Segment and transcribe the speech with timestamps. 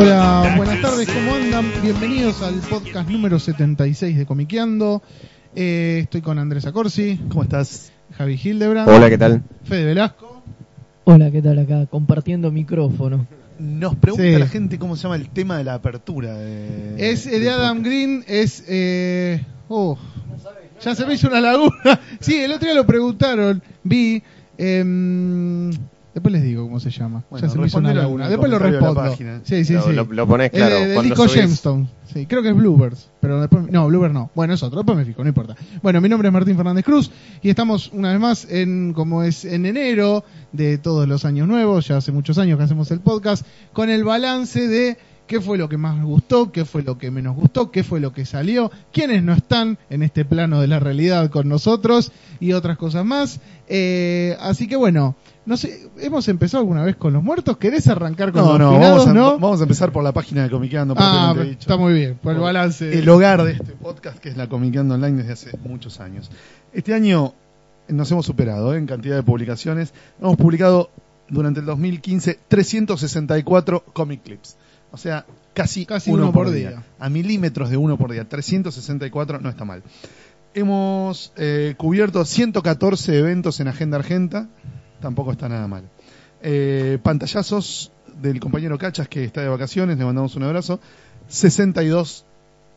[0.00, 1.66] Hola, buenas tardes, ¿cómo andan?
[1.82, 5.02] Bienvenidos al podcast número 76 de Comiqueando.
[5.56, 7.90] Eh, estoy con Andrés Acorsi, ¿Cómo estás?
[8.16, 9.42] Javi Hildebrand, Hola, ¿qué tal?
[9.64, 10.40] Fede Velasco.
[11.02, 11.86] Hola, ¿qué tal acá?
[11.86, 13.26] Compartiendo micrófono.
[13.58, 14.38] Nos pregunta Sí.
[14.38, 16.32] la gente cómo se llama el tema de la apertura.
[16.32, 17.84] De, Es del de Adam podcast.
[17.86, 18.64] Green, es...
[18.68, 19.98] Eh, oh,
[20.80, 21.74] ya se me hizo una laguna.
[22.20, 24.22] Sí, el otro día lo preguntaron, vi...
[24.58, 25.72] em,
[26.18, 27.24] después les digo cómo se llama.
[27.30, 28.28] Bueno, ya se me hizo una laguna.
[28.28, 28.94] Después lo respondo.
[28.94, 29.40] página.
[29.44, 29.92] Sí, sí, lo, sí.
[29.92, 30.74] lo, lo pones Es claro.
[30.76, 31.28] de, de Nico.
[31.28, 31.88] Gemstone.
[32.12, 33.10] Sí, creo que es Bluebirds.
[33.20, 33.70] Pero después.
[33.70, 34.30] No, Bluebird no.
[34.34, 34.78] Bueno, es otro.
[34.78, 35.56] Después me fijo, no importa.
[35.82, 37.10] Bueno, mi nombre es Martín Fernández Cruz.
[37.42, 41.88] Y estamos una vez más en, como es en enero de todos los años nuevos.
[41.88, 43.46] Ya hace muchos años que hacemos el podcast.
[43.72, 44.96] Con el balance de
[45.28, 48.00] qué fue lo que más nos gustó, qué fue lo que menos gustó, qué fue
[48.00, 52.54] lo que salió, quiénes no están en este plano de la realidad con nosotros y
[52.54, 53.40] otras cosas más.
[53.68, 55.14] Eh, así que bueno.
[55.48, 57.56] No sé, ¿hemos empezado alguna vez con los muertos?
[57.56, 59.38] ¿Querés arrancar con No, los no, vamos a, no?
[59.38, 60.92] vamos a empezar por la página de Comiqueando.
[60.98, 61.60] Ah, dicho.
[61.60, 62.98] está muy bien, por el balance.
[62.98, 66.30] El hogar de este podcast que es la Comiqueando Online desde hace muchos años.
[66.74, 67.32] Este año
[67.88, 68.76] nos hemos superado ¿eh?
[68.76, 69.94] en cantidad de publicaciones.
[70.20, 70.90] Hemos publicado
[71.30, 74.58] durante el 2015 364 comic clips.
[74.90, 75.24] O sea,
[75.54, 76.82] casi, Casi uno por día.
[76.98, 78.28] A milímetros de uno por día.
[78.28, 79.82] 364 no está mal.
[80.52, 84.50] Hemos eh, cubierto 114 eventos en Agenda Argenta.
[85.00, 85.84] Tampoco está nada mal.
[86.42, 89.98] Eh, pantallazos del compañero Cachas que está de vacaciones.
[89.98, 90.80] Le mandamos un abrazo.
[91.28, 92.24] 62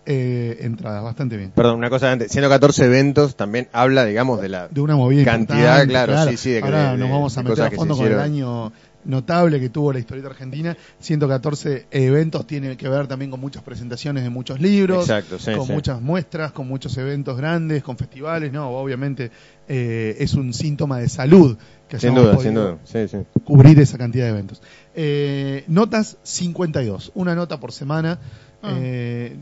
[0.06, 1.04] eh, entradas.
[1.04, 1.52] Bastante bien.
[1.52, 2.32] Perdón, una cosa antes.
[2.32, 4.68] 114 eventos también habla, digamos, de la.
[4.68, 7.64] De una movida Cantidad, importante, claro, sí, sí, de- Ahora de- nos vamos a meter
[7.66, 8.72] a fondo con el año
[9.06, 10.76] notable que tuvo la historieta argentina.
[11.00, 15.68] 114 eventos tiene que ver también con muchas presentaciones de muchos libros, Exacto, sí, con
[15.68, 15.74] sí.
[15.74, 18.52] muchas muestras, con muchos eventos grandes, con festivales.
[18.52, 19.32] No, obviamente
[19.68, 21.58] eh, es un síntoma de salud
[21.88, 22.78] que Sin duda, sin podido duda.
[22.84, 23.18] Sí, sí.
[23.44, 24.62] cubrir esa cantidad de eventos.
[24.96, 28.20] Eh, notas 52, una nota por semana.
[28.64, 28.76] Ah.
[28.78, 29.38] eh,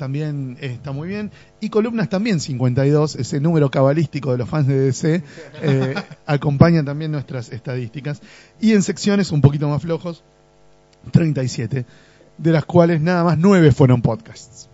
[0.00, 1.30] también está muy bien.
[1.60, 5.22] Y columnas también 52, ese número cabalístico de los fans de DC,
[5.62, 5.94] eh,
[6.26, 8.22] acompaña también nuestras estadísticas.
[8.62, 10.24] Y en secciones un poquito más flojos,
[11.10, 11.84] 37,
[12.38, 14.69] de las cuales nada más 9 fueron podcasts.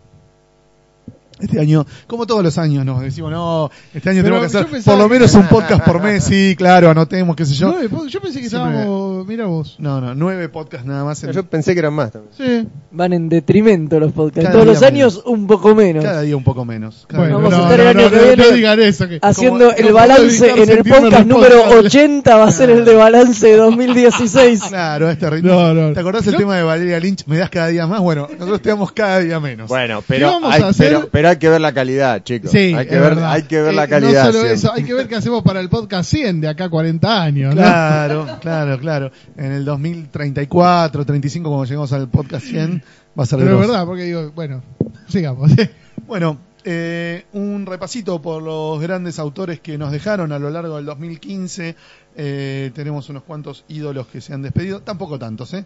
[1.38, 4.70] Este año, como todos los años, nos decimos, no, este año Pero tenemos que hacer
[4.70, 7.74] pensaba por lo menos un podcast por mes, sí, claro, anotemos, qué sé yo.
[8.08, 9.26] Yo, pensé que Siempre- estábamos.
[9.26, 9.76] Mira vos.
[9.78, 11.22] No, no, nueve podcasts nada más.
[11.24, 12.32] en- Yo pensé que eran más también.
[12.64, 12.68] Sí.
[12.92, 14.44] Van en detrimento los podcasts.
[14.50, 16.02] Cada Todos los años un poco menos.
[16.04, 17.04] cada día un poco menos.
[17.08, 19.08] Cada Bueno, Vamos a estar el año no, que no, viene no digan eso.
[19.08, 21.86] Que, Haciendo como- el balance en el podcast número responsable.
[21.88, 24.60] 80 va a ser el de balance de 2016.
[24.60, 24.68] menos.
[24.76, 25.52] Claro, este ritmo.
[25.52, 25.92] No, no.
[25.92, 27.26] ¿Te acordás Yo- el tema de Valeria Lynch?
[27.26, 28.00] ¿Me das cada día más?
[28.00, 29.68] Bueno, nosotros te damos cada día menos.
[29.68, 30.86] Bueno, ¿Qué pero vamos hay, a hacer?
[30.94, 32.50] pero, pero hay que ver la calidad, chicos.
[32.50, 33.32] Sí, hay que es ver, verdad.
[33.32, 34.26] hay que ver Eh, la calidad.
[34.26, 34.52] No solo siempre.
[34.54, 37.54] eso, hay que ver qué hacemos para el podcast 100 de acá a 40 años.
[37.54, 37.60] ¿no?
[37.60, 39.10] Claro, claro, claro.
[39.36, 42.82] En el 2034, 35, cuando lleguemos al podcast 100,
[43.18, 44.62] va a ser Pero es verdad, porque digo, bueno,
[45.08, 45.50] sigamos.
[46.06, 50.84] Bueno, eh, un repasito por los grandes autores que nos dejaron a lo largo del
[50.84, 51.74] 2015.
[52.16, 55.64] Eh, tenemos unos cuantos ídolos que se han despedido, tampoco tantos, ¿eh?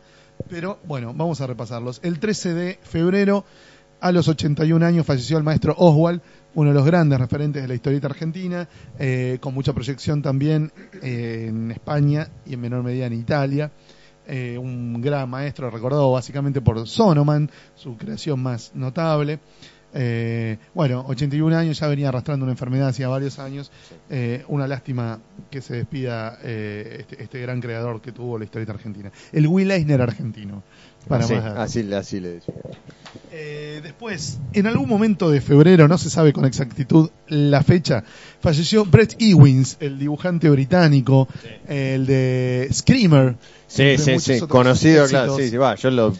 [0.48, 2.00] Pero bueno, vamos a repasarlos.
[2.02, 3.44] El 13 de febrero,
[4.00, 6.20] a los 81 años, falleció el maestro Oswald,
[6.54, 8.68] uno de los grandes referentes de la historieta argentina,
[8.98, 10.72] eh, con mucha proyección también
[11.02, 13.70] eh, en España y en menor medida en Italia.
[14.26, 19.40] Eh, un gran maestro recordado básicamente por Sonoman, su creación más notable.
[19.92, 23.70] Eh, bueno, 81 años, ya venía arrastrando una enfermedad hacía varios años.
[24.08, 25.20] Eh, una lástima
[25.50, 29.10] que se despida eh, este, este gran creador que tuvo la historieta argentina.
[29.32, 30.62] El Will Eisner argentino.
[31.08, 31.60] Para así, más datos.
[31.60, 32.54] así, así le decía.
[33.32, 38.04] Eh, después, en algún momento de febrero, no se sabe con exactitud la fecha,
[38.40, 41.26] falleció Brett Ewins, el dibujante británico,
[41.66, 43.36] el de Screamer.
[43.66, 44.40] Sí, sí, sí.
[44.40, 45.36] Conocido, éxitos, claro.
[45.36, 45.74] Sí, sí, va.
[45.76, 46.12] Yo lo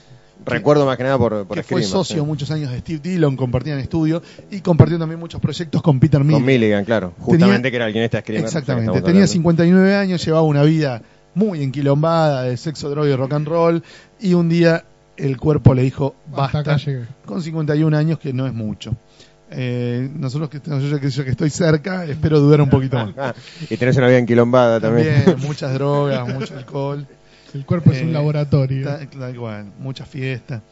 [0.45, 2.27] recuerdo más que nada por, por que fue socio sí.
[2.27, 6.41] muchos años de Steve Dillon, compartían estudio y compartió también muchos proyectos con Peter Milligan.
[6.41, 7.13] Con Milligan, claro.
[7.19, 8.47] Justamente que era el guionista de Screamer.
[8.47, 9.27] Exactamente, tenía hablando.
[9.27, 11.03] 59 años, llevaba una vida
[11.35, 13.83] muy enquilombada de sexo, droga y rock and roll
[14.21, 14.85] y un día
[15.17, 17.05] el cuerpo le dijo Hasta basta, acá llegué.
[17.25, 18.95] con 51 años que no es mucho.
[19.53, 23.35] Eh, nosotros que, yo, que, yo que estoy cerca, espero durar un poquito más.
[23.71, 25.25] Y tenés una vida enquilombada también.
[25.25, 27.07] También, muchas drogas, mucho alcohol.
[27.53, 28.85] El cuerpo es un Eh, laboratorio.
[28.87, 30.63] Tal, tal cual, mucha fiesta.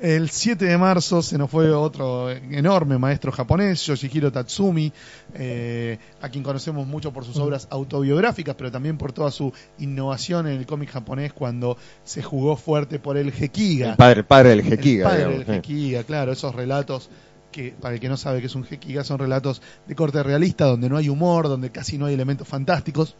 [0.00, 4.92] El 7 de marzo se nos fue otro enorme maestro japonés, Yoshihiro Tatsumi,
[5.34, 10.46] eh, a quien conocemos mucho por sus obras autobiográficas, pero también por toda su innovación
[10.46, 13.90] en el cómic japonés cuando se jugó fuerte por el Hekiga.
[13.90, 15.46] El padre, el padre del El Jequiga, padre digamos.
[15.46, 15.58] del sí.
[15.58, 17.10] Hekiga, claro, esos relatos
[17.50, 20.66] que, para el que no sabe que es un Hekiga, son relatos de corte realista,
[20.66, 23.16] donde no hay humor, donde casi no hay elementos fantásticos.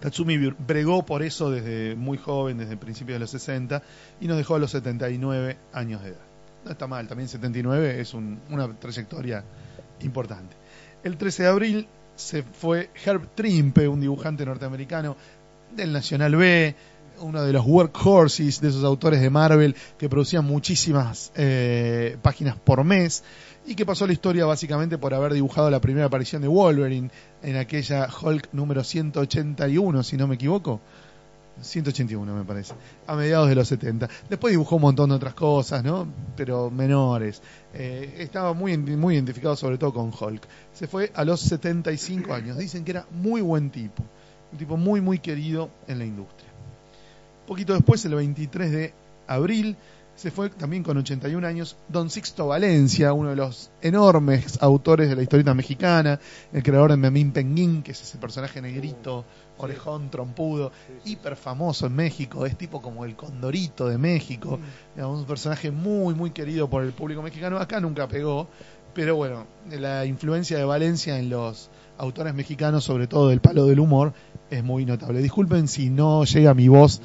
[0.00, 3.82] Tatsumi bregó por eso desde muy joven, desde principios de los 60,
[4.20, 6.20] y nos dejó a los 79 años de edad.
[6.64, 9.44] No está mal, también 79 es un- una trayectoria
[10.00, 10.56] importante.
[11.02, 15.16] El 13 de abril se fue Herb Trimpe, un dibujante norteamericano
[15.74, 16.74] del Nacional B,
[17.20, 22.84] uno de los workhorses de esos autores de Marvel que producían muchísimas eh, páginas por
[22.84, 23.24] mes
[23.66, 27.10] y que pasó la historia básicamente por haber dibujado la primera aparición de Wolverine
[27.42, 30.80] en aquella Hulk número 181, si no me equivoco.
[31.60, 32.74] 181 me parece,
[33.06, 34.08] a mediados de los 70.
[34.28, 36.06] Después dibujó un montón de otras cosas, ¿no?
[36.36, 37.42] Pero menores.
[37.74, 40.46] Eh, estaba muy, muy identificado sobre todo con Hulk.
[40.72, 42.58] Se fue a los 75 años.
[42.58, 44.02] Dicen que era muy buen tipo.
[44.52, 46.50] Un tipo muy, muy querido en la industria.
[47.46, 48.94] Poquito después, el 23 de
[49.26, 49.76] abril,
[50.16, 55.14] se fue también con 81 años Don Sixto Valencia, uno de los enormes autores de
[55.14, 56.18] la historieta mexicana,
[56.54, 59.26] el creador de Memín Penguín, que es ese personaje negrito,
[59.58, 60.72] orejón, trompudo,
[61.04, 64.58] hiper famoso en México, es tipo como el condorito de México,
[64.94, 67.58] digamos, un personaje muy, muy querido por el público mexicano.
[67.58, 68.48] Acá nunca pegó,
[68.94, 73.80] pero bueno, la influencia de Valencia en los autores mexicanos, sobre todo del palo del
[73.80, 74.14] humor,
[74.48, 75.20] es muy notable.
[75.20, 77.02] Disculpen si no llega mi voz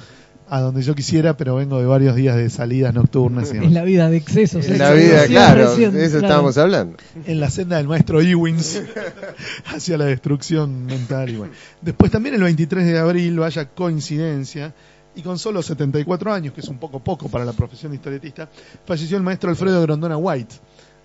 [0.53, 3.57] a donde yo quisiera, pero vengo de varios días de salidas nocturnas y.
[3.57, 4.68] Es la vida de excesos.
[4.68, 6.27] En la vida, claro, recién, de eso claro.
[6.27, 6.98] estábamos hablando.
[7.25, 8.81] en la senda del maestro Ewins
[9.74, 11.30] hacia la destrucción mental.
[11.30, 11.53] Y bueno.
[11.81, 14.75] Después también el 23 de abril, vaya coincidencia,
[15.15, 18.50] y con solo 74 años, que es un poco poco para la profesión de historietista,
[18.83, 20.56] falleció el maestro Alfredo Grondona White.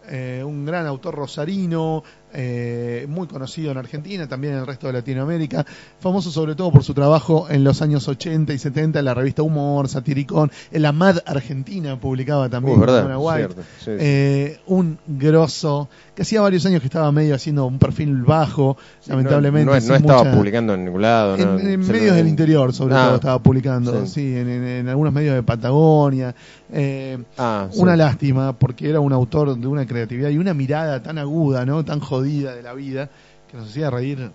[0.09, 4.93] eh, un gran autor rosarino, eh, muy conocido en Argentina, también en el resto de
[4.95, 5.65] Latinoamérica,
[6.01, 9.43] famoso sobre todo por su trabajo en los años 80 y 70 en la revista
[9.43, 13.55] Humor, Satiricón, en la MAD Argentina publicaba también Uh, verdad, White.
[13.85, 13.91] sí.
[13.99, 19.11] Eh, un grosso que hacía varios años que estaba medio haciendo un perfil bajo, Sí,
[19.11, 19.67] lamentablemente.
[19.67, 21.37] No, no- sin no estaba mucha- publicando en ningún lado.
[21.37, 24.13] En, no, medios del interior, sobre Ah, todo, estaba publicando, sí.
[24.13, 26.35] sí, en, en- en algunos medios de Patagonia.
[26.73, 31.19] Eh, Ah, una lástima, porque era un autor de una creatividad y una mirada tan
[31.19, 31.85] aguda, ¿no?
[31.85, 32.01] Tan
[32.55, 33.11] de la vida,
[33.49, 34.31] que nos hacía reír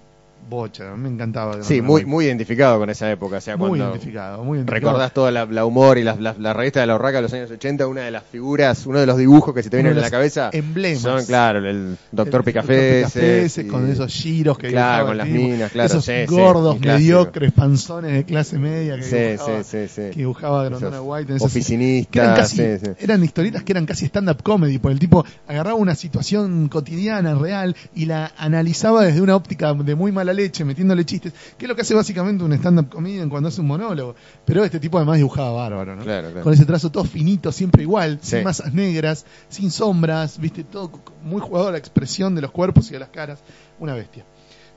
[0.49, 0.95] bocha.
[0.95, 1.63] Me encantaba.
[1.63, 3.37] Sí, muy, muy identificado con esa época.
[3.37, 4.91] O sea, muy identificado, muy identificado.
[4.91, 7.33] recordás toda la, la humor y la, la, la revista de la Urraca de los
[7.33, 10.01] años 80, una de las figuras, uno de los dibujos que se te vienen en
[10.01, 11.01] la cabeza emblemas.
[11.01, 12.43] son, claro, el Doctor.
[12.43, 15.39] Picafeses, con esos giros que Claro, con las tipo.
[15.39, 20.01] minas, claro, Esos sí, gordos, mediocres, panzones de clase media que Sí, dibujaba, sí, sí,
[20.11, 21.31] que dibujaba Grondona White.
[21.31, 22.61] en esos- Oficinistas, que eran casi,
[22.99, 27.75] eran historietas que eran casi stand-up comedy, porque el tipo agarraba una situación cotidiana, real,
[27.95, 31.75] y la analizaba desde una óptica de muy mala leche, metiéndole chistes, que es lo
[31.75, 34.15] que hace básicamente un stand-up comedian cuando hace un monólogo.
[34.45, 36.03] Pero este tipo además dibujaba bárbaro, ¿no?
[36.03, 36.43] Claro, claro.
[36.43, 38.37] Con ese trazo todo finito, siempre igual, Sí.
[38.37, 40.91] sin masas negras, sin sombras, viste, todo
[41.23, 43.39] muy jugado a la expresión de los cuerpos y de las caras.
[43.79, 44.25] Una bestia.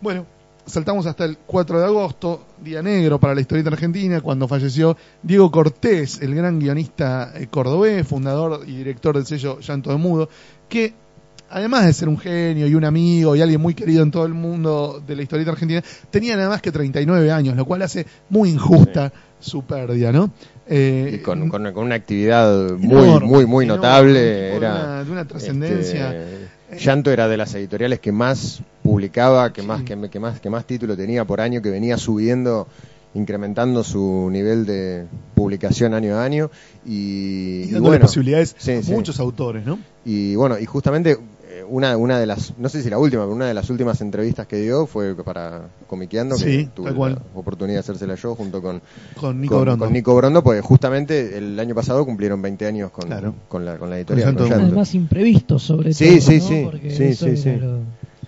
[0.01, 0.27] Bueno,
[0.67, 5.51] saltamos hasta el 4 de agosto, día negro para la historieta argentina, cuando falleció Diego
[5.51, 10.29] Cortés, el gran guionista eh, cordobés, fundador y director del sello Llanto de Mudo,
[10.69, 10.95] que
[11.55, 14.35] además de ser un genio y un amigo y alguien muy querido en todo el
[14.35, 18.51] mundo de la historieta argentina, tenía nada más que 39 años, lo cual hace muy
[18.51, 20.31] injusta su pérdida, ¿no?
[20.67, 24.21] Eh, Y con, con, con una actividad muy, enorme, muy, muy notable.
[24.21, 26.15] de una- de una trascendencia.
[26.15, 30.51] este, Llanto era de las editoriales que más publicaba, que más, que, que más, que
[30.51, 32.67] más título tenía por año, que venía subiendo,
[33.15, 36.51] incrementando su nivel de publicación año a año.
[36.87, 38.91] Y, y dándole bueno, posibilidades sí, a sí.
[38.93, 39.79] muchos autores, ¿no?
[40.05, 41.17] Y bueno, y justamente
[41.69, 44.47] una, una de las, no sé si la última, pero una de las últimas entrevistas
[44.47, 47.13] que dio fue para Comiqueando, Sí, que tuve tal cual.
[47.35, 48.81] la oportunidad de hacérsela yo junto con,
[49.19, 49.85] Con Nico con, Brondo.
[49.85, 53.35] con Nico Brondo, porque justamente el año pasado cumplieron 20 años con, Claro.
[53.49, 54.37] con, la, con la editorial.
[54.39, 56.49] Además imprevisto sobre Sí, todo, sí, ¿no?
[56.49, 57.69] sí, Porque sí, eso sí, era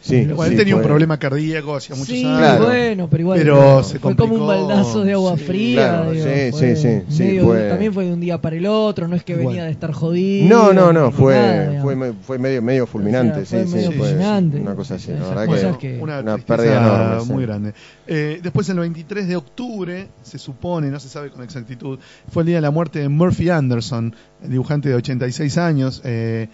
[0.07, 0.25] sí.
[0.25, 2.39] lo- Sí, él tenía un fue- problema cardíaco hacía muchos Sí, años.
[2.39, 2.65] Claro.
[2.67, 5.89] bueno, pero igual Pero no, se fue como un baldazo de agua Sí, fría.
[5.89, 8.57] claro, digo, sí, fue sí, sí, sí, medio- fue- También fue de un día para
[8.57, 9.49] el otro, no es que Igual.
[9.49, 10.49] venía de estar jodido.
[10.49, 13.93] No, no, no, fue, nada, fue, fue medio, medio fulminante, O sea, fue sí, medio
[13.93, 14.59] fulminante.
[14.61, 17.33] una cosa así, la verdad que, que- una, una pérdida enorme, sí.
[17.33, 17.75] muy grande.
[18.07, 21.99] Eh, después, el 23 de octubre, se supone, no se sabe con exactitud,
[22.31, 26.49] fue el día de la muerte de Murphy Anderson, el dibujante de 86 años, eh,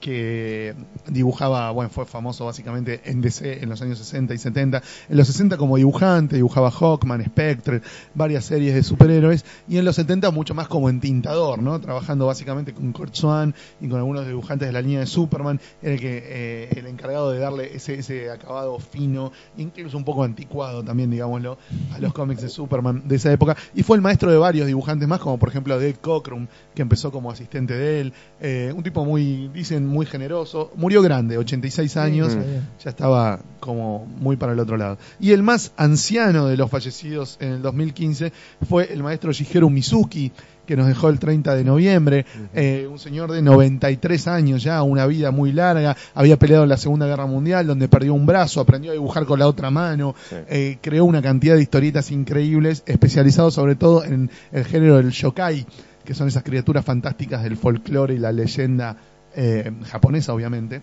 [0.00, 0.74] que
[1.08, 4.82] dibujaba, bueno, fue famoso básicamente en DC en los años 60 y 70.
[5.08, 7.82] En los 60 como dibujante, dibujaba Hawkman, Spectre,
[8.14, 11.80] varias series de superhéroes, y en los 70 mucho más como entintador, ¿no?
[11.80, 15.94] Trabajando básicamente con Kurt Swan y con algunos dibujantes de la línea de Superman, era
[15.94, 20.84] el que eh, el encargado de darle ese, ese acabado fino, incluso un poco anticuado
[20.84, 21.58] también, digámoslo,
[21.92, 25.08] a los cómics de Superman de esa época, y fue el maestro de varios dibujantes
[25.08, 29.04] más, como por ejemplo Dave Cockrum, que empezó como asistente de él, eh, un tipo
[29.04, 32.38] muy, dicen, muy generoso, murió grande, 86 años, Sí,
[32.84, 34.98] ya estaba como muy para el otro lado.
[35.20, 38.32] Y el más anciano de los fallecidos en el 2015
[38.68, 40.32] fue el maestro Shigeru Mizuki,
[40.68, 45.06] que nos dejó el 30 de noviembre, eh, un señor de 93 años ya, una
[45.06, 48.90] vida muy larga, había peleado en la Segunda Guerra Mundial, donde perdió un brazo, aprendió
[48.90, 53.76] a dibujar con la otra mano, eh, creó una cantidad de historietas increíbles, especializado sobre
[53.76, 55.66] todo en el género del yokai,
[56.04, 58.96] que son esas criaturas fantásticas del folclore y la leyenda
[59.36, 60.82] eh, japonesa, obviamente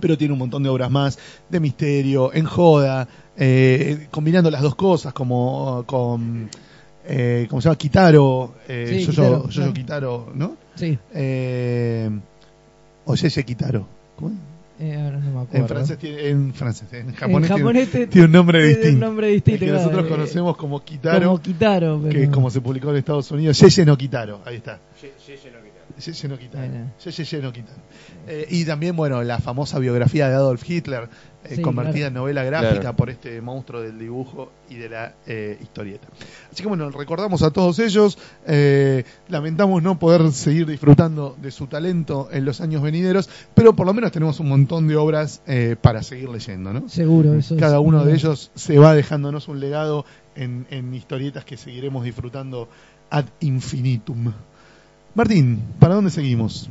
[0.00, 1.16] pero tiene un montón de obras más
[1.48, 3.06] de misterio, en joda,
[3.36, 6.50] eh, combinando las dos cosas, como con,
[7.06, 7.76] eh, ¿cómo se llama?
[7.78, 9.12] Kitaro, eh, Sí, Yoyo,
[9.44, 9.72] Kitaro, Yoyo.
[9.72, 10.56] Kitaro, ¿no?
[10.74, 12.10] Sí, Eh,
[13.04, 13.86] o Yeye Kitaro.
[14.16, 14.34] ¿Cómo es?
[14.80, 15.58] eh, ahora no me acuerdo.
[15.62, 18.68] En francés, tiene, en francés, en japonés, en tiene- japonés te- tiene, un nombre tiene
[18.74, 18.94] distinto.
[18.94, 22.12] un nombre distinto, El que claro, nosotros eh, conocemos como Kitaro, Como Kitaro, pero...
[22.12, 24.80] que es como se publicó en Estados Unidos, Yeye no Kitaro, ahí está.
[25.00, 25.52] Yeye
[25.96, 26.92] Bueno.
[27.04, 27.80] Yeye no Kitaro.
[28.26, 31.08] Eh, y también, bueno, la famosa biografía de Adolf Hitler,
[31.44, 32.08] eh, Sí, convertida claro.
[32.08, 32.96] en novela gráfica Claro.
[32.96, 36.08] por este monstruo del dibujo y de la eh, historieta.
[36.50, 41.66] Así que bueno, recordamos a todos ellos, eh, lamentamos no poder seguir disfrutando de su
[41.66, 45.76] talento en los años venideros, pero por lo menos tenemos un montón de obras eh,
[45.80, 46.88] para seguir leyendo, ¿no?
[46.88, 51.44] Seguro, eso es Cada uno de ellos se va dejándonos un legado en, en historietas
[51.44, 52.68] que seguiremos disfrutando
[53.10, 54.32] ad infinitum.
[55.14, 56.68] Martín, ¿para dónde seguimos?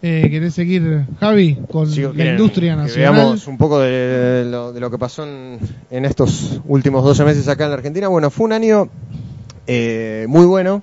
[0.00, 3.14] Eh, ¿Querés seguir, Javi, con Sigo la industria nacional?
[3.14, 5.58] Veamos un poco de lo, de lo que pasó en,
[5.90, 8.08] en estos últimos 12 meses acá en la Argentina.
[8.08, 8.88] Bueno, fue un año
[9.66, 10.82] eh, muy bueno.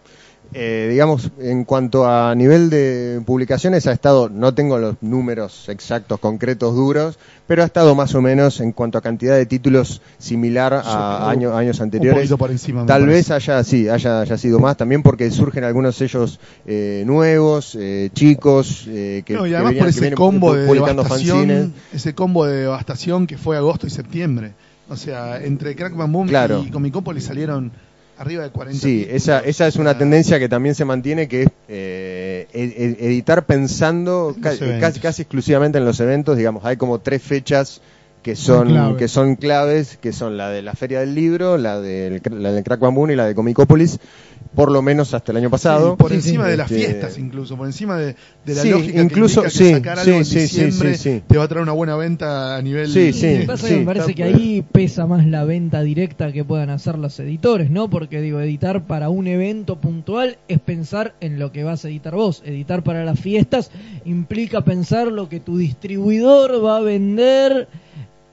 [0.52, 6.20] Eh, digamos, en cuanto a nivel de publicaciones, ha estado, no tengo los números exactos,
[6.20, 10.74] concretos, duros, pero ha estado más o menos en cuanto a cantidad de títulos similar
[10.74, 12.32] a años, años anteriores.
[12.34, 12.84] por encima.
[12.88, 17.76] Tal vez haya, sí, haya, haya sido más también porque surgen algunos sellos eh, nuevos,
[17.80, 20.66] eh, chicos, eh, que, No, y que además venían- por que ese vienen combo de
[20.66, 21.70] publicando devastación, fanzines.
[21.94, 24.54] ese combo de devastación que fue agosto y septiembre.
[24.90, 26.64] O sea, entre Crackman Boom Claro.
[26.68, 27.72] y Comicópolis salieron
[28.20, 31.44] arriba de 40 Sí, esa, esa es una sea, tendencia que también se mantiene, que
[31.44, 36.38] es eh, ed- ed- editar pensando casi, casi exclusivamente en los eventos.
[36.38, 37.82] Digamos, hay como tres fechas
[38.22, 42.22] que Son que son claves, que son la de la Feria del Libro, la del
[42.30, 44.00] la del Crack Bamboo y la de Comicópolis,
[44.56, 45.92] por lo menos hasta el año pasado.
[45.92, 46.52] sí, por Sí, encima sí.
[46.52, 48.16] de las Este- fiestas incluso, por encima de,
[48.46, 50.96] de la Sí, lógica incluso- que indica que sacar sí, algo en sí, sí, diciembre
[50.98, 51.24] sí, sí.
[51.28, 53.20] te va a traer una buena venta a nivel Sí, Lo sí.
[53.40, 56.70] que pasa es que me parece que ahí pesa más la venta directa que puedan
[56.72, 57.90] hacer los editores, ¿no?
[57.90, 62.16] Porque digo, editar para un evento puntual es pensar en lo que vas a editar
[62.16, 62.42] vos.
[62.46, 63.70] Editar para las fiestas
[64.06, 67.68] implica pensar lo que tu distribuidor va a vender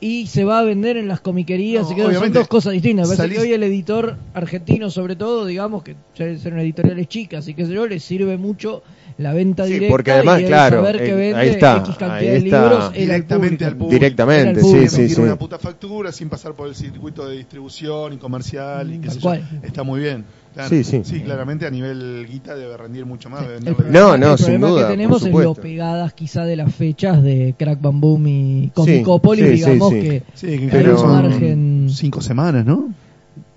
[0.06, 1.84] y se va a vender en las comiquerías.
[1.84, 3.08] No, y que son obviamente, dos cosas distintas.
[3.08, 7.08] Parece salís- que hoy el editor argentino, sobre todo, digamos que suelen ser una editoriales
[7.08, 8.82] chicas y que sé yo, le sirve mucho
[9.18, 11.76] la venta Sí, directa porque además, y el claro, saber que eh, vende ahí está,
[11.78, 13.94] X cantidad ahí de libros Directamente al público.
[13.94, 14.88] Directamente, sí, público.
[14.90, 15.22] sí, emitir sí.
[15.22, 19.14] una puta factura sin pasar por el circuito de distribución y comercial y qué Tal
[19.14, 19.34] sé yo.
[19.62, 20.25] Está muy bien.
[20.56, 20.68] Claro.
[20.70, 21.20] Sí, sí.
[21.20, 23.42] claramente a nivel guita debe rendir mucho más.
[23.42, 26.44] debe El No, no, el sin problema duda, que tenemos por es lo pegadas quizá
[26.44, 30.00] de las fechas de Crack Bam Boom y Comicopolis, sí, sí, digamos sí.
[30.00, 32.90] que Sí, que Pero- margen- cinco semanas, ¿no?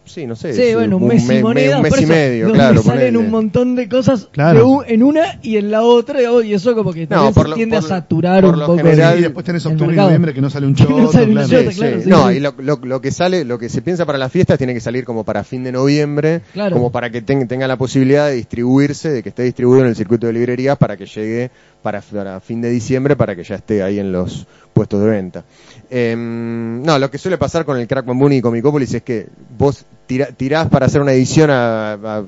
[0.05, 0.53] Sí, no sé.
[0.53, 2.81] Sí, bueno, un un mes y me- monedas, un mes y eso, medio, donde claro.
[2.81, 4.57] salen un montón de cosas Claro.
[4.57, 7.77] de un- en una y en la otra, y eso como que por se tiende
[7.77, 10.33] por a saturar por un lo poco general- el- y después tenés octubre y noviembre
[10.33, 11.47] que no sale un Que no sale un claro.
[11.47, 12.03] choto, Sí, claro, sí.
[12.05, 14.57] sí, no, y lo, lo- lo que sale, lo que se piensa para las fiestas
[14.57, 16.75] tiene que salir como para fin de noviembre, Claro.
[16.75, 19.95] como para que ten- tenga la posibilidad de distribuirse, de que esté distribuido en el
[19.95, 21.51] circuito de librerías para que llegue
[21.83, 25.43] para, para fin de diciembre, para que ya esté ahí en los puestos de venta.
[25.91, 29.27] Em, no, lo que suele pasar con el Crack Bamboo y Comicópolis es que
[29.57, 32.23] vos tira- tirás para hacer una edición a,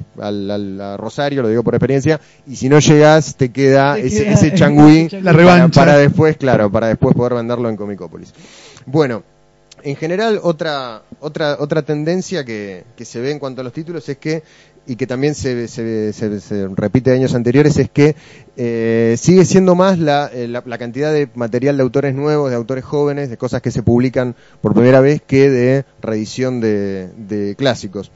[0.97, 4.53] Rosario, lo digo por experiencia, y si no llegás te queda Te ese, queda ese
[4.55, 5.79] changüí La para- revancha.
[5.81, 8.33] para después, claro, para después poder venderlo en Comicópolis.
[8.85, 9.23] Bueno,
[9.83, 14.07] en general otra otra otra tendencia que, que se ve en cuanto a los títulos
[14.09, 14.43] es que
[14.87, 18.15] y que también se, se, se- se repite de años anteriores es que
[18.57, 22.55] eh, sigue siendo más la, eh, la, la cantidad de material de autores nuevos, de
[22.55, 27.55] autores jóvenes, de cosas que se publican por primera vez que de reedición de, de
[27.55, 28.11] clásicos.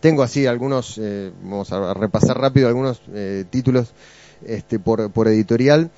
[0.00, 3.92] Tengo así algunos, eh, vamos a repasar rápido algunos eh, títulos
[4.46, 5.90] este, por, por editorial.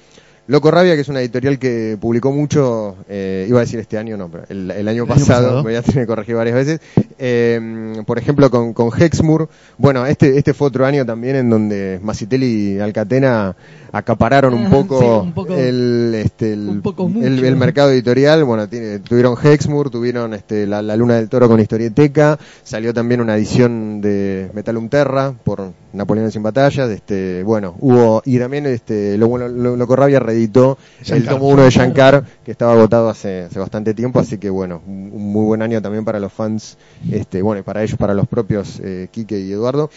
[0.51, 4.17] Loco Rabia, que es una editorial que publicó mucho, eh, iba a decir este año,
[4.17, 5.57] no, pero el, el año año pasado, pasado.
[5.59, 6.81] me voy a tener que corregir varias veces.
[7.21, 12.01] Eh, por ejemplo, con, con Hexmoor, bueno, este, este fue otro año también en donde
[12.03, 13.55] Macitelli y Alcatena
[13.93, 18.45] acapararon un poco, sí, un poco- el, este, el, poco el- el mercado editorial.
[18.45, 23.21] Bueno, tiene- tuvieron Hexmoor, tuvieron este, la, la Luna del Toro con historieteca, salió también
[23.21, 26.89] una edición de Metalum Terra por Napoleón sin batallas.
[26.91, 30.79] Este, bueno, hubo, y también este, lo, lo, lo- Loco Rabia reeditó
[31.17, 34.83] el tomo 1 de Shankar, que estaba agotado hace, hace bastante tiempo, así que bueno,
[34.87, 36.77] un, un muy buen año también para los fans,
[37.11, 39.91] este, bueno, y para ellos, para los propios eh, Quique y Eduardo.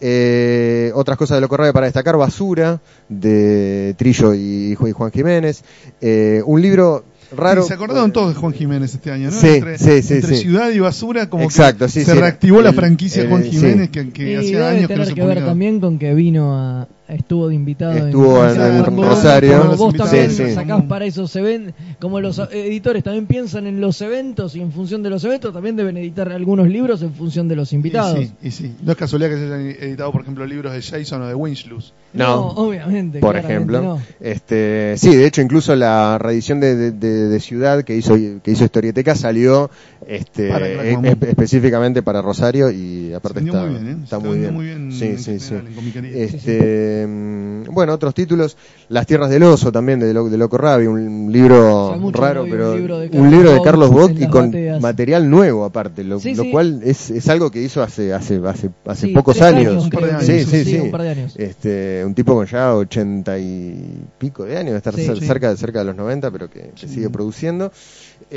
[0.00, 5.10] Eh, otras cosas de Loco Rabia para destacar, Basura, de Trillo y, Ju- y Juan
[5.12, 5.64] Jiménez.
[6.00, 7.04] Eh, un libro
[7.36, 7.62] raro.
[7.62, 9.36] Sí, se acordaron todos de Juan Jiménez este año, ¿no?
[9.40, 10.42] Sí, entre, sí, sí, entre sí.
[10.42, 12.18] ciudad y basura, como Exacto, que sí, se sí.
[12.18, 13.50] reactivó la franquicia el- Juan sí.
[13.50, 16.88] Jiménez que, que hacía años que no se que ver también con que vino a
[17.08, 19.60] estuvo de invitado Estuvo en- en Vos- Rosario.
[19.60, 20.52] como vos también sí.
[20.54, 25.02] sacás para esos eventos como los editores también piensan en los eventos y en función
[25.02, 28.32] de los eventos también deben editar algunos libros en función de los invitados Y sí,
[28.42, 28.74] y sí.
[28.82, 31.92] No es casualidad que se hayan editado, por ejemplo, libros de Jason o de Winchlus.
[32.14, 32.48] No.
[32.48, 33.82] obviamente por ejemplo.
[33.82, 34.00] no.
[34.20, 38.50] Este, sí, de hecho incluso la reedición de, de- de- de Ciudad que hizo que
[38.50, 39.70] hizo Historieteca salió
[40.08, 43.96] este, e- específicamente para Rosario y aparte está muy bien, ¿eh?
[44.04, 44.54] está Se muy vendió bien.
[44.54, 45.46] muy bien sí, en sí, sí.
[45.48, 46.10] general, en comiquería.
[46.24, 48.56] Este, mm, bueno, otros títulos,
[48.88, 52.72] Las tierras del oso también de, Lo- de Loco Rabi, un libro mucho raro, pero
[52.72, 54.80] un libro de Carlos libro de Bock Carlos Bock en y con bateas.
[54.82, 56.50] material nuevo aparte, lo, Sí, lo sí.
[56.50, 59.84] cual es, es algo que hizo hace hace hace, hace Sí, pocos años.
[59.84, 60.78] Un par de años, Sí, sí, sí.
[60.78, 64.94] un par de años Este, un tipo con ya ochenta y pico de años, estar
[64.94, 65.02] Sí.
[65.06, 65.26] cer- Sí.
[65.26, 67.72] cerca, cerca de los 90, pero que, que sigue produciendo.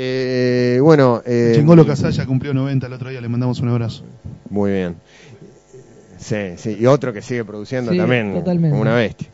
[0.00, 4.04] Eh, bueno, eh, Chingolo Casalla cumplió 90 el otro día, le mandamos un abrazo.
[4.48, 4.94] muy bien.
[6.18, 8.70] Sí, sí, y otro que sigue produciendo Sí, también, totalmente.
[8.70, 9.28] como una bestia.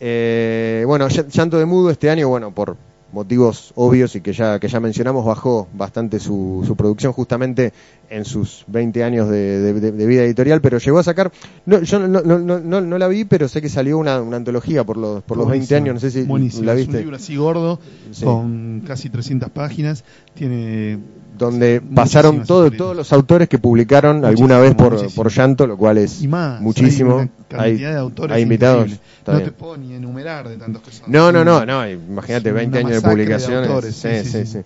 [0.00, 2.76] Eh, bueno, Ll- Llanto de Mudo este año, bueno, por
[3.12, 7.72] motivos obvios y que ya, que ya mencionamos, bajó bastante su, su producción justamente
[8.10, 11.32] en sus 20 años de, de- de- de vida editorial, pero llegó a sacar,
[11.66, 14.36] no, yo no, no, no, no, no la vi, pero sé que salió una, una
[14.36, 16.64] antología por los, por los 20 Buenísimo, años, no sé si Buenísimo.
[16.64, 18.24] la Es un libro así gordo, Sí.
[18.24, 20.04] con casi 300 páginas.
[20.34, 20.98] Tiene
[21.38, 25.22] donde muchísimas pasaron todo, todos los autores que publicaron alguna vez por, muchísimo.
[25.22, 26.60] por llanto, lo cual es y más.
[26.60, 27.28] muchísimo.
[27.50, 28.90] Hay de autores hay invitados.
[29.26, 29.44] No bien.
[29.44, 31.10] te puedo ni enumerar de tantos que son.
[31.10, 33.68] No, no, no, no, imagínate Es 20 una años de publicaciones.
[33.70, 34.58] autores, sí, sí, sí, sí, sí.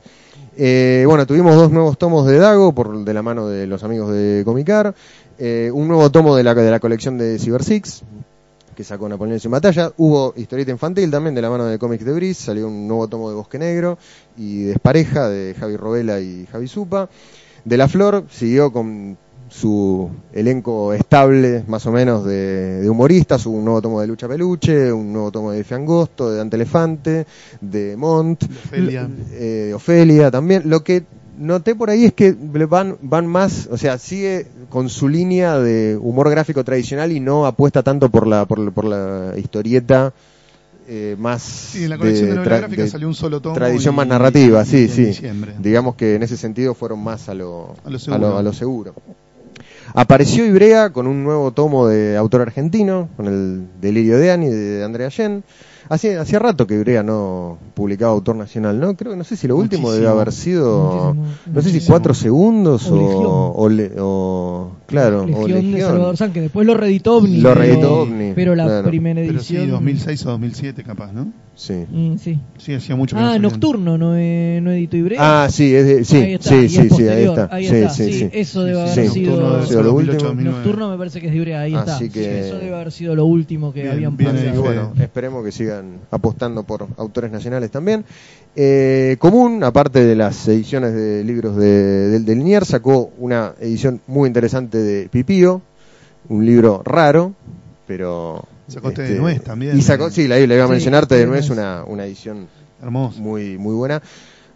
[0.57, 4.13] Eh, bueno, tuvimos dos nuevos tomos de Dago por de la mano de los amigos
[4.13, 4.95] de Comicar,
[5.39, 8.03] eh, un nuevo tomo de la, de la colección de Cyber Six
[8.75, 12.13] que sacó Napoleón sin batalla, hubo historieta infantil también de la mano de Comics de
[12.13, 13.99] Bris, salió un nuevo tomo de Bosque Negro
[14.37, 17.09] y Despareja de Javi Robela y Javi Supa.
[17.65, 19.17] De la Flor siguió con
[19.49, 24.91] su elenco estable, más o menos, de, de humoristas, un nuevo tomo de Lucha Peluche,
[24.91, 27.27] un nuevo tomo de Fiangosto, de Dante Elefante,
[27.61, 29.09] de Mont, Ofelia.
[29.33, 30.63] eh, de Ofelia también.
[30.71, 31.05] Lo que
[31.43, 32.33] noté por ahí es que
[32.69, 37.47] van, van más, o sea, sigue con su línea de humor gráfico tradicional y no
[37.47, 40.13] apuesta tanto por la, por, la- por la historieta
[40.89, 43.55] eh, más Sí, en la colección de, novela tra- gráfica de salió un solo tomo.
[43.55, 45.05] tradición y- más narrativa, y- sí, y sí.
[45.07, 45.55] diciembre.
[45.59, 48.19] Digamos que en ese sentido fueron más a lo, A lo a seguro.
[48.31, 48.95] lo, a lo seguro.
[49.95, 54.85] Apareció Ibrea con un nuevo tomo de autor argentino, con el Delirio de Ani de
[54.85, 55.45] Andrea Yen.
[55.89, 58.95] Hacía, hacía rato que Ibrea no publicaba autor nacional, ¿no?
[58.97, 59.93] Creo que no sé si lo último Muchísimo.
[59.93, 63.69] debe haber sido, Muchísimo, no sé si cuatro segundos O o,
[63.99, 65.89] o, claro, o Legión de Legión.
[65.91, 67.37] Salvador San, que después lo reeditó OVNI.
[67.41, 68.89] Lo pero- reeditó OVNI, Pero la claro.
[68.89, 69.71] primera Pero sí, edición.
[69.73, 71.33] 2006 o 2007 capaz, ¿no?
[71.55, 71.85] Sí.
[71.91, 72.39] Mm, sí.
[72.57, 73.39] Sí, hacía mucho Ah.
[73.39, 75.45] Nocturno, no, eh, no editó Ibrea.
[75.45, 77.49] Ah, sí, es de- sí, ahí está, sí, es sí, sí, ahí está.
[77.53, 78.29] ahí sí, está, sí, sí, sí.
[78.33, 79.09] eso debe haber sí.
[79.09, 79.31] sido.
[79.33, 80.29] Nocturno debe Sí, ser lo 2008, último.
[80.29, 80.59] 2009.
[80.59, 81.97] Nocturno me parece que es de Ibrea, ahí está.
[81.97, 85.53] Así que- Eso debe haber sido lo último que Bien, habían bien bueno, esperemos que
[85.53, 88.05] sigan apostando por autores nacionales también.
[88.55, 94.27] Eh, Común, aparte de las ediciones de libros de, del, del sacó una edición muy
[94.27, 95.63] interesante de Pipío,
[96.29, 97.35] un libro raro,
[97.87, 98.45] pero...
[98.69, 99.77] este, de Nuez también.
[99.79, 102.05] Y sacó, sí, la, la iba a Sí, mencionar, Té Té de Nuez, una, una
[102.05, 102.47] edición
[102.83, 103.21] Hermoso.
[103.21, 104.03] muy, muy buena.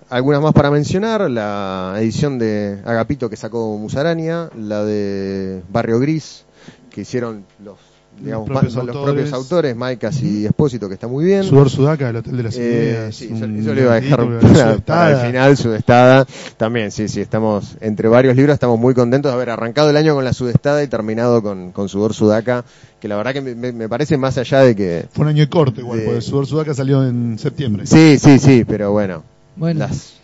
[0.08, 6.44] Algunas más para mencionar, la edición de Agapito que sacó Musaraña, la de Barrio Gris,
[6.90, 7.78] que hicieron los,
[8.20, 9.04] digamos, propios los autores.
[9.04, 11.44] propios autores, Maicas y Espósito, que está muy bien.
[11.44, 13.14] Sudor Sudaca, el Hotel de las Eh, Ideas.
[13.14, 16.26] sí, eso le iba a dejar para, para el final, Sudestada.
[16.56, 20.14] También, sí, sí, estamos entre varios libros, estamos muy contentos de haber arrancado el año
[20.14, 22.64] con la Sudestada y terminado con, con Sudor Sudaca,
[23.00, 25.06] que la verdad que me, me- me parece más allá de que...
[25.12, 27.86] Fue un año de corte igual, De- porque Sudor Sudaca salió en septiembre.
[27.86, 29.22] Sí, sí, sí, pero bueno,
[29.56, 30.15] Bueno, las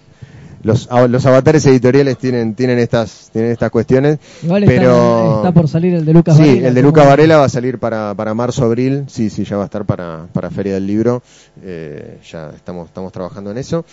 [0.63, 4.19] los, a- los avatares editoriales tienen, tienen estas, tienen estas cuestiones.
[4.43, 6.69] Igual pero está, está por salir el de Lucas sí, Varela.
[6.69, 9.05] el de que Luca bueno, Varela va a salir para, para marzo, abril.
[9.09, 11.23] Sí, sí, ya va a estar para, para Feria del Libro.
[11.63, 13.85] Eh, ya estamos, estamos trabajando en eso.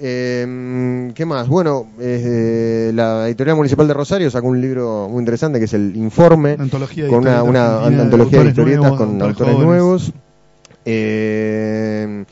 [0.00, 1.48] Eh, ¿Qué más?
[1.48, 5.94] Bueno, eh, la Editorial Municipal de Rosario sacó un libro muy interesante que es el
[5.96, 6.54] Informe.
[6.54, 9.68] Una antología de con una, una argentinas, antología de historietas nuevos, con autores autores jóvenes.
[9.68, 10.12] nuevos.
[10.86, 12.24] Eh,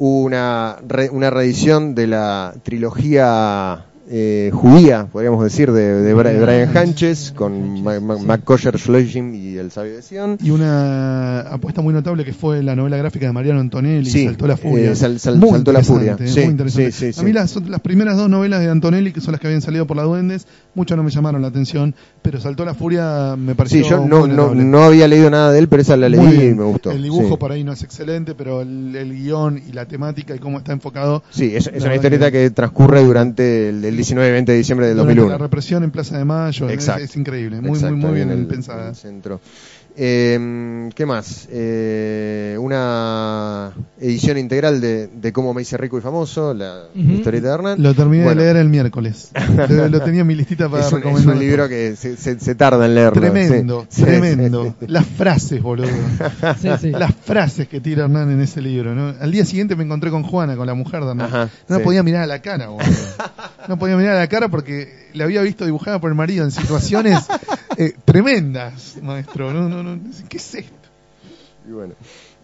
[0.00, 7.80] una, re- una reedición de la trilogía eh, judía, podríamos decir, de, Brian Hanches, con
[8.26, 10.36] McCosher Schleusing y El Sabio de Sion.
[10.42, 14.48] Y una apuesta muy notable que fue la novela gráfica de Mariano Antonelli, Sí, Saltó
[14.48, 14.90] la Furia.
[14.90, 16.90] eh, sal- sal- Muy Saltó la Furia, sí, muy interesante.
[16.92, 19.62] sí, A mí las, las primeras dos novelas de Antonelli, que son las que habían
[19.62, 23.54] salido por la Duendes, mucho no me llamaron la atención, pero Saltó la Furia me
[23.54, 26.08] pareció Sí, yo muy no, no, no había leído nada de él, pero esa la
[26.08, 26.90] leí y me gustó.
[26.90, 30.40] El dibujo por ahí no es excelente, pero el, el guion y la temática y
[30.40, 31.22] cómo está enfocado.
[31.30, 32.50] Sí, es, una historieta que...
[32.50, 35.38] transcurre durante el, el 19 y 20 de diciembre del durante 2001.
[35.38, 37.02] La represión en Plaza de Mayo, es, Exacto.
[37.04, 38.82] es increíble, muy, Exacto, muy, muy ahí en bien el- pensada.
[38.82, 39.40] en el centro.
[40.02, 41.46] Eh, ¿Qué más?
[41.52, 47.12] Eh, una edición integral de, de Cómo me hice rico y famoso, la Ujú.
[47.12, 47.82] historieta de Hernán.
[47.82, 49.30] Lo terminé Bueno, de leer el miércoles.
[49.68, 52.40] lo, lo tenía en mi listita para Es un, es un libro que se, se-
[52.40, 53.20] se tarda en leerlo.
[53.20, 54.02] Tremendo, sí.
[54.02, 54.74] Tremendo.
[54.80, 54.86] sí.
[54.88, 55.88] Las frases, boludo.
[56.60, 56.90] Sí, sí.
[56.92, 59.14] Las frases que tira Hernán en ese libro, ¿no?
[59.20, 61.26] Al día siguiente me encontré con Juana, con la mujer de Hernán.
[61.26, 61.82] Ajá, no sí.
[61.84, 62.88] podía mirar a la cara, boludo.
[63.68, 66.50] No podía mirar a la cara porque la había visto dibujada por el marido en
[66.50, 67.20] situaciones
[67.76, 69.52] eh, tremendas, maestro.
[69.52, 69.98] No, no, no.
[70.28, 70.74] ¿Qué es esto?
[71.68, 71.94] Y bueno,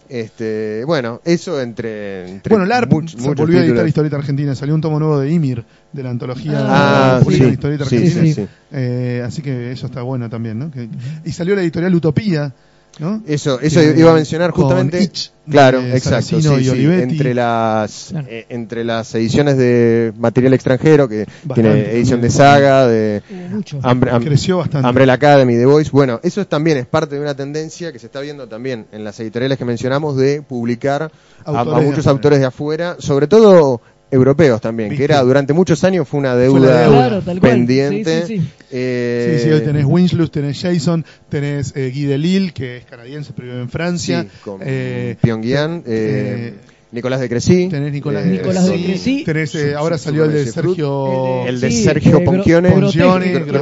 [0.09, 3.87] este, bueno, eso entre, entre Bueno, LARP much- volvió a editar.
[3.89, 4.55] Historieta Argentina.
[4.55, 8.23] Salió un tomo nuevo de Ymir, de la antología Ah, sí, de Historieta Argentina.
[8.23, 8.47] sí, sí.
[8.73, 10.71] Eh, así que eso está bueno también, ¿no?
[10.71, 10.89] Que-
[11.25, 12.53] y salió la editorial Utopía,
[12.99, 13.23] ¿no?
[13.27, 15.03] Eso, eso Que- iba a mencionar justamente.
[15.03, 16.41] Itch, claro, exacto.
[16.41, 18.27] Sí, sí, entre las Claro.
[18.31, 23.49] eh, entre las ediciones de material extranjero que Bastante tiene edición de saga, de Hubo
[23.57, 23.79] mucho.
[23.81, 24.89] Umbre- Am- Creció bastante.
[24.89, 25.91] Umbrella Academy, The Voice.
[25.93, 29.05] Bueno, eso es también es parte de una tendencia que se está viendo también en
[29.05, 33.27] las editoriales que mencionamos de publicar a- a, Autores de muchos autores de afuera, sobre
[33.29, 35.07] todo europeos también, ¿Viste?
[35.07, 37.23] que era durante muchos años fue una Fue deuda, la deuda.
[37.23, 38.27] Claro, pendiente.
[38.27, 38.49] Sí, sí, sí.
[38.71, 43.33] Eh, Sí, sí, hoy tenés Winslow, tenés Jason, tenés eh, Guy Delisle, que es canadiense,
[43.35, 44.23] pero vive en Francia.
[44.23, 46.55] sí, con Eh, Pyongyang, te- eh, eh,
[46.93, 47.69] Nicolás de Crecy.
[47.69, 49.25] tenés Nicolás, eh, Nicolás de Crecy.
[49.25, 50.77] Tenés, eh, ahora salió el de su- Fruit.
[50.77, 51.47] Sergio...
[51.47, 52.69] El de Sí, Sergio eh, Ponchione.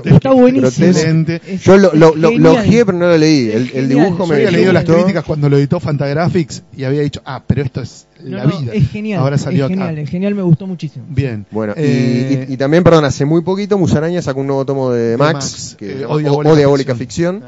[0.04, 0.88] Está buenísimo.
[1.46, 3.50] Es- Yo lo, lo, pero no lo leí.
[3.50, 7.00] El, el dibujo Yo me había leído las críticas cuando lo editó Fantagraphics y había
[7.00, 8.72] dicho, ah, pero esto es No, la no, vida.
[8.74, 9.20] es genial.
[9.20, 9.80] Ahora salió es acá.
[9.80, 11.04] genial, es genial, me gustó muchísimo.
[11.08, 11.46] Bien.
[11.50, 14.90] Bueno, y- Eh, y, y también, perdón, hace muy poquito Musaraña sacó un nuevo tomo
[14.92, 17.42] de, De Max, Max, que eh, se llama O O- Diabólica O Diabólica Ficción.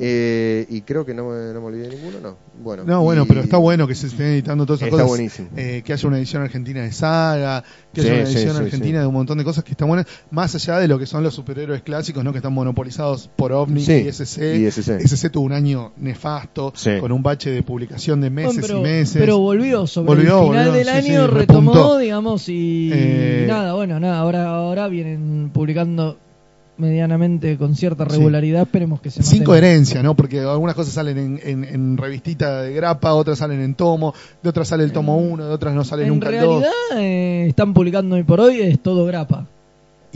[0.00, 2.36] Eh, y creo que no me, no me olvidé de ninguno, no.
[2.62, 5.08] Bueno, No, bueno, y- pero está bueno que se estén editando todas esas Está cosas.
[5.08, 5.48] buenísimo.
[5.56, 7.62] Eh, que haya una edición argentina de saga,
[7.92, 9.02] que Sí, haya una edición sí, argentina sí.
[9.02, 11.34] de un montón de cosas que están buenas, más allá de lo que son los
[11.34, 12.32] superhéroes clásicos, ¿no?
[12.32, 14.58] Que están monopolizados por OVNI Sí, y SC.
[14.58, 14.96] y SC.
[15.00, 16.90] SC tuvo un año nefasto, Sí.
[17.00, 19.16] con un bache de publicación de meses Bueno, pero, y meses.
[19.20, 21.98] pero volvió sobre Volvió, final volvió, del sí, año, sí, retomó, repuntó.
[21.98, 26.16] digamos, y Eh, nada, bueno, nada, ahora, ahora vienen publicando
[26.76, 28.16] medianamente con cierta Sí.
[28.16, 30.14] regularidad, esperemos que se Sin coherencia, ¿no?
[30.14, 34.48] Porque algunas cosas salen en, en- en revistita de grapa, otras salen en tomo, de
[34.48, 36.42] otras sale el tomo 1, de otras no sale En nunca el 2.
[36.62, 39.46] realidad eh, están publicando hoy por hoy es todo grapa.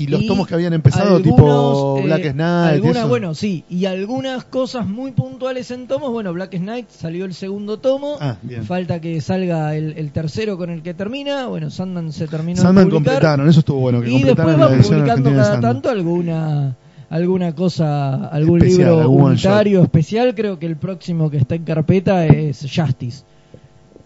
[0.02, 2.74] Y los y tomos que habían empezado, Algunos, tipo eh, Black Knight.
[2.74, 3.08] algunas, eso.
[3.08, 6.10] bueno, sí, y algunas cosas muy puntuales en tomos.
[6.10, 8.16] Bueno, Black Knight salió el segundo tomo.
[8.20, 8.64] Ah, bien.
[8.64, 11.46] Falta que salga el, el tercero con el que termina.
[11.46, 13.14] Bueno, Sandman se terminó Sandman de publicar.
[13.14, 16.76] completaron, eso estuvo bueno, que y después van publicando cada tanto alguna
[17.10, 20.34] alguna cosa, algún Especial, libro algún one unitario especial.
[20.34, 23.24] Creo que el próximo que está en carpeta es Justice.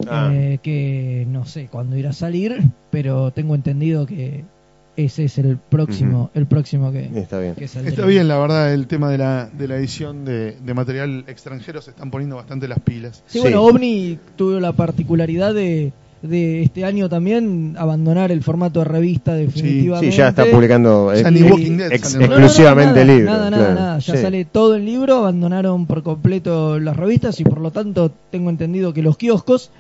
[0.09, 0.31] Ah.
[0.33, 4.45] Eh, que no sé cuándo irá a salir, pero tengo entendido que
[4.97, 7.55] ese es el próximo, el próximo que, Está bien.
[7.55, 7.65] que.
[7.65, 11.83] Está bien, la verdad, el tema de la, de la edición de, de material extranjero
[11.83, 13.23] se están poniendo bastante las pilas.
[13.27, 13.41] Sí, Sí.
[13.41, 19.35] bueno, OVNI tuvo la particularidad de, de este año también abandonar el formato de revista
[19.35, 20.11] definitivamente.
[20.13, 23.15] Sí, ya está publicando Ya eh, ni ex- Walking Dead ex- sale en exclusivamente nada,
[23.15, 23.35] libros.
[23.37, 23.81] Nada, nada, claro.
[23.81, 23.99] nada.
[23.99, 24.23] Ya Sí.
[24.23, 28.93] sale todo el libro, abandonaron por completo las revistas y por lo tanto tengo entendido
[28.95, 29.71] que los kioscos.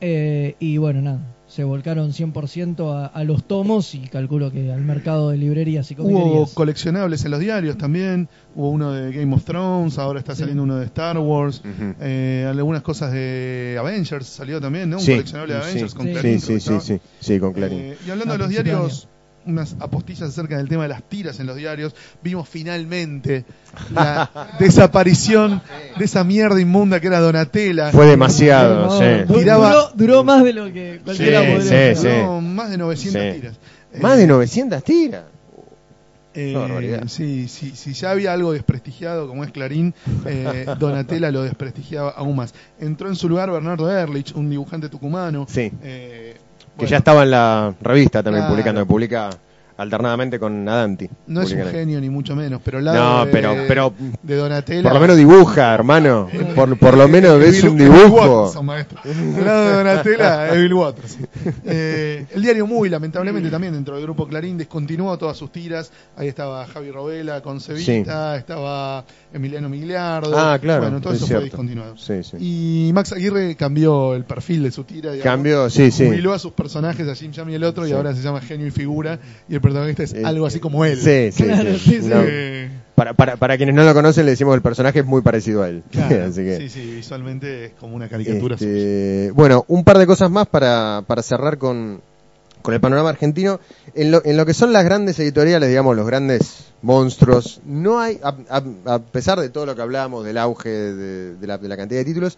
[0.00, 1.20] eh, y bueno, nada,
[1.52, 5.94] se volcaron 100% a, a los tomos y calculo que al mercado de librerías y
[5.98, 10.40] Hubo coleccionables en los diarios también, hubo uno de Game of Thrones, ahora está Sí.
[10.40, 11.60] saliendo uno de Star Wars,
[12.00, 14.96] eh, algunas cosas de Avengers salió también, ¿no?
[14.96, 16.12] Un Sí, coleccionable de sí, Avengers con sí.
[16.12, 16.40] Clarín.
[16.40, 16.80] Sí, sí, sí, estaba.
[16.80, 17.78] sí, sí, con Clarín.
[17.80, 19.08] Eh, y hablando A de los diarios,
[19.46, 23.44] unas apostillas acerca del tema de las tiras en los diarios, vimos finalmente
[23.92, 25.60] la desaparición
[25.98, 27.90] de esa mierda inmunda que era Donatella.
[27.92, 29.24] Fue demasiado, No, sí.
[29.26, 32.08] du- Tiraba- Duró, duró más de lo que cualquiera Sí, podría sí.
[32.24, 33.40] No, más de 900 Sí.
[33.40, 33.56] tiras.
[34.00, 35.22] Más Eh, de 900 tiras.
[36.34, 37.02] Eh, Una barbaridad.
[37.08, 39.92] sí, sí, si ya había algo desprestigiado como es Clarín,
[40.24, 42.54] eh, Donatella lo desprestigiaba aún más.
[42.80, 45.44] Entró en su lugar Bernardo Ehrlich, un dibujante tucumano.
[45.48, 45.70] Sí.
[45.82, 46.36] eh,
[46.72, 48.52] Que bueno, ya estaba en la revista también Claro.
[48.54, 49.30] publicando, que publica
[49.76, 51.08] alternadamente con Nadanti.
[51.26, 54.36] No es un genio ni mucho menos, pero al lado No, de, pero- pero- de
[54.36, 54.82] Donatella.
[54.82, 56.28] Por lo menos dibuja, hermano.
[56.54, 58.40] Por, por lo menos ves Bill- un dibujo.
[58.40, 59.00] Watterson, maestro.
[59.04, 61.18] Al lado de Donatella es Bill Waters.
[61.64, 65.90] Eh, el diario Muy, lamentablemente, también dentro del grupo Clarín, descontinuó todas sus tiras.
[66.16, 70.36] Ahí estaba Javi Robela con Cevita, estaba Emiliano Migliardo.
[70.38, 71.40] Ah, claro, Bueno, todo es eso cierto.
[71.42, 71.96] fue discontinuado.
[71.96, 72.36] Sí, sí.
[72.88, 75.12] Y Max Aguirre cambió el perfil de su tira.
[75.12, 75.22] digamos.
[75.24, 76.06] Cambió, sí, sí.
[76.06, 78.66] Jubiló a sus personajes, a Jim Jam y el otro, y ahora se llama Genio
[78.66, 79.18] y Figura.
[79.48, 80.98] Y el protagonista es algo así como él.
[81.00, 81.78] Sí, sí, Claro, sí.
[81.78, 82.08] sí, sí.
[82.08, 82.22] No,
[82.94, 85.68] para, para, para quienes no lo conocen, le decimos el personaje es muy parecido a
[85.70, 85.82] él.
[85.90, 88.56] claro, Así que, Sí, sí, visualmente es como una caricatura.
[88.56, 92.00] este, bueno, un par de cosas más para, para cerrar con,
[92.60, 93.60] con el panorama argentino.
[93.94, 98.18] En lo, en lo que son las grandes editoriales, digamos, los grandes monstruos, no hay,
[98.22, 101.68] a, a- a pesar de todo lo que hablábamos del auge de, de la, de
[101.68, 102.36] la cantidad de títulos,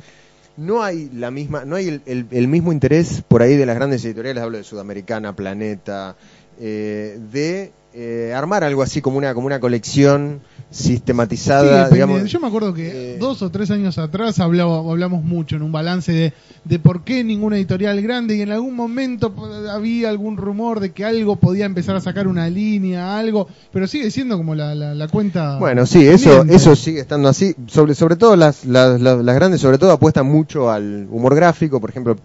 [0.56, 3.74] no hay la misma, no hay el, el- el mismo interés por ahí de las
[3.74, 6.14] grandes editoriales, hablo de Sudamericana, Planeta,
[6.61, 10.40] eh, de eh, armar algo así como una, como una colección
[10.71, 12.29] sistematizada, Sí, digamos.
[12.31, 15.71] Yo me acuerdo que eh, dos o tres años atrás hablaba- hablamos mucho en un
[15.71, 16.33] balance de,
[16.64, 19.33] de por qué ninguna editorial grande y en algún momento
[19.71, 24.11] había algún rumor de que algo podía empezar a sacar una línea, algo, pero sigue
[24.11, 25.59] siendo como la, la, la cuenta.
[25.59, 27.55] Bueno, sí, eso, eso sigue estando así.
[27.69, 31.81] Sobre, sobre todo las, las, las, las grandes, sobre todo apuestan mucho al humor gráfico.
[31.81, 32.17] Por ejemplo,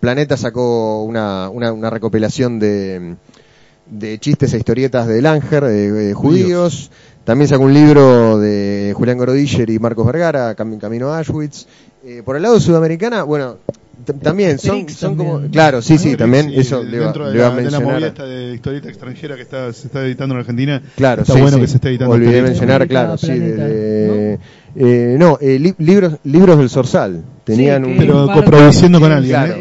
[0.00, 3.16] Planeta sacó una, una, una recopilación de,
[3.92, 6.90] de chistes e historietas de Langer, de, de judíos.
[7.24, 11.66] También sacó un libro de Julián Gorodiller y Marcos Vergara, Cam- Camino a Auschwitz.
[12.04, 13.58] Eh, por el lado sudamericana, bueno,
[14.20, 14.84] también son,
[15.16, 15.40] como...
[15.52, 17.70] Claro, sí, sí, también sí, eso le iba, dentro de le iba la, a de
[17.70, 18.02] la movida mencionar.
[18.08, 20.82] esta de historieta extranjera que está, se está editando en Argentina.
[20.96, 21.60] Claro, está sí, bueno sí.
[21.60, 22.12] que se esté editando.
[22.14, 24.38] Olvidé mencionar, claro, sí, de,
[24.74, 27.22] eh, no, eh, li- libros, libros del Zorzal.
[27.44, 29.54] Tenían Sí, un, Pero coproduciendo con alguien, Claro,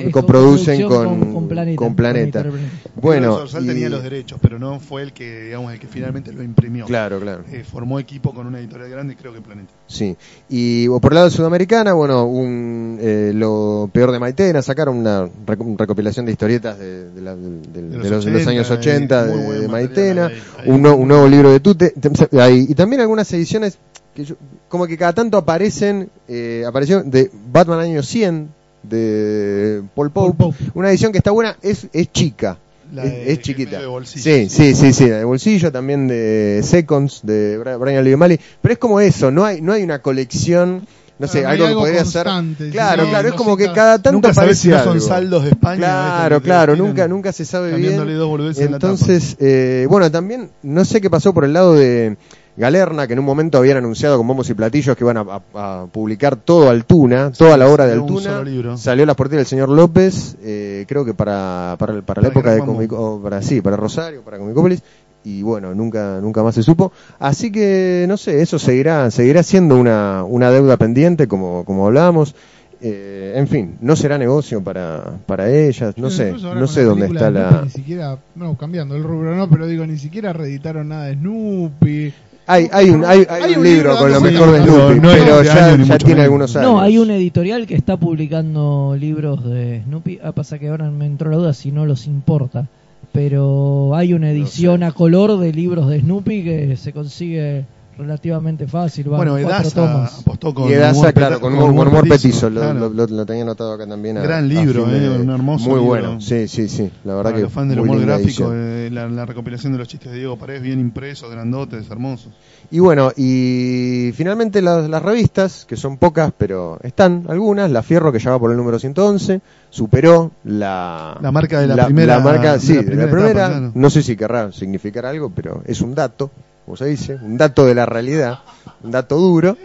[0.00, 1.76] eh, coproducen coproducción con- con Planeta.
[1.76, 2.42] con Planeta.
[2.42, 2.68] Planeta.
[2.96, 6.32] bueno, Sorsal y- tenía los derechos, pero no fue el que, digamos, el que finalmente
[6.32, 6.86] lo imprimió.
[6.86, 7.44] Claro, claro.
[7.50, 9.72] Eh, formó equipo con una editorial grande creo que Planeta.
[9.86, 10.16] Sí.
[10.48, 15.26] Y o por el lado sudamericana, bueno, un, eh, lo peor de Maitena, sacaron una
[15.46, 18.70] reco- recopilación de historietas de, de la- De de los los, de los 80, años
[18.70, 20.70] eh, 80 muy de, de Maitena, ahí, ahí.
[20.70, 21.94] un, nue- un nuevo libro de Tute,
[22.40, 23.78] ahí, y también algunas ediciones
[24.14, 24.36] que yo-
[24.68, 28.48] como que cada tanto aparecen, eh, apareció de Batman año 100
[28.82, 30.70] de Paul Pope, Paul Pope.
[30.74, 32.58] una edición que está buena, es, es chica.
[32.92, 33.80] La es, de- es chiquita.
[33.80, 38.40] de bolsillo, sí, sí, sí, sí, la de bolsillo, también de Seconds, de Brian Lee.
[38.62, 40.86] Pero es como eso, no hay, no hay una colección,
[41.18, 42.26] no sé, algo que podría ser.
[42.72, 45.76] Claro, claro, es como que cada- tanto Nunca sabes si no son saldos de España.
[45.76, 47.96] Claro, claro, nunca, nunca se sabe bien.
[48.16, 48.72] dos boludeces en.
[48.72, 52.16] Entonces, eh, bueno, también, no sé qué pasó por el lado de
[52.58, 55.20] Galerna, que en un momento habían anunciado con bombos y platillos que iban a,
[55.54, 58.30] a- a publicar todo Altuna, toda la obra de Altuna.
[58.76, 62.54] Salió las porteras del señor López, eh, creo que para, para, para la Para época
[62.54, 62.60] de.
[62.60, 64.82] Comico, o para, sí, para Rosario, para Comicópolis.
[65.24, 66.92] Y bueno, nunca, nunca más se supo.
[67.18, 72.34] Así que, no sé, eso seguirá, seguirá siendo una, una deuda pendiente, como, como hablábamos.
[72.80, 77.30] Eh, en fin, no será negocio para, para ellas, no sé, no sé dónde está
[77.32, 77.62] la...
[77.64, 82.14] Ni siquiera, no, cambiando el rubro, no, pero digo, ni siquiera reeditaron nada de Snoopy.
[82.50, 84.62] Hay, hay, un, hay, hay Hay un un libro libro con lo mejor de.
[84.62, 86.70] Snoopy, No, no pero de ya, ya tiene algunos años.
[86.70, 90.20] No, hay una editorial que está publicando libros de Snoopy.
[90.22, 92.66] Ah, pasa que ahora me entró la duda si no los importa.
[93.12, 97.66] Pero hay una edición a color de libros de Snoopy que se consigue
[97.98, 99.08] relativamente fácil.
[99.08, 99.36] Van Bueno,
[99.74, 100.20] tomas.
[100.20, 102.78] apostó con y Edasa, humor claro, con humor, con humor petizo, lo, claro.
[102.78, 104.16] lo- lo- lo tenía anotado acá también.
[104.18, 105.86] a- Gran a libro, fin de- eh, un hermoso Muy libro.
[105.86, 108.88] bueno, sí, sí, sí, la verdad Para que los fans del muy humor gráfico, eh,
[108.92, 112.32] la, la recopilación de los chistes de Diego Paredes, bien impresos, grandotes, hermosos.
[112.70, 118.12] Y bueno, y finalmente las, las revistas, que son pocas, pero están algunas, La Fierro,
[118.12, 121.16] que ya va por el número 111, superó la...
[121.20, 123.30] La marca de la primera- La marca, de sí, la de la primera primera.
[123.32, 123.72] etapa, claro.
[123.74, 126.30] No sé si querrá significar algo, pero es un dato,
[126.68, 128.40] como se dice, un dato de la realidad,
[128.84, 129.56] un dato duro.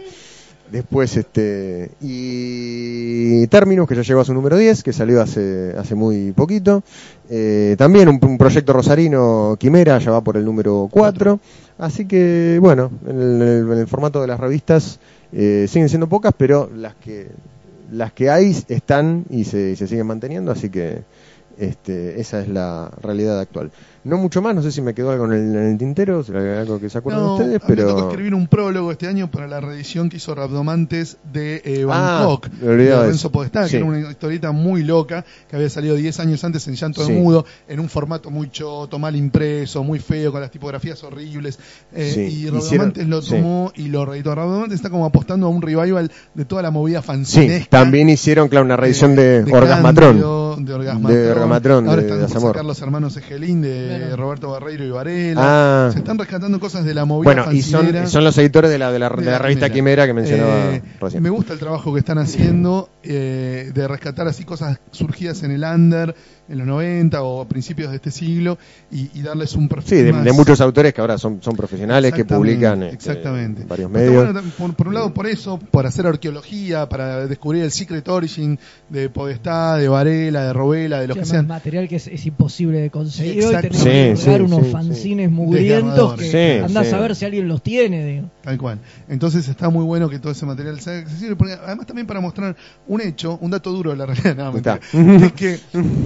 [0.72, 5.94] Después, este, y Terminus, que ya llegó a su número 10, que salió hace, hace
[5.94, 6.82] muy poquito.
[7.28, 11.38] Eh, también un, un proyecto rosarino, Quimera, ya va por el número 4.
[11.76, 14.98] Así que, bueno, en el, en el formato de las revistas
[15.30, 17.28] eh, siguen siendo pocas, pero las que,
[17.92, 21.02] las que hay están y se, y se siguen manteniendo, así que
[21.58, 23.70] Este, esa es la realidad actual.
[24.04, 26.22] No mucho más, no sé si me quedó algo en el, en el tintero,
[26.58, 28.08] algo que se acuerdan No, ustedes, mí me tocó pero...
[28.10, 32.48] escribir un prólogo este año para la reedición que hizo Rabdomantes de eh, Ah, Bangkok,
[32.62, 33.32] olvidaba de de Renzo eso.
[33.32, 33.70] Podestá, Sí.
[33.72, 37.12] que era una historieta muy loca, que había salido 10 años antes en Llanto Sí.
[37.12, 41.58] de Mudo, en un formato muy choto, mal impreso, muy feo, con las tipografías horribles.
[41.94, 43.30] eh, Sí, y hicieron- Rabdomantes lo sí.
[43.30, 44.34] tomó y lo reeditó.
[44.34, 47.70] Rabdomantes está como apostando a un revival de toda la movida Sí, fancinesca.
[47.70, 50.18] también hicieron, claro, una reedición eh, de, de Orgasmatrón.
[50.18, 51.12] De Orgasmatrón.
[51.14, 54.16] De Orgasmatrón, Ahora de- están de por sacar los hermanos Egelín de Claro.
[54.16, 55.40] Roberto Barreiro y Varela.
[55.86, 55.90] Ah.
[55.92, 58.90] Se están rescatando cosas de la movida Bueno, y son, son los editores de la,
[58.92, 61.22] de la, de de la revista Quimera, que mencionaba Eh, recién.
[61.22, 65.62] Me gusta el trabajo que están haciendo eh, de rescatar así cosas surgidas en el
[65.64, 66.14] under
[66.48, 68.58] en los 90 o a principios de este siglo
[68.90, 71.56] y, y darles un perfil Sí, de, más- de muchos autores que ahora son, son
[71.56, 73.62] profesionales, que publican este, exactamente.
[73.62, 74.32] en varios medios.
[74.32, 78.58] bueno, por, por un lado por eso, por hacer arqueología, para descubrir el secret origin
[78.90, 81.46] de Podestá, de Varela, de Robela, de los Sí, que sean.
[81.46, 83.68] material que es, es imposible de conseguir hoy Exacto.
[83.78, 83.82] tenemos
[84.18, 86.76] Sí, que sí, unos sí, fanzines mugrientos que sí.
[86.76, 88.30] a saber si alguien los tiene digo.
[88.42, 88.78] Tal cual.
[89.08, 92.54] Entonces está muy bueno que todo ese material sea accesible, porque además también para mostrar
[92.86, 94.80] un hecho, un dato duro de la realidad, Está.
[94.92, 95.58] es que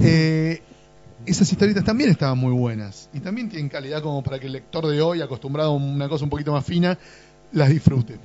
[0.03, 0.28] eh,
[1.25, 4.87] esas historietas también estaban muy buenas y también tienen calidad como para que el lector
[4.87, 6.97] de hoy, acostumbrado a una cosa un poquito más fina,
[7.51, 8.17] las disfrute.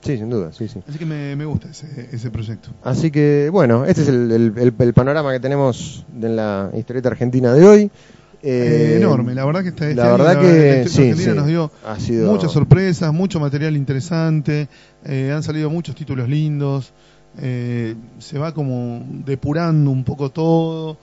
[0.00, 0.80] Sí, sin duda, sí, sí.
[0.88, 2.70] Así que me, me gusta ese, ese proyecto.
[2.82, 7.08] Así que, bueno, este es el, el- el- el panorama que tenemos de la historieta
[7.10, 7.80] argentina de hoy.
[8.44, 11.36] Eh, Eh, enorme, la verdad que está este la verdad que la sí, Argentina sí.
[11.38, 14.66] nos dio ha sido muchas sorpresas, mucho material interesante,
[15.04, 16.92] eh, han salido muchos títulos lindos,
[17.38, 20.96] eh, se va como depurando un poco todo.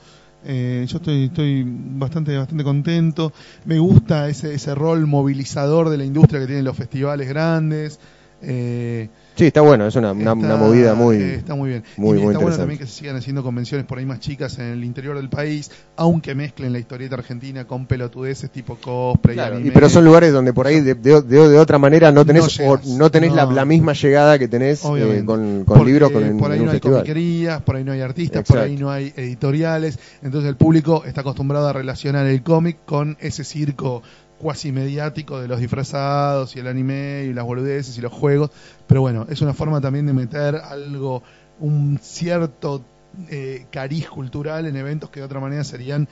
[0.45, 3.33] Eh, yo estoy, bastante, bastante contento.
[3.65, 7.99] Me gusta ese, ese rol movilizador de la industria que tienen los festivales grandes.
[8.41, 11.15] Eh, Sí, está bueno, es una, una, está- una movida muy...
[11.17, 11.83] eh, está muy bien.
[11.97, 12.57] muy, y muy está bueno interesante.
[12.61, 15.71] también que se sigan haciendo convenciones por ahí más chicas en el interior del país,
[15.95, 19.35] aunque mezclen la historieta argentina con pelotudeces tipo cosplay.
[19.35, 19.69] Claro, anime.
[19.69, 22.59] y pero son lugares donde por ahí de, de- de- de otra manera no tenés,
[22.59, 23.51] No o no tenés La, no.
[23.53, 26.65] la misma llegada que tenés eh, con, con Porque libros con, en, por ahí en
[26.65, 30.57] no hay comiquerías, por ahí no hay artistas, por ahí no hay editoriales, entonces el
[30.57, 34.03] público está acostumbrado a relacionar el cómic con ese circo
[34.39, 38.51] cuasi mediático de los disfrazados y el anime y las boludeces y los juegos,
[38.87, 41.21] pero bueno, es una forma también de meter algo,
[41.59, 42.83] un cierto
[43.29, 46.07] eh, cariz cultural en eventos que de otra manera serían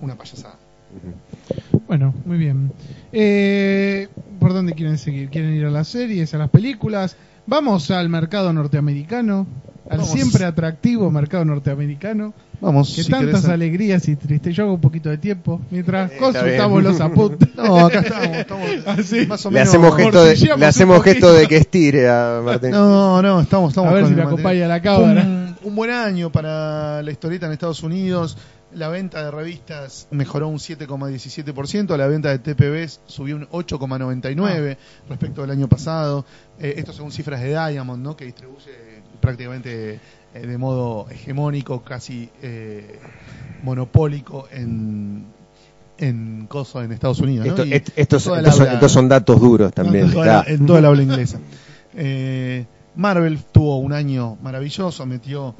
[0.00, 0.56] una payasada.
[1.86, 2.72] Bueno, muy bien.
[3.12, 4.08] Eh,
[4.40, 5.30] ¿Por dónde quieren seguir?
[5.30, 7.16] ¿Quieren ir a las series, a las películas?
[7.46, 9.46] Vamos al mercado norteamericano,
[9.92, 10.12] al Vamos.
[10.12, 14.54] siempre atractivo mercado norteamericano, Vamos, que si tantas querés- alegrías y tristes.
[14.56, 17.48] Yo hago un poquito de tiempo mientras Eh, consultamos los apuntes.
[17.56, 19.26] No, acá estamos, estamos Así.
[19.26, 19.68] más o Le menos...
[19.68, 22.70] hacemos gesto de, le hacemos gesto de que estire a Martín.
[22.70, 24.26] No, no, estamos, estamos A ver con si material.
[24.32, 25.22] acompaña la cámara.
[25.22, 28.36] Un, un buen año para la historieta en Estados Unidos.
[28.74, 34.76] La venta de revistas mejoró un 7,17%, la venta de TPBs subió un 8,99%
[35.10, 36.24] respecto del año pasado.
[36.58, 38.16] Eh, esto según cifras de Diamond, ¿no?
[38.16, 38.70] que distribuye
[39.22, 39.98] prácticamente
[40.34, 42.98] eh, de modo hegemónico, casi eh,
[43.62, 45.24] monopólico en,
[45.98, 47.46] en coso en Estados Unidos.
[47.46, 47.52] ¿no?
[47.52, 50.06] Esto- Y est- estos, son, habla- estos son datos duros también.
[50.06, 50.52] en toda, la, está.
[50.52, 51.38] en toda la habla inglesa.
[51.94, 55.54] Eh, Marvel tuvo un año maravilloso, metió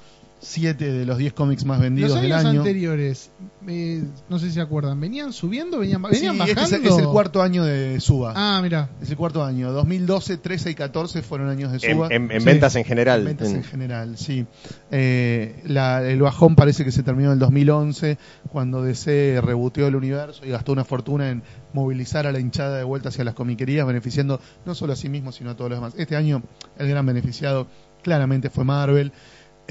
[0.45, 2.61] 7 de los 10 cómics más vendidos Los del años año.
[2.63, 3.31] anteriores,
[3.69, 5.79] eh, no sé si se acuerdan, ¿venían subiendo?
[5.79, 6.89] ¿Venían, Sí, venían este bajando?
[6.89, 8.33] es, es el cuarto año de Suba.
[8.35, 8.91] Ah, mira.
[9.01, 9.71] Es el cuarto año.
[9.73, 12.09] 2012, 13 y 14 fueron años de En, Suba.
[12.11, 12.45] en- en Sí.
[12.47, 13.21] ventas en general.
[13.21, 14.45] En ventas en- en general, sí.
[14.91, 18.19] Eh, la- el bajón parece que se terminó en el 2011,
[18.51, 22.85] cuando DC reboteó el universo y gastó una fortuna en movilizar a la hinchada de
[22.85, 25.95] vuelta hacia las comiquerías, beneficiando no solo a sí mismo, sino a todos los demás.
[25.97, 26.43] Este año,
[26.79, 27.69] el gran beneficiado
[28.03, 29.13] claramente fue Marvel.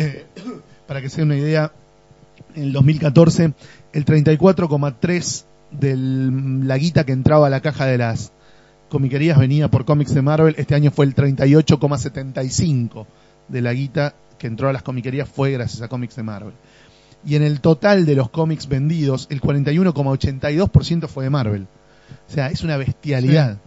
[0.02, 0.26] Eh,
[0.88, 1.72] para que se den una idea,
[2.56, 3.54] en el 2014,
[3.94, 8.34] el 34,3 de la guita que entraba a la caja de las
[8.90, 10.56] comiquerías venía por cómics de Marvel.
[10.58, 13.06] Este año fue el 38,75
[13.48, 16.54] de la guita que entró a las comiquerías fue gracias a cómics de Marvel.
[17.26, 21.68] Y en el total de los cómics vendidos, el 41,82% fue de Marvel.
[22.28, 23.60] O sea, es una bestialidad.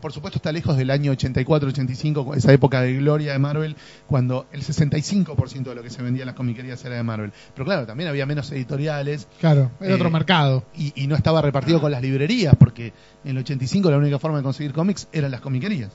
[0.00, 3.74] Por supuesto está lejos del año 84-85, esa época de gloria de Marvel,
[4.06, 7.32] cuando el 65% de lo que se vendía en las comiquerías era de Marvel.
[7.54, 10.64] Pero claro, también había menos editoriales, Claro, era Eh, otro mercado.
[10.76, 12.92] y, y no estaba repartido con las librerías, porque
[13.24, 15.90] en el 85 la única forma de conseguir cómics eran las comiquerías.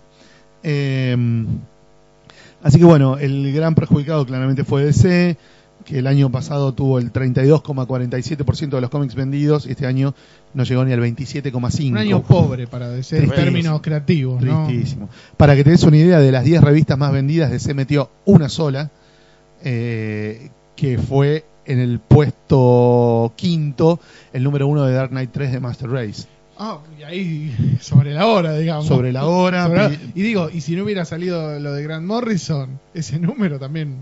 [0.64, 1.16] Eh,
[2.62, 5.38] así que bueno, el gran perjudicado claramente fue DC,
[5.86, 10.14] que el año pasado tuvo el 32,47% de los cómics vendidos y este año
[10.54, 11.90] no llegó ni al 27,5%.
[11.92, 14.68] Un año pobre para decir en términos creativos, ¿no?
[14.68, 15.10] Tristísimo.
[15.38, 18.50] Para que te des una idea, de las 10 revistas más vendidas, DC metió una
[18.50, 18.92] sola,
[19.64, 24.00] eh, que fue en el puesto quinto
[24.34, 26.24] el número uno de Dark Knight 3 de Master Race.
[26.58, 28.86] Ah, y ahí sobre la hora, digamos.
[28.86, 29.68] Sobre la hora.
[29.68, 33.18] Sobre la- pi- Y digo, y si no hubiera salido lo de Grant Morrison, ese
[33.20, 33.96] número también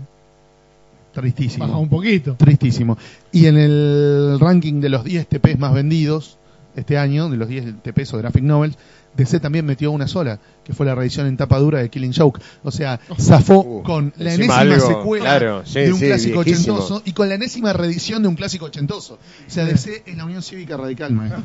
[1.20, 1.66] Tristísimo.
[1.66, 2.34] baja un poquito.
[2.36, 2.98] Tristísimo.
[3.32, 6.38] Y en el ranking de los 10 TPs más vendidos
[6.76, 8.76] este año, de los 10 TPs o Graphic Novels,
[9.16, 12.40] DC también metió una sola, que fue la reedición en tapa dura de Killing Joke.
[12.62, 16.44] O sea, zafó Uh, con la enésima algo, secuela claro, sí, de un sí, clásico
[16.44, 16.76] viejísimo.
[16.76, 19.14] ochentoso y con la enésima reedición de un clásico ochentoso.
[19.14, 21.42] O sea, DC es la Unión Cívica Radical, maestro.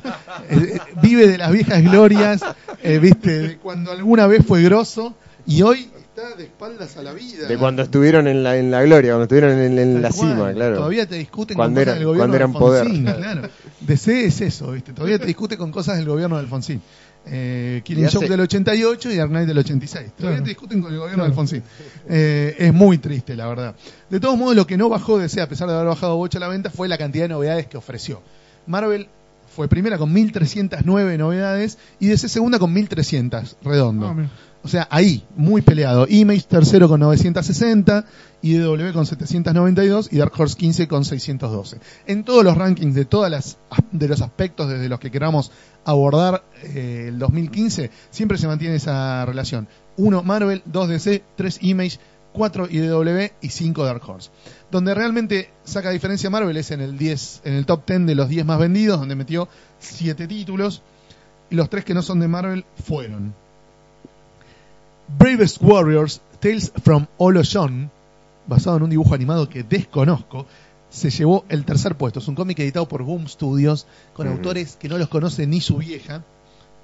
[0.49, 2.41] Eh, eh, vive de las viejas glorias,
[2.83, 5.15] eh, viste, de cuando alguna vez fue grosso
[5.47, 5.89] y hoy
[6.23, 7.47] está de espaldas a la vida.
[7.47, 10.29] De cuando estuvieron en la, en la gloria, cuando estuvieron en, en la cual.
[10.31, 10.75] cima, claro.
[10.77, 12.81] Todavía te discuten Cuando con era- cosas del gobierno cuando eran de poder.
[12.81, 13.49] Alfonsín, claro.
[13.81, 14.93] DC es eso, ¿viste?
[14.93, 16.81] Todavía te discute con cosas del gobierno de Alfonsín.
[17.25, 20.11] Eh, Killing Y hace- Joke del 88 y Knight del 86.
[20.17, 20.43] Todavía Claro.
[20.43, 21.63] te discuten con el gobierno de Alfonsín.
[22.09, 23.75] Eh, es muy triste, la verdad.
[24.09, 26.47] De todos modos, lo que no bajó DC, a pesar de haber bajado bocha la
[26.49, 28.21] venta, fue la cantidad de novedades que ofreció.
[28.67, 29.07] Marvel
[29.55, 34.13] fue primera con 1309 novedades y DC segunda con 1300, redondo.
[34.13, 34.29] Mira.
[34.63, 36.05] O sea, ahí, muy peleado.
[36.07, 38.05] Image tercero con 960,
[38.41, 41.79] IDW con 792 y Dark Horse 15 con 612.
[42.07, 43.57] En todos los rankings de todas las
[43.91, 45.51] de los aspectos desde los que queramos
[45.83, 49.67] abordar eh, el 2015, siempre se mantiene esa relación.
[49.97, 51.99] 1 Marvel, 2 DC, 3 Image,
[52.31, 54.29] 4 IDW y 5 Dark Horse.
[54.71, 58.29] Donde realmente saca diferencia Marvel es en el 10, en el top 10 de los
[58.29, 59.49] 10 más vendidos, donde metió
[59.79, 60.83] 7 títulos
[61.49, 63.42] y los 3 que no son de Marvel fueron
[65.17, 67.89] Bravest Warriors, Tales from Oloshon,
[68.47, 70.45] basado en un dibujo animado que desconozco,
[70.89, 72.19] se llevó el tercer puesto.
[72.19, 74.37] Es un cómic editado por Boom Studios, con Ujú.
[74.37, 76.23] autores que no los conoce ni su vieja,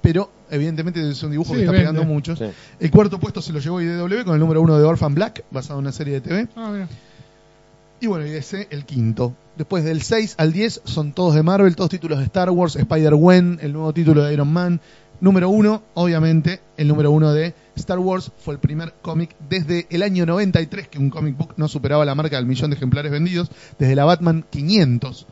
[0.02, 1.88] pero evidentemente es un dibujo Sí, que está vende.
[1.90, 2.34] pegando mucho.
[2.36, 2.44] Sí.
[2.80, 5.78] El cuarto puesto se lo llevó IDW con el número uno de Orphan Black, basado
[5.78, 6.48] en una serie de TV.
[6.56, 6.88] Ah, mira.
[8.00, 9.34] Y bueno, y ese el quinto.
[9.56, 13.58] Después del 6 al 10 son todos de Marvel, todos títulos de Star Wars, Spider-Gwen,
[13.60, 14.80] el nuevo título de Iron Man.
[15.20, 20.02] Número uno, obviamente, el número uno de Star Wars fue el primer cómic desde el
[20.02, 23.50] año 93 que un comic book no superaba la marca del millón de ejemplares vendidos,
[23.78, 25.26] desde la Batman 500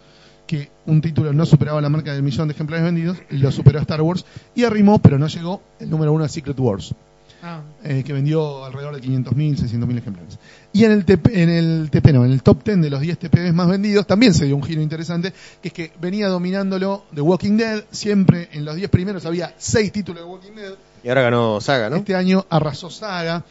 [0.46, 4.00] que un título no superaba la marca del millón de ejemplares vendidos, lo superó Star
[4.00, 4.24] Wars
[4.54, 6.94] y arrimó, pero no llegó, el número uno de Secret Wars
[7.42, 10.38] Ah, eh, que vendió alrededor de 500.000, 600.000 ejemplares.
[10.72, 13.18] Y en el, TP, en el TP, no, en el top 10 de los 10
[13.18, 15.32] TPs más vendidos también se dio un giro interesante,
[15.62, 19.92] que es que venía dominándolo The Walking Dead, siempre en los 10 primeros había 6
[19.92, 20.72] títulos de Walking Dead,
[21.04, 21.96] Y ahora ganó Saga, ¿no?
[21.96, 23.44] este año arrasó Saga,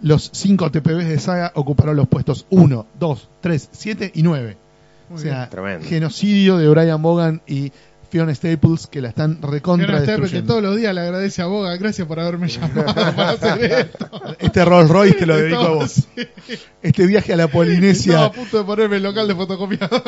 [0.00, 4.56] los 5 TPBs de Saga ocuparon los puestos 1, 2, 3, 7 y 9.
[5.10, 5.86] O muy sea, Tremendo.
[5.86, 7.72] genocidio de Brian Bogan y
[8.12, 11.46] Fiona Staples que la están recontra Fiona Staples, que todos los días le agradece a
[11.46, 14.36] Boga, gracias por haberme llamado para hacer esto.
[14.38, 16.08] Este Rolls Royce te lo dedico a vos.
[16.82, 18.12] Este viaje a la Polinesia.
[18.12, 20.02] Estaba a punto de ponerme el local de fotocopiador.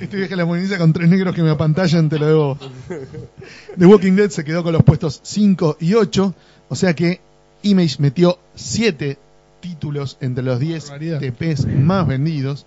[0.00, 2.58] Este viaje a la Polinesia con tres negros que me apantallan, te lo debo.
[3.78, 6.34] The Walking Dead se quedó con los puestos 5 y 8,
[6.70, 7.20] o sea que
[7.62, 9.16] Image metió 7
[9.60, 11.20] títulos entre los 10 Barbaridad.
[11.20, 12.66] TPs más vendidos.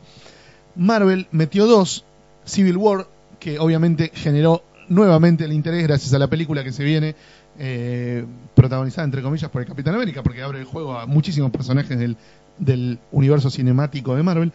[0.77, 2.05] Marvel metió 2,
[2.45, 3.07] Civil War,
[3.41, 7.15] que obviamente generó nuevamente el interés gracias a la película que se viene,
[7.59, 8.25] eh,
[8.55, 12.15] protagonizada entre comillas por el Capitán América, porque abre el juego a muchísimos personajes del,
[12.59, 14.51] del universo cinemático de Marvel.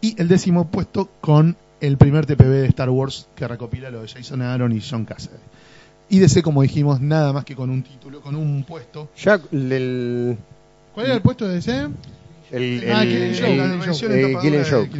[0.00, 4.08] Y el décimo puesto con el primer TPB de Star Wars que recopila lo de
[4.08, 5.34] Jason Aaron y John Cassidy.
[6.08, 9.08] Y DC, como dijimos, nada más que con un título, con un puesto.
[9.16, 10.36] Ya el.
[10.94, 11.88] ¿Cuál era el puesto de DC?
[12.50, 13.34] el, Ah, el- Killing
[14.68, 14.90] Joke,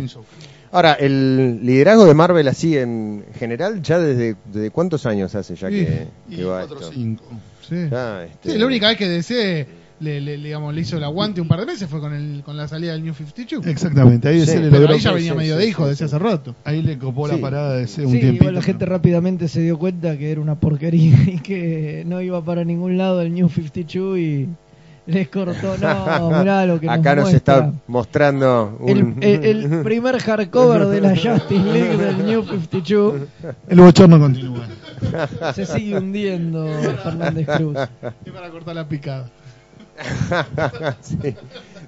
[0.73, 5.69] Ahora, el liderazgo de Marvel así en general, ya desde, desde cuántos años hace ya
[5.69, 6.93] que, Y que va cuatro o esto.
[6.95, 7.25] cinco.
[7.69, 7.77] Sí.
[7.91, 9.67] Ya, este, Sí, la única vez que DC
[10.01, 12.57] le, le, digamos, le hizo el aguante un par de meses fue con, el, con
[12.57, 13.65] la salida del New 52.
[13.67, 15.91] Exactamente, ahí Sí, DC le Pero ahí ya venía sí, medio sí, de hijo sí,
[15.91, 16.57] desde hace rato.
[16.65, 18.45] ahí le copó la parada de DC un Sí, tiempito.
[18.45, 22.43] igual la gente rápidamente se dio cuenta que era una porquería y que no iba
[22.45, 24.49] para ningún lado el New 52 y
[25.07, 25.77] les cortó.
[25.79, 29.19] No, mirá lo que Acá nos está mostrando un...
[29.21, 33.15] El, el- el primer hardcover de la Justice League del New 52
[33.69, 34.67] El bochorno continúa.
[35.55, 36.67] se sigue hundiendo
[37.03, 37.77] Fernández Cruz.
[38.25, 39.29] Es para cortar la picada.
[41.03, 41.35] Sí.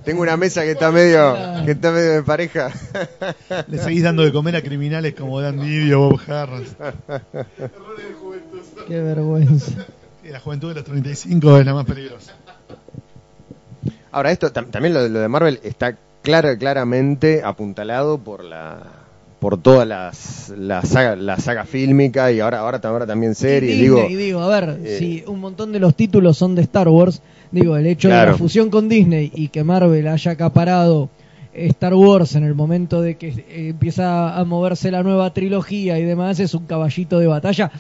[0.05, 1.35] Tengo una mesa que está medio
[1.65, 2.71] que está medio de pareja.
[3.69, 6.77] Le seguís dando de comer a criminales como Dan Didio, Bob Harras.
[8.87, 9.73] Qué vergüenza.
[10.31, 12.33] La juventud de los 35 es la más peligrosa.
[14.15, 18.79] Ahora esto tam- también lo, lo de Marvel está claro claramente apuntalado por la
[19.41, 23.81] por toda las, la saga la saga fílmica y ahora ahora, ahora también series Y
[23.83, 26.89] digo Disney, digo, a ver, eh, si un montón de los títulos son de Star
[26.89, 31.11] Wars, digo, el hecho de la fusión con Disney y que Marvel haya acaparado
[31.53, 36.05] Star Wars en el momento de que eh, empieza a moverse la nueva trilogía y
[36.05, 37.71] demás es un caballito de batalla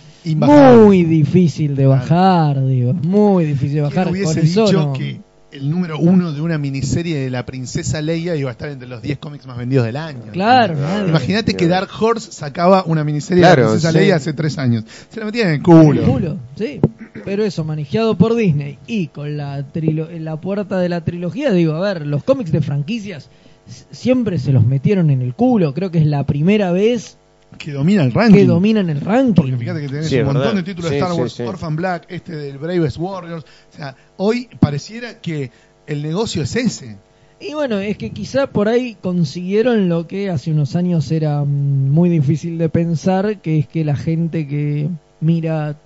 [0.84, 4.04] muy difícil de bajar, digo, muy difícil de bajar.
[4.10, 5.20] ¿Quién hubiese Con eso dicho no- que
[5.54, 9.00] el número uno de una miniserie de la princesa Leia iba a estar entre los
[9.02, 10.20] 10 cómics más vendidos del año?
[10.32, 11.08] Claro, nadie.
[11.08, 13.98] Imagínate que Dark Horse sacaba una miniserie de Claro, la princesa sí.
[13.98, 14.84] Leia hace tres años.
[15.10, 16.00] Se la metían en el culo.
[16.02, 16.80] El culo, sí.
[17.24, 21.52] Pero eso, manejado por Disney y con la, trilo- en la puerta de la trilogía,
[21.52, 23.30] digo, a ver, los cómics de franquicias
[23.90, 25.72] siempre se los metieron en el culo.
[25.72, 27.16] Creo que es la primera vez
[27.58, 28.34] Que domina el ranking.
[28.38, 29.34] que dominan el ranking.
[29.34, 30.56] Porque fíjate que tenés Sí, un montón verdad.
[30.56, 31.42] de títulos de Star Wars, sí.
[31.42, 33.44] Orphan Black, este del Bravest Warriors.
[33.72, 35.50] O sea, hoy pareciera que
[35.86, 36.96] el negocio es ese.
[37.40, 41.90] Y bueno, es que quizá por ahí consiguieron lo que hace unos años era mm,
[41.90, 44.88] muy difícil de pensar, que es que la gente que
[45.20, 45.76] mira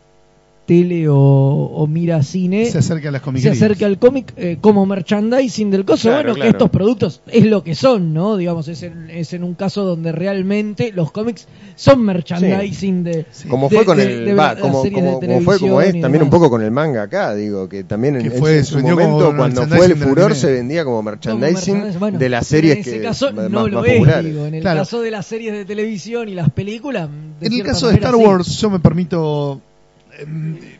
[0.68, 4.84] tele o, o mira cine Se acerca a las se acerca al cómic eh, como
[4.84, 6.08] merchandising del coso.
[6.10, 6.42] Claro, bueno, claro.
[6.42, 8.36] que estos productos es lo que son, ¿no?
[8.36, 13.24] Digamos, es en, es en un caso donde realmente los cómics son merchandising de...
[13.48, 16.22] Como de- fue con de- el de va, como, como, como fue como es también
[16.22, 18.90] un poco con el manga acá digo que también en, Que fue- en su como
[18.90, 22.90] momento cuando fue el furor se vendía como merchandising bueno, de las series en ese
[22.98, 24.80] que caso más, no más lo es, populares digo, en el Claro.
[24.80, 27.08] caso de las series de televisión y las películas
[27.40, 28.20] En el caso de Star sí.
[28.22, 29.62] Wars, yo me permito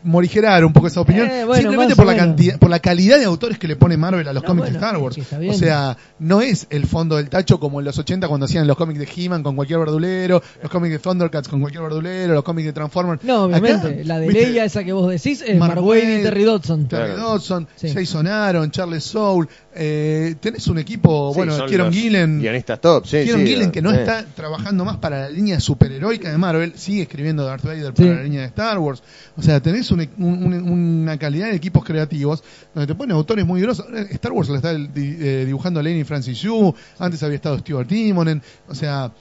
[0.03, 3.25] morigerar un poco esa opinión, Eh, bueno, simplemente por la cantidad, por la calidad de
[3.25, 5.17] autores que le pone Marvel a los No, cómics bueno, de Star Wars.
[5.49, 8.77] o sea, no es el fondo del tacho como en los 80 cuando hacían los
[8.77, 12.65] cómics de He-Man con cualquier verdulero, los cómics de Thundercats con cualquier verdulero, los cómics
[12.67, 13.23] de Transformers.
[13.23, 14.45] No, obviamente, Acá, la de ¿viste?
[14.47, 16.87] Leia, esa que vos decís, es Mark Waid, y Terry Dodson.
[16.87, 17.29] Terry Claro.
[17.31, 17.89] Dodson, Sí.
[17.93, 23.23] Jason Aaron, Charles Soule, eh, tenés un equipo, Sí, bueno, Kieron Gillen, guionistas top sí,
[23.23, 27.03] Kieron sí, Gillen que no está trabajando más para la línea superheroica de Marvel, sigue
[27.03, 28.03] escribiendo Darth Vader Sí.
[28.03, 29.03] para la línea de Star Wars.
[29.37, 32.43] O sea, tenés un- un- un- una calidad de equipos creativos
[32.73, 33.85] donde te ponen autores muy grosos.
[33.85, 37.87] Ahora, Star Wars la está di- eh, dibujando Lenny Francis Yu, antes había estado Stuart
[37.87, 39.11] Timonen, o sea,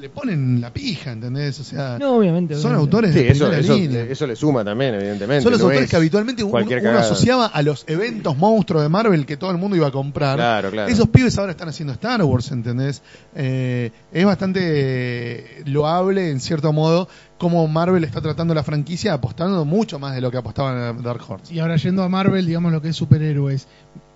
[0.00, 1.60] le ponen la pija, ¿entendés?
[1.60, 2.54] O sea, No, obviamente.
[2.54, 2.80] son obviamente.
[2.96, 4.02] autores Sí, de eso, primera eso, línea.
[4.04, 5.42] eso le suma también, evidentemente.
[5.42, 6.58] Son los no autores es que habitualmente uno,
[6.98, 10.36] asociaba a los eventos monstruos de Marvel que todo el mundo iba a comprar.
[10.36, 10.90] Claro, claro.
[10.90, 13.02] Esos pibes ahora están haciendo Star Wars, ¿entendés?
[13.34, 19.98] Eh, es bastante loable, en cierto modo, cómo Marvel está tratando la franquicia apostando mucho
[19.98, 21.52] más de lo que apostaba en Dark Horse.
[21.54, 23.66] Y ahora yendo a Marvel, digamos lo que es superhéroes,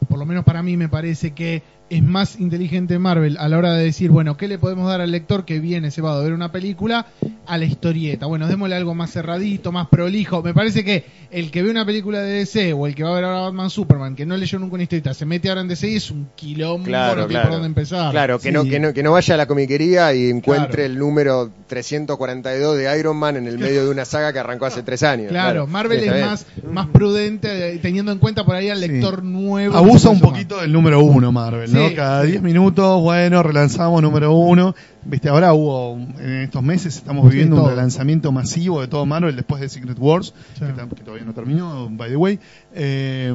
[0.06, 3.74] por lo menos para mí me parece que es más inteligente Marvel a la hora
[3.74, 6.32] de decir, bueno, ¿qué le podemos dar al lector que viene, se va a ver
[6.32, 7.06] una película
[7.46, 8.24] a la historieta?
[8.24, 10.42] Bueno, démosle algo más cerradito, más prolijo.
[10.42, 13.14] Me parece que el que ve una película de DC o el que va a
[13.14, 15.88] ver ahora Batman Superman, que no leyó nunca una historieta, se mete ahora en DC
[15.90, 17.44] y es un quilombo, Claro, no claro.
[17.48, 18.10] por dónde empezar.
[18.12, 18.52] Claro, que, Sí.
[18.54, 20.92] no, que, no, que no vaya a la comiquería y encuentre Claro.
[20.92, 24.82] el número 342 de Iron Man en el medio de una saga que arrancó hace
[24.82, 25.28] tres años.
[25.28, 28.88] Claro, Marvel Sí, es más, más prudente, eh, teniendo en cuenta por ahí al Sí.
[28.88, 29.76] lector nuevo.
[29.76, 30.22] Abusa un Eso más.
[30.22, 31.88] poquito del número uno Marvel, ¿no?
[31.88, 32.32] Sí, Cada sí.
[32.32, 34.74] 10 minutos, bueno, relanzamos número uno.
[35.04, 39.60] Viste, ahora hubo, en estos meses estamos viviendo un relanzamiento masivo de todo Marvel después
[39.60, 40.64] de Secret Wars, Sí.
[40.96, 42.38] que, todavía no terminó, by the way.
[42.74, 43.34] Eh,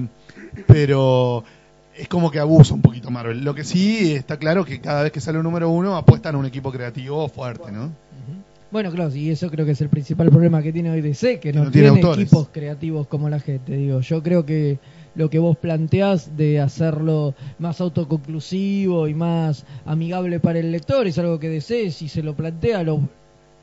[0.68, 1.44] pero
[1.98, 3.44] es como que abusa un poquito Marvel.
[3.44, 6.38] Lo que sí está claro que cada vez que sale un número uno apuestan a
[6.38, 7.92] un equipo creativo fuerte, ¿no?
[8.72, 11.52] Bueno, claro, y eso creo que es el principal problema que tiene hoy DC, que
[11.52, 13.76] no, no tiene equipos creativos como la gente.
[13.76, 14.78] Digo, yo creo que
[15.20, 21.18] lo que vos planteás de hacerlo más autoconclusivo y más amigable para el lector es
[21.18, 23.02] algo que DC, si se lo plantea, lo,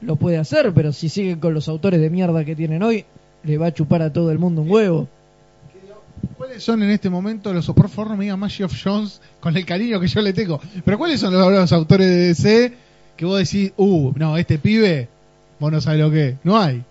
[0.03, 3.07] lo puede hacer, pero si siguen con los autores de mierda que tienen hoy,
[3.43, 5.09] le va a chupar a todo el mundo un huevo.
[6.37, 9.57] ¿Cuáles son en este momento los, por favor no me diga Maggie of Jones con
[9.57, 12.73] el cariño que yo le tengo, pero cuáles son los, los autores de DC
[13.17, 15.09] que vos decís, uh, no, este pibe,
[15.59, 16.37] vos no sabés lo que es?
[16.45, 16.85] No hay.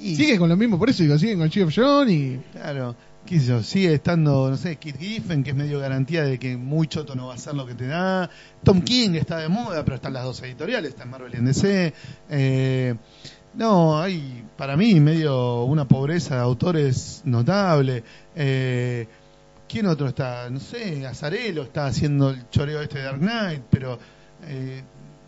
[0.00, 2.38] Y, Siguen con lo mismo, por eso digo, siguen con Chief John y...
[2.52, 2.94] Claro,
[3.26, 6.56] qué sé yo, sigue estando, no sé, Kit Giffen, que es medio garantía de que
[6.56, 8.28] muy choto no va a ser lo que te da.
[8.62, 11.44] Tom King está de moda, pero están las dos editoriales, está en Marvel y en
[11.46, 11.94] DC.
[12.30, 12.94] Eh,
[13.54, 18.02] no, hay para mí medio una pobreza de autores notable.
[18.34, 19.06] Eh,
[19.68, 20.48] ¿Quién otro está?
[20.50, 23.98] No sé, Azarelo está haciendo el choreo este de Dark Knight, pero...
[24.46, 24.82] Eh,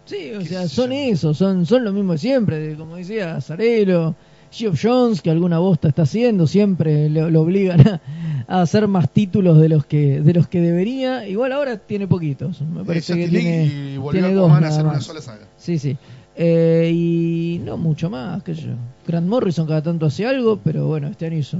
[0.07, 0.92] Sí, o ¿Qué sea, son yo?
[0.92, 4.14] esos, son, son lo mismo de siempre, como decía Zarelo,
[4.57, 8.00] Geoff Jones, que alguna bosta está haciendo, siempre lo, lo obligan a,
[8.48, 11.26] a hacer más títulos de los que de los que debería.
[11.28, 14.50] Igual ahora tiene poquitos, me parece que Justice League tiene, y volvió tiene a dos
[14.50, 15.04] nada hacer una más.
[15.04, 15.46] sola saga.
[15.57, 15.96] Sí, sí.
[16.38, 18.72] Eh, y no mucho más, que yo.
[19.07, 21.59] Grant Morrison cada tanto hace algo, pero bueno, este año hizo.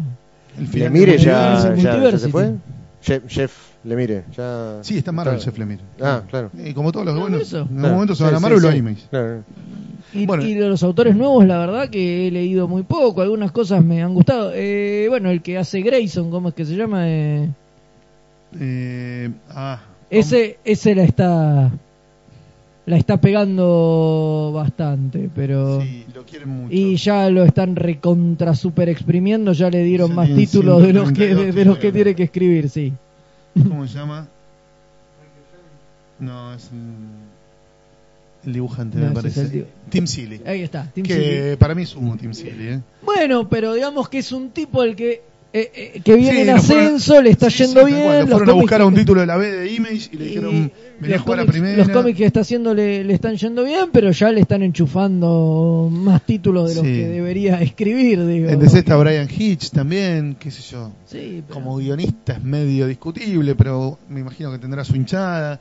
[0.59, 2.55] El final Lemire ya, ya, ya se fue.
[3.03, 3.53] Jeff, Jeff
[3.85, 4.79] Lemire, ya.
[4.83, 5.81] Sí, está Marvel, Está- Jeff Lemire.
[6.03, 6.51] Ah, claro.
[6.63, 7.59] Y como todos los No, buenos, eso.
[7.59, 7.95] en algún Claro.
[7.95, 8.95] momento se van a sí, Marvel o a.
[9.11, 9.45] Claro.
[10.17, 10.43] Y, Bueno.
[10.45, 14.03] y de los autores nuevos, la verdad que he leído muy poco, algunas cosas me
[14.03, 14.53] han gustado.
[14.55, 17.09] Eh, bueno, el que hace Grayson, ¿cómo es que se llama?
[17.09, 17.49] Eh,
[18.59, 21.71] Eh, ah, Ese, ese la está
[22.87, 26.73] la está pegando bastante, pero Sí, lo quieren mucho.
[26.73, 31.27] y ya lo están recontra super exprimiendo, ya le dieron más títulos de los que
[31.35, 32.93] 132 de, de los que tiene que escribir, sí.
[33.69, 34.29] ¿Cómo se llama?
[36.21, 36.79] No, es el,
[38.47, 39.41] el dibujante, No, me parece.
[39.43, 40.41] el Tim Seeley.
[40.47, 41.57] Ahí está, Tim que Seeley.
[41.57, 42.81] para mí es humo Tim Seeley, ¿eh?
[43.05, 45.23] Bueno, pero digamos que es un tipo el que
[45.53, 48.05] eh, eh, que viene Sí, en fueron- ascenso, le está sí, yendo sí, bien.
[48.05, 50.25] cual, los fueron a buscar a un título de la B de Image y le
[50.27, 50.71] dijeron,
[51.41, 51.77] a primera.
[51.79, 55.89] Los cómics que está haciendo le, le están yendo bien, pero ya le están enchufando
[55.91, 58.27] más títulos de los que debería escribir.
[58.27, 58.51] Digo.
[58.51, 60.91] En DC está Brian Hitch también, qué sé yo.
[61.07, 65.59] Sí, pero- Como guionista es medio discutible, pero me imagino que tendrá su hinchada.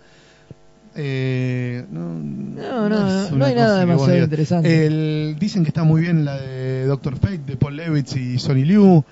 [0.95, 4.85] Eh, no, No, no, hay nada demasiado interesante.
[4.85, 8.63] El- dicen que está muy bien la de Doctor Fate, de Paul Levitz y Sonny
[8.65, 9.03] Liu.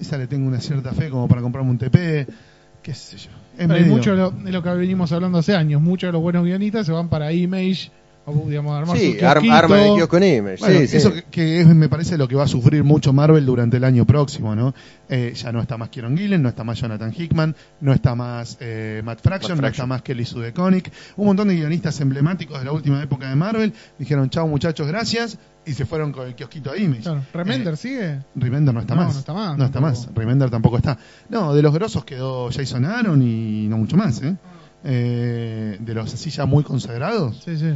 [0.00, 2.26] Esa le tengo una cierta fe como para comprarme un TP.
[2.82, 3.30] Qué sé yo.
[3.56, 5.80] Es Hay medio- mucho de lo, de lo que venimos hablando hace años.
[5.80, 7.90] Muchos de los buenos guionistas se van para Image,
[8.46, 10.56] digamos, armar Sí, su arma de kiosco en Image.
[10.60, 13.44] Bueno, sí, eso que, que es, me parece lo que va a sufrir mucho Marvel
[13.44, 14.74] durante el año próximo, ¿no?
[15.08, 18.56] Eh, ya no está más Kieron Gillen, no está más Jonathan Hickman, no está más
[18.60, 20.92] eh, Matt, Fraction, Matt no está más Kelly Sue DeConnick.
[21.16, 25.38] Un montón de guionistas emblemáticos de la última época de Marvel dijeron chao muchachos, gracias,
[25.66, 27.02] y se fueron con el kiosquito a Image.
[27.02, 27.22] Claro.
[27.34, 28.18] ¿Remender Eh, sigue?
[28.36, 29.14] Remender no está No, más.
[29.14, 30.06] no está más, No está tampoco.
[30.06, 30.14] más.
[30.14, 30.96] Remender tampoco está.
[31.28, 34.36] No, de los grosos quedó Jason Aaron y no mucho más, ¿eh?
[34.84, 37.74] Eh, de los así ya muy consagrados, Sí, sí.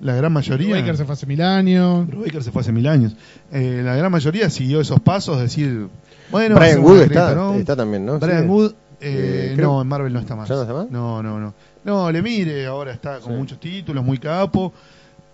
[0.00, 0.76] La gran mayoría.
[0.76, 2.06] Baker se fue hace mil años.
[2.06, 3.16] Brubaker se fue hace mil años.
[3.52, 5.88] Eh, la gran mayoría siguió esos pasos, decir,
[6.30, 7.54] bueno, Brian Wood está, ¿no?
[7.54, 8.18] está también, ¿no?
[8.18, 8.48] Brian Sí.
[8.48, 10.48] Wood, eh, Eh, no, en Marvel no está más.
[10.48, 10.90] ¿Ya no está más?
[10.90, 11.54] No, no, no.
[11.84, 13.38] No, le mire, ahora está con Sí.
[13.38, 14.72] muchos títulos, muy capo.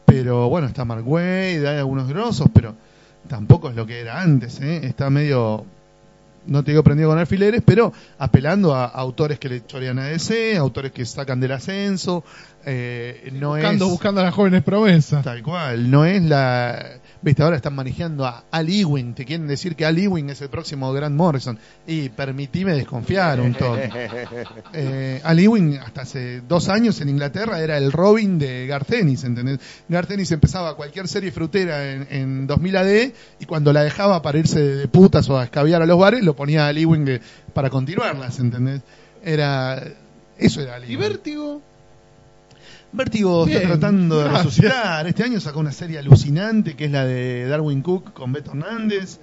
[0.04, 2.74] Pero bueno, está Mark Wade, hay algunos grosos, pero
[3.28, 4.80] tampoco es lo que era antes, ¿eh?
[4.84, 5.64] Está medio,
[6.46, 10.56] no te digo prendido con alfileres, pero apelando a, autores que le chorean a DC,
[10.56, 12.24] autores que sacan del ascenso.
[12.64, 13.90] Eh, no buscando, es.
[13.90, 15.24] buscando a las jóvenes promesas.
[15.24, 17.00] Tal cual, no es la...
[17.24, 20.48] Viste, ahora están manejando a Al Ewing, te quieren decir que Al Ewing es el
[20.48, 21.56] próximo Grant Morrison.
[21.86, 23.88] Y permitime desconfiar un toque.
[24.74, 29.22] Eh, Al Ewing hasta hace dos años en Inglaterra era el Robin de Garth Ennis,
[29.24, 29.60] ¿entendés?
[29.88, 34.38] Garth Ennis empezaba cualquier serie frutera en, en 2000 AD y cuando la dejaba para
[34.38, 37.20] irse de putas o a escabiar a los bares, lo ponía a Al Ewing de-
[37.54, 38.80] para continuarlas, ¿entendés?
[39.22, 39.82] Era...
[40.38, 40.98] Eso era Al ¿Y Ewing.
[41.00, 41.62] Vértigo?
[42.92, 45.06] Vértigo está tratando de resucitar.
[45.06, 49.18] Este año sacó una serie alucinante que es la de Darwin Cook con Beto Hernández,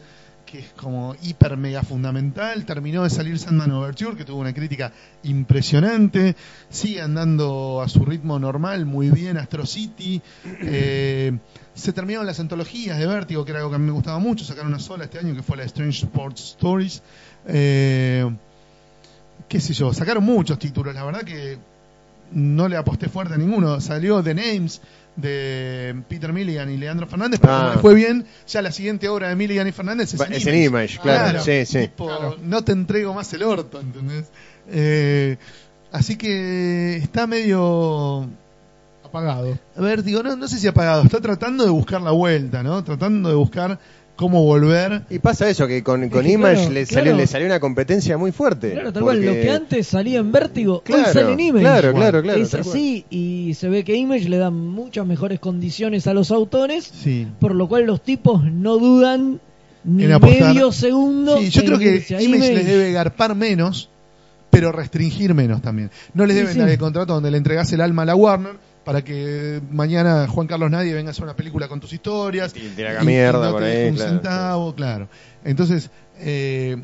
[0.48, 2.66] que es como hiper mega fundamental.
[2.66, 4.92] Terminó de salir Sandman Overture, que tuvo una crítica
[5.22, 6.36] impresionante.
[6.70, 10.20] Sigue andando a su ritmo normal, muy bien Astro City.
[10.64, 11.38] Eh,
[11.76, 14.44] se terminaron las antologías de Vértigo, que era algo que a mí me gustaba mucho.
[14.44, 17.04] Sacaron una sola este año, que fue la Strange Sports Stories.
[17.46, 18.28] Eh,
[19.48, 20.96] qué sé yo, sacaron muchos títulos.
[20.96, 21.60] La verdad que
[22.32, 23.80] no le aposté fuerte a ninguno.
[23.82, 24.82] Salió The Names
[25.16, 27.60] de Peter Milligan y Leandro Fernández, pero Ah.
[27.60, 30.46] como le fue bien, ya la siguiente obra de Milligan y Fernández es, en es
[30.46, 30.66] en Image.
[30.96, 31.80] Image, claro, sí, sí.
[31.82, 32.38] Tipo, Claro.
[32.42, 34.26] no te entrego más el orto, ¿entendés?
[34.70, 35.38] Eh,
[35.92, 38.28] así que está medio...
[39.04, 39.58] Apagado.
[39.76, 42.84] A ver, digo, no, no sé si apagado, está tratando de buscar la vuelta, ¿no?
[42.84, 43.80] Tratando de buscar
[44.20, 45.04] cómo volver.
[45.10, 47.06] Y pasa eso, que con, con que Image claro, le, claro.
[47.06, 48.72] Salió, le salió una competencia muy fuerte.
[48.74, 49.26] Claro, tal cual.
[49.26, 51.64] Lo que antes salía en Vértigo, Claro, hoy sale en Image.
[51.64, 56.06] claro, claro, claro, Es así y se ve que Image le da muchas mejores condiciones
[56.06, 57.28] a los autores, Sí.
[57.40, 59.40] por lo cual los tipos no dudan
[59.86, 61.38] ni En medio segundo.
[61.38, 63.90] Sí, yo creo que a Image les debe garpar menos,
[64.50, 65.92] pero restringir menos también.
[66.14, 66.60] No les Sí, deben sí.
[66.60, 68.56] dar el contrato donde le entregas el alma a la Warner
[68.90, 72.82] para que mañana Juan Carlos Nadie venga a hacer una película con tus historias Y
[72.82, 75.10] haga mierda no por te ahí, un claro, centavo, claro.
[75.44, 76.76] Entonces, eh,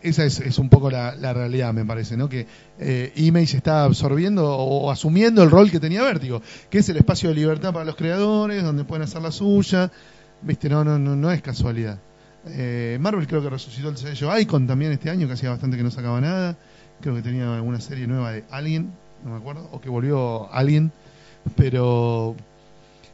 [0.00, 2.28] esa es, es un poco la, la realidad, me parece, ¿no?
[2.28, 2.46] Que
[2.78, 6.40] eh, Image está absorbiendo o, o asumiendo el rol que tenía Vértigo,
[6.70, 9.90] que es el espacio de libertad para los creadores, donde pueden hacer la suya.
[10.42, 11.98] Viste, no, no, no, no es casualidad.
[12.46, 15.82] Eh, Marvel creo que resucitó el sello Icon también este año, que hacía bastante que
[15.82, 16.56] no sacaba nada.
[17.00, 18.92] Creo que tenía alguna serie nueva de Alien,
[19.24, 20.92] no me acuerdo, o que volvió Alien.
[21.56, 22.36] Pero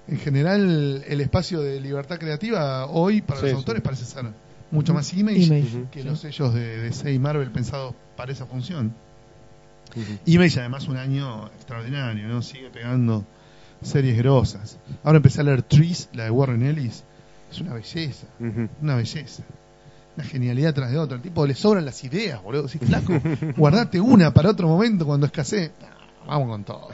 [0.08, 3.56] en general el espacio de libertad creativa hoy para Sí, los sí.
[3.56, 4.24] autores parece ser
[4.70, 6.08] mucho más image, que sí.
[6.08, 8.94] los sellos de DC y Marvel pensados para esa función.
[10.26, 12.42] Image además un año extraordinario, ¿no?
[12.42, 13.24] Sigue pegando
[13.82, 14.78] series grosas.
[15.04, 17.04] Ahora empecé a leer Trees, la de Warren Ellis.
[17.50, 18.26] Es una belleza,
[18.82, 19.44] una belleza.
[20.16, 21.16] Una genialidad tras de otra.
[21.16, 22.68] Al tipo le sobran las ideas, boludo.
[22.68, 23.12] Sí, flaco,
[23.56, 25.70] guardate una para otro momento cuando escasee.
[26.26, 26.88] Vamos con todo.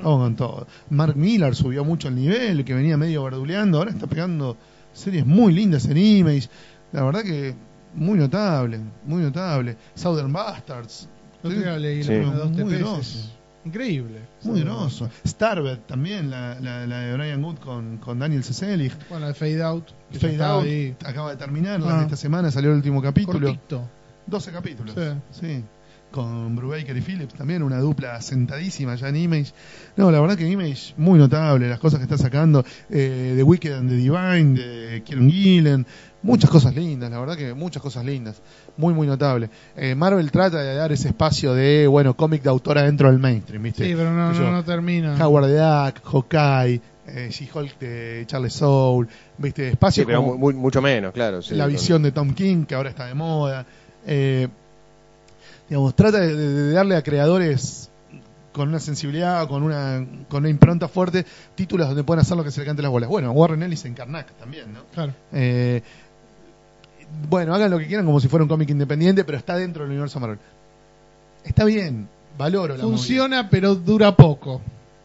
[0.00, 0.66] Vamos con todo.
[0.90, 3.78] Mark Millar subió mucho el nivel, que venía medio verduleando.
[3.78, 4.56] Ahora está pegando
[4.92, 6.48] series muy lindas en Image.
[6.92, 7.54] La verdad que
[7.94, 9.76] muy notable, muy notable.
[9.94, 11.08] Southern Bastards.
[11.42, 12.12] Leí Sí.
[12.14, 13.30] la Muy grosso.
[13.64, 14.18] Increíble.
[14.42, 15.04] Muy Sí.
[15.26, 18.92] Starvet también, la, la, la de Brian Good con, con Daniel Ceselig.
[19.08, 19.86] Bueno, el Fade Out.
[20.20, 20.96] Fade Out ahí.
[21.04, 22.02] acaba de terminar, Ah.
[22.02, 23.48] esta semana salió el último capítulo.
[23.48, 23.88] Cortito.
[24.26, 24.94] 12 capítulos.
[25.30, 25.64] Sí.
[26.12, 29.52] Con Brubaker y Phillips también, una dupla sentadísima ya en Image.
[29.96, 33.72] No, la verdad que Image muy notable, las cosas que está sacando, eh, The Wicked
[33.72, 35.86] and the Divine, de Kieron Gillen,
[36.22, 38.42] muchas cosas lindas, la verdad que muchas cosas lindas,
[38.76, 39.48] muy muy notable.
[39.74, 43.62] Eh, Marvel trata de dar ese espacio de, bueno, cómic de autora dentro del mainstream,
[43.62, 43.84] ¿viste?
[43.86, 45.14] Sí, pero no, no, yo, no termina.
[45.26, 49.08] Howard the Duck, Hawkeye, eh, She-Hulk de Charles Soule,
[49.38, 49.64] ¿viste?
[49.64, 51.40] Sí, Espacio pero como- mucho menos, claro.
[51.42, 53.64] sí, la visión de Tom King, que ahora está de moda.
[54.06, 54.48] Eh,
[55.72, 57.90] digamos, trata de, darle a creadores
[58.52, 62.50] con una sensibilidad, con una, con una impronta fuerte, títulos donde pueden hacer lo que
[62.50, 63.08] se le cante las bolas.
[63.08, 64.80] Bueno, Warren Ellis en Karnak también, ¿no?
[64.92, 65.14] Claro.
[65.32, 65.82] Eh,
[67.30, 69.92] bueno, hagan lo que quieran como si fuera un cómic independiente, pero está dentro del
[69.92, 70.40] universo Marvel.
[71.42, 72.06] Está bien,
[72.36, 72.98] valoro la movida.
[72.98, 74.60] Funciona, pero dura poco.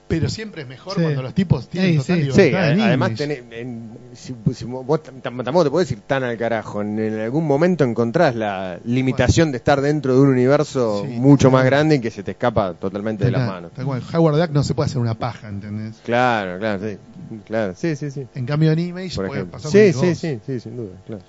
[0.08, 1.02] Pero siempre es mejor Sí.
[1.02, 2.22] cuando los tipos tienen Sí, total sí.
[2.24, 6.24] libertad Sí, además tenés- en- si, si vos tam- tam- tampoco te podés ir tan
[6.24, 6.82] al carajo.
[6.82, 11.12] En, en algún momento encontrás la limitación de estar dentro de un universo Sí.
[11.14, 13.72] mucho más grande y que se te escapa totalmente de las manos.
[13.74, 14.02] tal cual.
[14.14, 15.96] Howard Duck no se puede hacer una paja, ¿entendés?
[16.06, 16.98] Claro, claro, sí.
[17.46, 18.26] Claro, sí, sí, sí.
[18.36, 21.22] En cambio en Image Por puede pasar Sí, sí, sí, sí, sin duda, claro.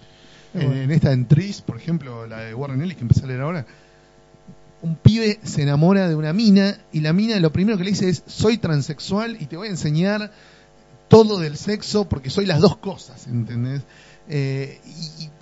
[0.54, 3.40] En, en esta en Tris, por ejemplo, la de Warren Ellis que empecé a leer
[3.40, 3.66] ahora,
[4.82, 8.08] un pibe se enamora de una mina y la mina lo primero que le dice
[8.08, 10.30] es soy transexual y te voy a enseñar
[11.08, 13.82] todo del sexo porque soy las dos cosas, ¿entendés?
[14.30, 14.80] Eh,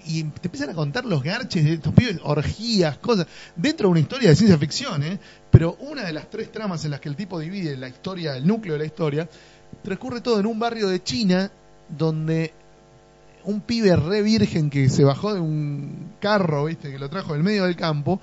[0.07, 3.26] y, te empiezan a contar los garches de estos pibes, orgías, cosas,
[3.57, 5.18] dentro de una historia de ciencia ficción, ¿eh?
[5.51, 8.47] pero una de las tres tramas en las que el tipo divide la historia, el
[8.47, 9.28] núcleo de la historia,
[9.82, 11.51] transcurre todo en un barrio de China
[11.89, 12.53] donde
[13.43, 16.93] un pibe re virgen que se bajó de un carro, ¿viste?
[16.93, 18.20] Que lo trajo del medio del campo,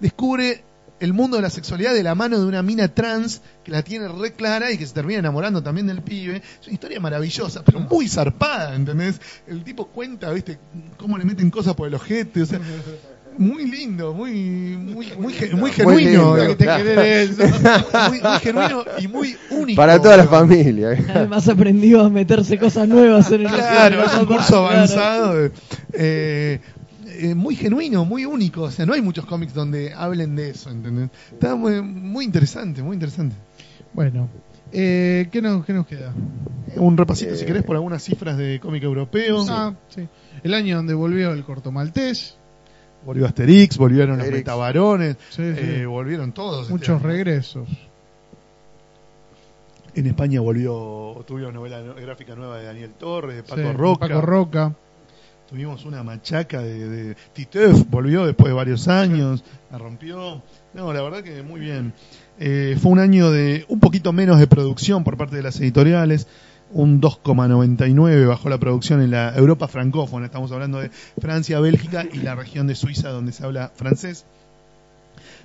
[0.00, 0.62] descubre
[0.98, 4.06] el mundo de la sexualidad de la mano de una mina trans que la tiene
[4.08, 6.42] re clara y que se termina enamorando también del pibe.
[6.60, 9.18] Es una historia maravillosa, pero muy zarpada, ¿entendés?
[9.46, 10.58] El tipo cuenta, ¿viste?
[10.98, 12.60] Cómo le meten cosas por el ojete, o sea,
[13.38, 14.32] muy lindo, muy
[14.76, 16.84] muy muy, ge- muy genuino, lindo, que te claro.
[16.84, 17.44] querés eso.
[18.10, 19.76] muy, muy genuino y muy único.
[19.80, 20.98] Para toda la familia.
[21.14, 24.66] Además aprendió a meterse cosas nuevas en el Claro, es un curso Claro.
[24.66, 25.34] avanzado.
[25.36, 25.52] de-
[25.94, 26.60] eh,
[27.20, 28.62] eh, muy genuino, muy único.
[28.62, 31.10] O sea, no hay muchos cómics donde hablen de eso, ¿entendés?
[31.32, 33.36] Está muy, muy interesante, muy interesante.
[33.92, 34.28] Bueno,
[34.72, 36.12] eh, ¿qué, nos, ¿qué nos queda?
[36.76, 39.44] Un repasito, Eh, si querés, por algunas cifras de cómic europeo.
[39.48, 40.06] Ah, sí.
[40.42, 42.36] El año donde volvió el corto maltés.
[43.04, 44.40] Volvió Asterix, volvieron los Asterix.
[44.40, 45.58] metabarones, Sí, sí.
[45.58, 46.62] eh, volvieron todos.
[46.62, 47.66] este Muchos regresos.
[49.94, 54.06] En España volvió, tuvimos novela no- gráfica nueva de Daniel Torres, de Paco Sí, Roca.
[54.08, 54.74] Paco Roca.
[55.50, 59.42] Tuvimos una machaca de, de Titeuf, volvió después de varios años,
[59.72, 60.44] la rompió.
[60.74, 61.92] No, la verdad que muy bien.
[62.38, 66.28] Eh, fue un año de un poquito menos de producción por parte de las editoriales,
[66.72, 72.18] un 2,99 bajó la producción en la Europa francófona, estamos hablando de Francia, Bélgica y
[72.18, 74.26] la región de Suiza donde se habla francés.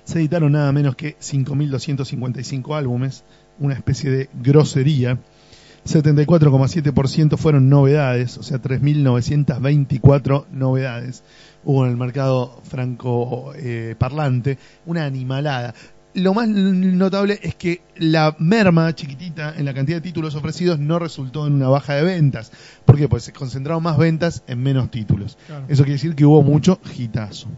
[0.04, 3.24] Se editaron nada menos que 5.255 álbumes,
[3.58, 5.18] una especie de grosería.
[5.86, 11.22] 74,7% fueron novedades, o sea, 3.924 novedades
[11.66, 15.74] hubo en el mercado franco eh, parlante, una animalada.
[16.14, 20.98] Lo más notable es que la merma chiquitita en la cantidad de títulos ofrecidos no
[20.98, 22.52] resultó en una baja de ventas.
[22.86, 23.06] ¿Por qué?
[23.06, 25.36] Pues se concentraron más ventas en menos títulos.
[25.46, 25.66] Claro.
[25.68, 27.48] Eso quiere decir que hubo mucho hitazo.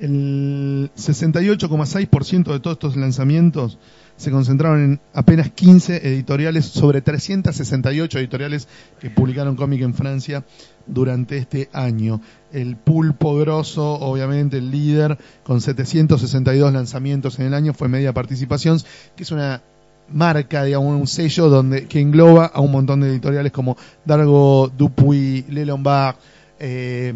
[0.00, 3.78] El 68,6% de todos estos lanzamientos
[4.18, 8.68] se concentraron en apenas 15 editoriales sobre 368 editoriales
[9.00, 10.44] que publicaron cómic en Francia
[10.86, 12.20] durante este año.
[12.52, 18.84] El pulpo grosso, obviamente el líder, con 762 lanzamientos en el año, fue Media Participaciones,
[19.14, 19.62] que es una
[20.10, 25.44] marca, digamos, un sello donde que engloba a un montón de editoriales como Dargo, Dupuy,
[25.48, 26.16] Le Lombard,
[26.58, 27.14] eh,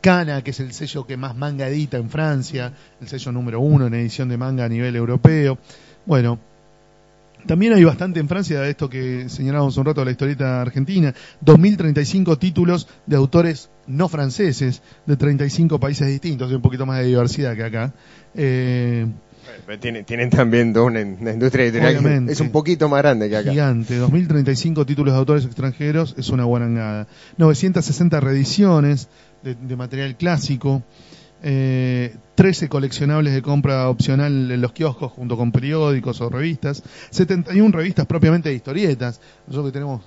[0.00, 3.88] Cana, que es el sello que más manga edita en Francia, el sello número uno
[3.88, 5.58] en edición de manga a nivel europeo.
[6.08, 6.38] Bueno,
[7.46, 11.14] también hay bastante en Francia de esto que señalábamos un rato de la historieta argentina,
[11.42, 17.04] 2035 títulos de autores no franceses de 35 países distintos, hay un poquito más de
[17.04, 17.92] diversidad que acá.
[18.34, 19.06] Eh,
[19.66, 23.36] Pero tienen, tienen también una, una industria editorial que es un poquito más grande que
[23.36, 23.50] acá.
[23.50, 27.06] Gigante, 2035 títulos de autores extranjeros, es una guarangada.
[27.36, 29.10] 960 reediciones
[29.42, 30.82] de, de material clásico,
[31.42, 37.76] eh, 13 coleccionables de compra opcional en los kioscos junto con periódicos o revistas, 71
[37.76, 40.02] revistas propiamente de historietas, nosotros que tenemos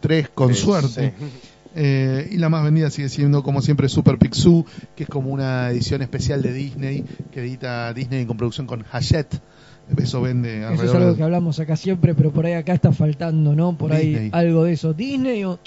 [0.00, 1.12] tres con Sí, suerte.
[1.18, 1.26] sí.
[1.74, 5.70] Eh, y la más vendida sigue siendo, como siempre, Super Picsou, que es como una
[5.70, 9.40] edición especial de Disney, que edita Disney con producción con Hachette,
[9.96, 12.74] eso vende Eso alrededor es algo de- que hablamos acá siempre, pero por ahí acá
[12.74, 13.76] está faltando, ¿no?
[13.78, 14.92] Por ahí algo de eso.
[14.92, 15.58] Disney o,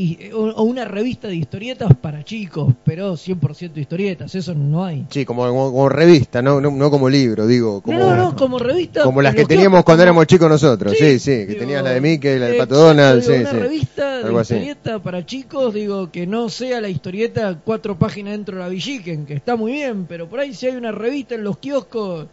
[0.00, 5.04] y, o, o una revista de historietas para chicos, pero 100% historietas, eso no hay.
[5.10, 7.82] Sí, como, como, como revista, no, no, no como libro, digo.
[7.82, 9.02] Como, no, no, no, como revista.
[9.02, 10.94] como las que teníamos cuando éramos chicos nosotros.
[10.98, 13.50] Sí, sí, que digo, tenías la de Mickey, la de Pato Donald, digo, sí, una
[13.50, 13.56] sí.
[13.58, 14.54] revista de así.
[14.54, 19.26] historieta para chicos, digo, que no sea la historieta cuatro páginas dentro de la Villiquen,
[19.26, 22.26] que está muy bien, pero por ahí si hay una revista en los kioscos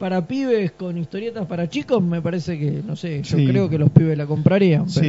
[0.00, 3.46] para pibes con historietas para chicos, me parece que, no sé, yo Sí.
[3.46, 4.88] creo que los pibes la comprarían.
[4.88, 5.00] Sí,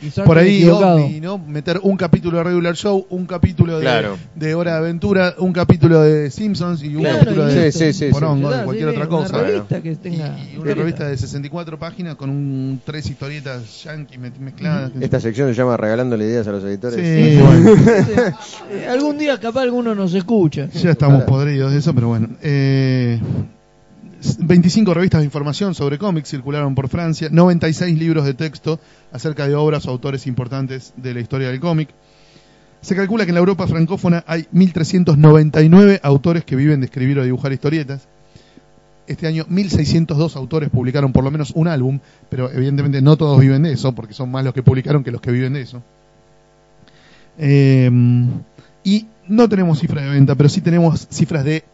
[0.00, 0.20] pero sí.
[0.24, 1.36] Por ahí, ovni, ¿no?
[1.36, 4.16] Meter un capítulo de Regular Show, un capítulo de, Claro.
[4.34, 7.72] de Hora de Aventura, un capítulo de Simpsons y un Claro, capítulo y de.
[7.72, 8.10] Sí, de
[8.64, 9.42] cualquier sí, otra una cosa.
[9.42, 10.78] revista que Y, tenga y una historietas.
[10.78, 14.92] revista de 64 páginas con un, tres historietas yankee me- mezcladas.
[14.98, 16.96] Esta sección se llama Regalándole ideas a los editores.
[16.96, 17.70] Sí, bueno.
[18.72, 20.68] Eh, algún día capaz alguno nos escucha.
[20.70, 21.30] Ya estamos Claro.
[21.32, 22.28] podridos de eso, pero bueno.
[22.42, 23.20] Eh,
[24.20, 28.80] 25 revistas de información sobre cómics circularon por Francia, 96 libros de texto
[29.12, 31.90] acerca de obras o autores importantes de la historia del cómic.
[32.80, 37.24] Se calcula que en la Europa francófona hay 1.399 autores que viven de escribir o
[37.24, 38.08] dibujar historietas.
[39.06, 41.98] Este año 1.602 autores publicaron por lo menos un álbum,
[42.28, 45.20] pero evidentemente no todos viven de eso, porque son más los que publicaron que los
[45.20, 45.82] que viven de eso.
[47.38, 47.90] Eh,
[48.84, 51.64] y no tenemos cifras de venta, pero sí tenemos cifras de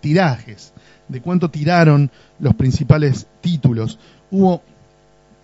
[0.00, 0.72] tirajes,
[1.10, 3.98] de cuánto tiraron los principales títulos.
[4.30, 4.62] Hubo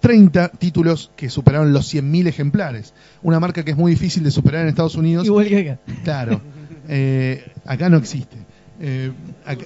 [0.00, 4.62] 30 títulos que superaron los 100.000 ejemplares, una marca que es muy difícil de superar
[4.62, 5.26] en Estados Unidos.
[5.26, 5.80] Igual que acá.
[6.04, 6.40] Claro,
[6.88, 8.36] eh, acá no existe.
[8.80, 9.10] Eh,
[9.44, 9.64] acá-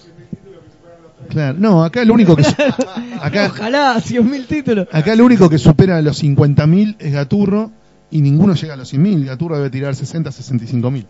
[1.28, 2.44] claro, no, acá el único que
[3.20, 4.88] acá, Ojalá, 100.000 títulos.
[4.92, 7.70] acá el único que supera los 50.000 es Gaturro
[8.10, 9.26] y ninguno llega a los 100.000.
[9.26, 11.06] Gaturro debe tirar 60, 65.000.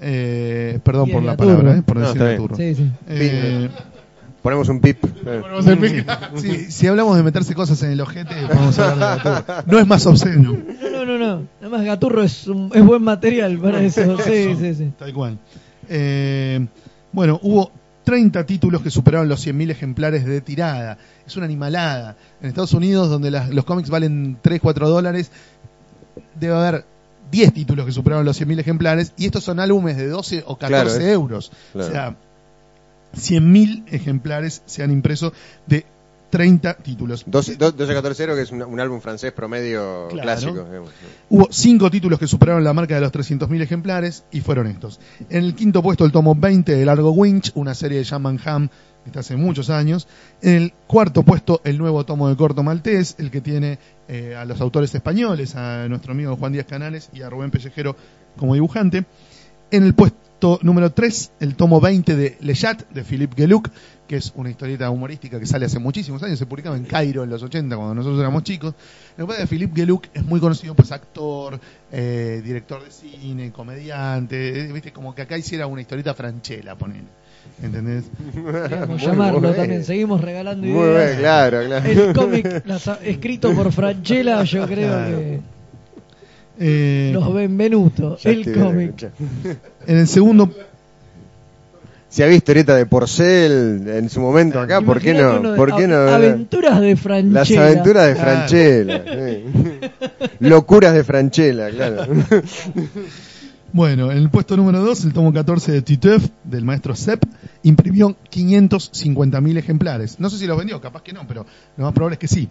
[0.00, 1.50] Eh, perdón por la Gaturro.
[1.56, 2.22] palabra, eh, por No, decir.
[2.22, 2.56] Gaturro.
[2.56, 2.90] Sí, sí.
[4.46, 4.98] Ponemos un pip.
[6.36, 9.62] sí, si hablamos de meterse cosas en el ojete, podemos hablar de Gaturro.
[9.66, 10.52] No es más obsceno.
[10.52, 11.48] No, no, no, no.
[11.60, 14.16] Además, Gaturro es, un- es buen material para eso.
[14.18, 14.92] Sí, sí, sí.
[14.98, 15.38] Tal cual.
[15.88, 16.66] Eh,
[17.12, 17.70] bueno, hubo
[18.04, 20.96] 30 títulos que superaron los 100.000 ejemplares de tirada.
[21.26, 22.16] Es una animalada.
[22.40, 25.30] En Estados Unidos, donde las- los cómics valen 3, 4 dólares,
[26.38, 26.84] debe haber
[27.32, 29.12] 10 títulos que superaron los 100.000 ejemplares.
[29.16, 31.12] Y estos son álbumes de 12 o 14 Claro, eh.
[31.12, 31.50] euros.
[31.72, 31.88] Claro.
[31.88, 32.16] O sea,
[33.16, 35.32] 100.000 ejemplares se han impreso
[35.66, 35.86] de
[36.30, 37.24] 30 títulos.
[37.26, 40.22] 12, 12 14 que es un, un álbum francés promedio Claro.
[40.22, 40.52] clásico.
[40.64, 40.90] digamos.
[41.30, 45.00] Hubo cinco títulos que superaron la marca de los 300.000 ejemplares y fueron estos.
[45.30, 48.40] En el quinto puesto el tomo 20 de Largo Winch, una serie de Jam and
[48.44, 48.68] Ham
[49.04, 50.08] que está hace muchos años.
[50.42, 54.44] En el cuarto puesto el nuevo tomo de Corto Maltés, el que tiene eh, a
[54.44, 57.96] los autores españoles, a nuestro amigo Juan Díaz Canales y a Rubén Pellejero
[58.36, 59.04] como dibujante.
[59.70, 60.18] En el puesto
[60.62, 63.68] número 3 el tomo 20 de Le Chat de Philippe Geluc,
[64.06, 67.30] que es una historieta humorística que sale hace muchísimos años, se publicaba en Cairo en
[67.30, 68.74] los 80 cuando nosotros éramos chicos.
[69.16, 71.58] Lo que pasa es que Philippe Geluc es muy conocido, pues actor,
[71.90, 77.08] eh, director de cine, comediante, eh, viste, como que acá hiciera una historieta franchela, ponele.
[77.62, 78.04] ¿Entendés?
[78.88, 79.84] Muy llamarlo también.
[79.84, 81.06] Seguimos regalando Muy ideas.
[81.06, 81.86] bien, claro, claro.
[81.88, 82.64] El cómic
[83.04, 85.16] escrito por Franchella, yo creo Claro.
[85.18, 85.40] que
[86.58, 89.10] Eh, los Benvenuto, Ya el cómic.
[89.86, 90.50] en el segundo,
[92.08, 95.50] Si había historieta de Porcel en su momento acá, ¿por qué no?
[95.52, 95.96] de ¿Por qué no?
[95.96, 97.40] Aventuras de Franchella.
[97.40, 98.30] Las aventuras de Claro.
[98.30, 99.04] Franchella.
[100.40, 102.06] Locuras de Franchella, claro.
[103.72, 107.22] bueno, en el puesto número 2, el tomo 14 de Titeuf, del maestro Sepp,
[107.62, 110.18] imprimió 550.000 ejemplares.
[110.18, 111.44] No sé si los vendió, capaz que no, pero
[111.76, 112.48] lo más probable es que sí.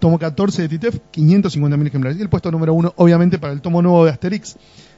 [0.00, 2.18] Tomo 14 de Titeuf, 550.000 ejemplares.
[2.18, 4.56] Y el puesto número 1, obviamente, para el tomo nuevo de Asterix,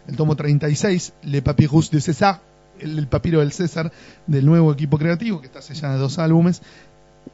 [0.09, 2.40] el tomo 36, Le Papyrus de César,
[2.80, 3.92] el, el papiro del César,
[4.26, 6.62] del nuevo equipo creativo, que está hace ya dos álbumes,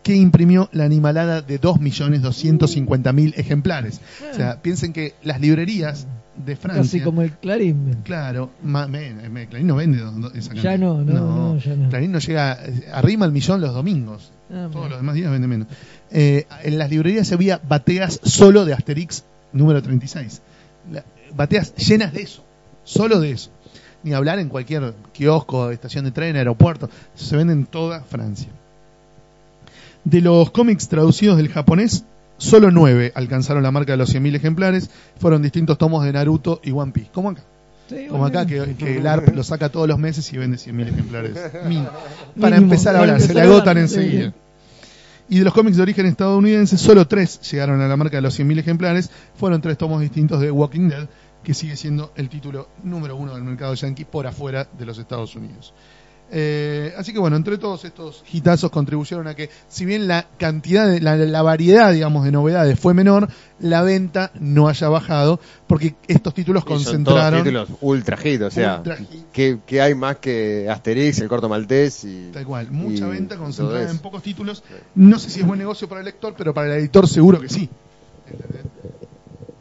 [0.02, 4.00] que imprimió la animalada de 2.250.000 ejemplares.
[4.30, 6.06] O sea, piensen que las librerías
[6.36, 6.82] de Francia...
[6.82, 7.96] Casi como el Clarín.
[8.04, 9.98] Claro, ma- me- me- Clarín no vende
[10.34, 10.78] esa Ya cantidad.
[10.78, 11.12] no, no,
[11.54, 11.88] no, ya no.
[11.88, 14.32] Clarín no llega, eh, arrima el millón los domingos.
[14.50, 15.68] Ah, Todos los demás días vende menos.
[16.10, 20.40] Eh, en las librerías había bateas solo de Asterix número 36.
[20.92, 21.04] La-
[21.34, 22.42] bateas llenas de eso,
[22.84, 23.50] solo de eso.
[24.02, 26.88] Ni hablar en cualquier kiosco, estación de tren, aeropuerto.
[27.14, 28.48] Se vende en toda Francia.
[30.04, 32.04] De los cómics traducidos del japonés,
[32.38, 34.88] solo nueve alcanzaron la marca de los 100.000 ejemplares.
[35.20, 37.10] Fueron distintos tomos de Naruto y One Piece.
[37.12, 37.42] Como acá.
[37.88, 40.88] Sí, Como acá, que, que el ARP lo saca todos los meses y vende 100.000
[40.88, 41.32] ejemplares.
[41.52, 44.32] Para Mínimo, empezar a hablar, se le agotan enseguida.
[45.30, 48.38] Y de los cómics de origen estadounidense, solo tres llegaron a la marca de los
[48.38, 49.10] 100.000 ejemplares.
[49.34, 51.06] Fueron tres tomos distintos de Walking Dead,
[51.44, 55.36] que sigue siendo el título número uno del mercado yankee por afuera de los Estados
[55.36, 55.74] Unidos.
[56.30, 60.86] Eh, así que bueno, entre todos estos hitazos contribuyeron a que, si bien la cantidad,
[60.86, 63.28] de, la, la variedad, digamos, de novedades fue menor,
[63.60, 67.42] la venta no haya bajado, porque estos títulos Y son todos concentraron.
[67.42, 69.24] títulos ultra hit, o sea, Ultra hit.
[69.32, 73.36] ¿qué, qué hay más que Asterix, el corto maltés y Tal cual, mucha y venta
[73.36, 74.62] concentrada en pocos títulos.
[74.94, 77.48] No sé si es buen negocio para el lector, pero para el editor seguro que
[77.48, 77.70] sí.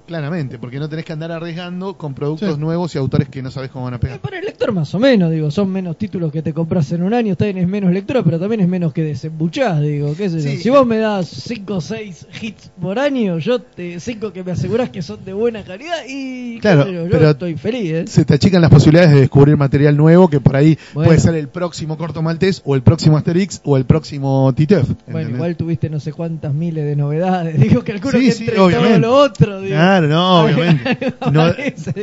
[0.07, 2.59] Claramente, porque no tenés que andar arriesgando con productos Sí.
[2.59, 4.19] nuevos y autores que no sabés cómo van a pegar.
[4.19, 7.13] Para el lector más o menos, digo, son menos títulos que te compras en un
[7.13, 10.37] año, está bien, es menos lectura, pero también es menos que desembuchás, digo, qué sé
[10.41, 10.49] yo.
[10.49, 10.57] Sí.
[10.57, 14.53] Si vos me das 5 o 6 hits por año, yo te 5 que me
[14.53, 17.91] asegurás que son de buena calidad y qué Claro, sé yo, yo pero- estoy feliz,
[17.91, 18.05] ¿eh?
[18.07, 21.07] Se te achican las posibilidades de descubrir material nuevo que por ahí Bueno.
[21.09, 24.87] puede ser el próximo corto maltés o el próximo Asterix o el próximo Titef.
[25.11, 28.55] Bueno, igual tuviste no sé cuántas miles de novedades, digo, calculo Sí, que sí, entre
[28.55, 29.75] todo lo otro, digo.
[29.99, 31.13] Claro, no, obviamente.
[31.31, 31.53] No,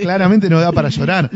[0.03, 1.31] claramente no da para llorar.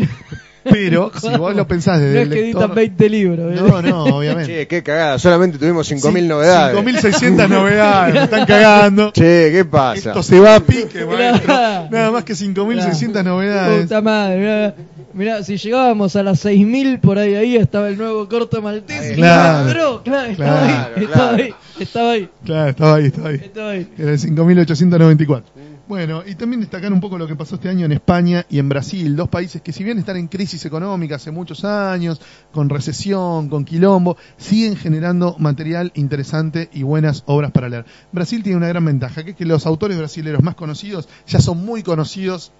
[0.70, 2.76] Pero si vos lo pensás desde No es el que editan lector...
[2.76, 3.62] 20 libros, ¿eh?
[3.62, 4.52] No, no, obviamente.
[4.52, 6.76] Che, qué cagada, solamente tuvimos 5.000 Sí, novedades.
[6.78, 9.12] 5.600 novedades, me están cagando.
[9.14, 10.10] Che, ¿qué pasa?
[10.10, 11.54] Esto se va a pique, maestro.
[11.90, 13.82] Nada más que 5.600 novedades.
[13.84, 14.74] Puta madre, mirá,
[15.14, 19.14] mirá, si llegábamos a las 6.000 por ahí, ahí estaba el nuevo corto maltés.
[19.14, 20.02] Claro.
[20.02, 21.42] Claro, claro, estaba Claro, ahí, estaba claro.
[21.42, 23.36] ahí, estaba ahí, Claro, estaba ahí, estaba ahí.
[23.36, 23.88] estaba ahí.
[23.96, 25.42] Era el 5.894.
[25.88, 28.68] Bueno, y también destacar un poco lo que pasó este año en España y en
[28.68, 32.20] Brasil, dos países que si bien están en crisis económica hace muchos años,
[32.52, 37.86] con recesión, con quilombo, siguen generando material interesante y buenas obras para leer.
[38.12, 41.64] Brasil tiene una gran ventaja, que es que los autores brasileños más conocidos ya son
[41.64, 42.52] muy conocidos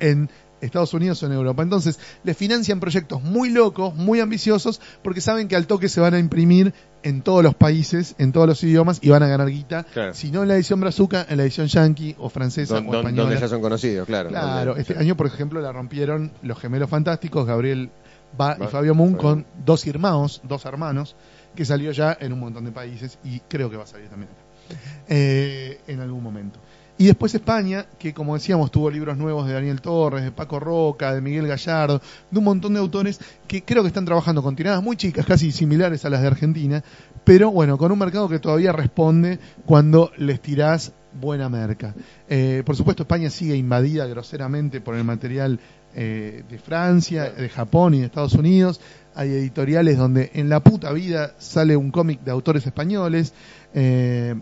[0.00, 0.28] en
[0.64, 1.62] Estados Unidos o en Europa.
[1.62, 6.14] Entonces, le financian proyectos muy locos, muy ambiciosos, porque saben que al toque se van
[6.14, 9.84] a imprimir en todos los países, en todos los idiomas, y van a ganar guita.
[9.84, 10.14] Claro.
[10.14, 13.22] Si no en la edición brazuca, en la edición yankee o francesa Don- o española.
[13.24, 14.30] donde ya son conocidos, claro.
[14.30, 17.90] Claro, Donde- este año, por ejemplo, la rompieron los gemelos fantásticos, Gabriel
[18.36, 21.14] Ba y Fabio Moon, con dos hermanos, dos hermanos,
[21.54, 24.30] que salió ya en un montón de países y creo que va a salir también
[24.32, 24.74] acá,
[25.08, 26.58] eh, en algún momento.
[26.96, 31.12] Y después España, que como decíamos, tuvo libros nuevos de Daniel Torres, de Paco Roca,
[31.12, 33.18] de Miguel Gallardo, de un montón de autores
[33.48, 36.84] que creo que están trabajando con tiradas muy chicas, casi similares a las de Argentina,
[37.24, 41.94] pero bueno, con un mercado que todavía responde cuando les tirás buena merca.
[42.28, 45.58] Eh, por supuesto, España sigue invadida groseramente por el material
[45.96, 48.80] eh, de Francia, de Japón y de Estados Unidos.
[49.16, 53.32] Hay editoriales donde en la puta vida sale un cómic de autores españoles,
[53.74, 54.34] eh,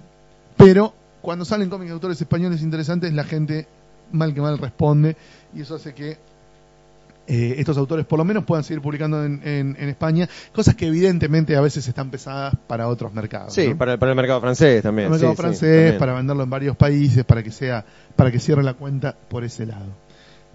[0.56, 3.66] pero cuando salen cómics de autores españoles interesantes, la gente
[4.12, 5.16] mal que mal responde
[5.54, 6.18] y eso hace que
[7.28, 10.88] eh, estos autores por lo menos puedan seguir publicando en, en- en España, cosas que
[10.88, 13.54] evidentemente a veces están pesadas para otros mercados.
[13.54, 13.78] Sí, ¿no?
[13.78, 15.06] para, para el mercado francés también.
[15.06, 17.84] el mercado sí, francés, para venderlo en varios países, para que sea,
[18.16, 19.86] para que cierre la cuenta por ese lado.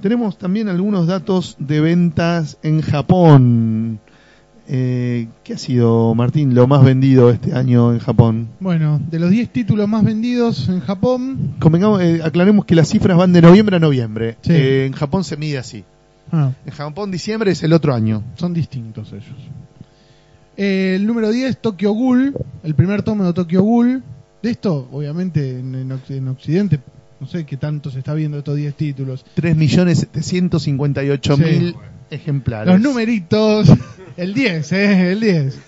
[0.02, 4.00] Tenemos también algunos datos de ventas en Japón.
[4.70, 8.50] Eh, ¿Qué ha sido, Martín, lo más vendido este año en Japón?
[8.60, 13.16] Bueno, de los 10 títulos más vendidos en Japón, Convengamos, eh, aclaremos que las cifras
[13.18, 14.36] van de noviembre a noviembre.
[14.42, 14.52] Sí.
[14.52, 15.86] Eh, en Japón se mide así.
[16.34, 18.24] ah, En Japón diciembre es el otro año.
[18.36, 19.24] son distintos ellos.
[20.58, 24.04] Eh, el número 10, Tokyo Ghoul, el primer tomo de Tokyo Ghoul.
[24.44, 26.80] De esto, obviamente, en, en Occ- en Occidente,
[27.22, 29.24] no sé qué tanto se está viendo estos 10 títulos.
[29.36, 31.76] 3.758.000 Sí.
[32.10, 32.74] Ejemplares.
[32.74, 33.70] Los numeritos,
[34.18, 35.60] el 10, eh, el 10.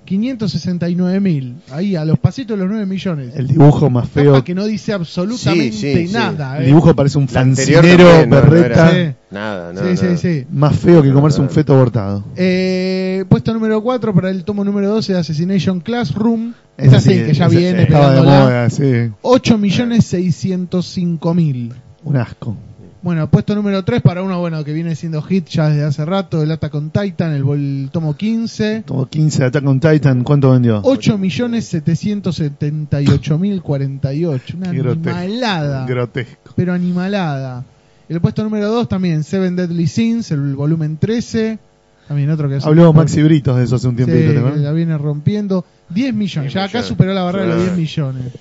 [0.09, 1.57] 569 mil.
[1.71, 3.35] Ahí, a los pasitos de los 9 millones.
[3.37, 4.33] El dibujo más feo.
[4.33, 6.13] Tapa que no dice absolutamente Sí, sí, sí.
[6.15, 6.57] nada.
[6.57, 6.67] El eh.
[6.67, 8.91] dibujo parece un fancinero, no, no berreta.
[8.91, 9.17] era Sí.
[9.31, 10.59] Nada, no, sí, sí, no.
[10.61, 11.53] Más feo que comerse un No.
[11.53, 12.25] feto abortado.
[12.37, 16.55] Eh, puesto número 4 para el tomo número 12 de Assassination Classroom.
[16.79, 19.11] Esa sí, que ya viene Estaba de moda, sí.
[19.21, 21.75] 8 millones 605 mil.
[22.05, 22.57] Un asco.
[23.01, 26.43] Bueno, puesto número 3 para uno bueno que viene siendo hit ya desde hace rato,
[26.43, 28.83] el Attack on Titan, el, vol- el tomo 15.
[28.87, 30.25] Tomó 15 de Attack on Titan.
[30.25, 30.81] ¿Cuánto vendió?
[30.83, 34.57] 8 millones 778 mil 48.
[34.57, 35.17] Una grotesco.
[35.19, 35.87] animalada.
[35.87, 36.53] Grotesco.
[36.57, 37.65] pero animalada.
[38.09, 41.59] El puesto número 2 también, Seven Deadly Sins, el volumen 13.
[42.09, 44.39] También otro que hace Habló Maxi Britos de eso hace un Sí, tiempito, ¿te que
[44.39, 44.61] acuerdas?
[44.61, 45.65] la viene rompiendo.
[45.91, 46.89] 10 millones, 10 ya acá millones.
[46.89, 47.65] superó la barrera de los Sí.
[47.67, 48.33] 10 millones.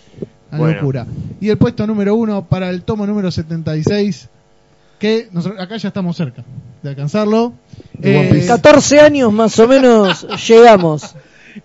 [0.51, 0.76] Una Bueno.
[0.80, 1.05] locura.
[1.41, 4.30] Y el puesto número 1 para el tomo número 76,
[5.00, 6.43] que nosotros, acá ya estamos cerca
[6.82, 7.54] de alcanzarlo.
[8.02, 8.48] Eh, Piece.
[8.48, 11.16] 14 años más o menos llegamos.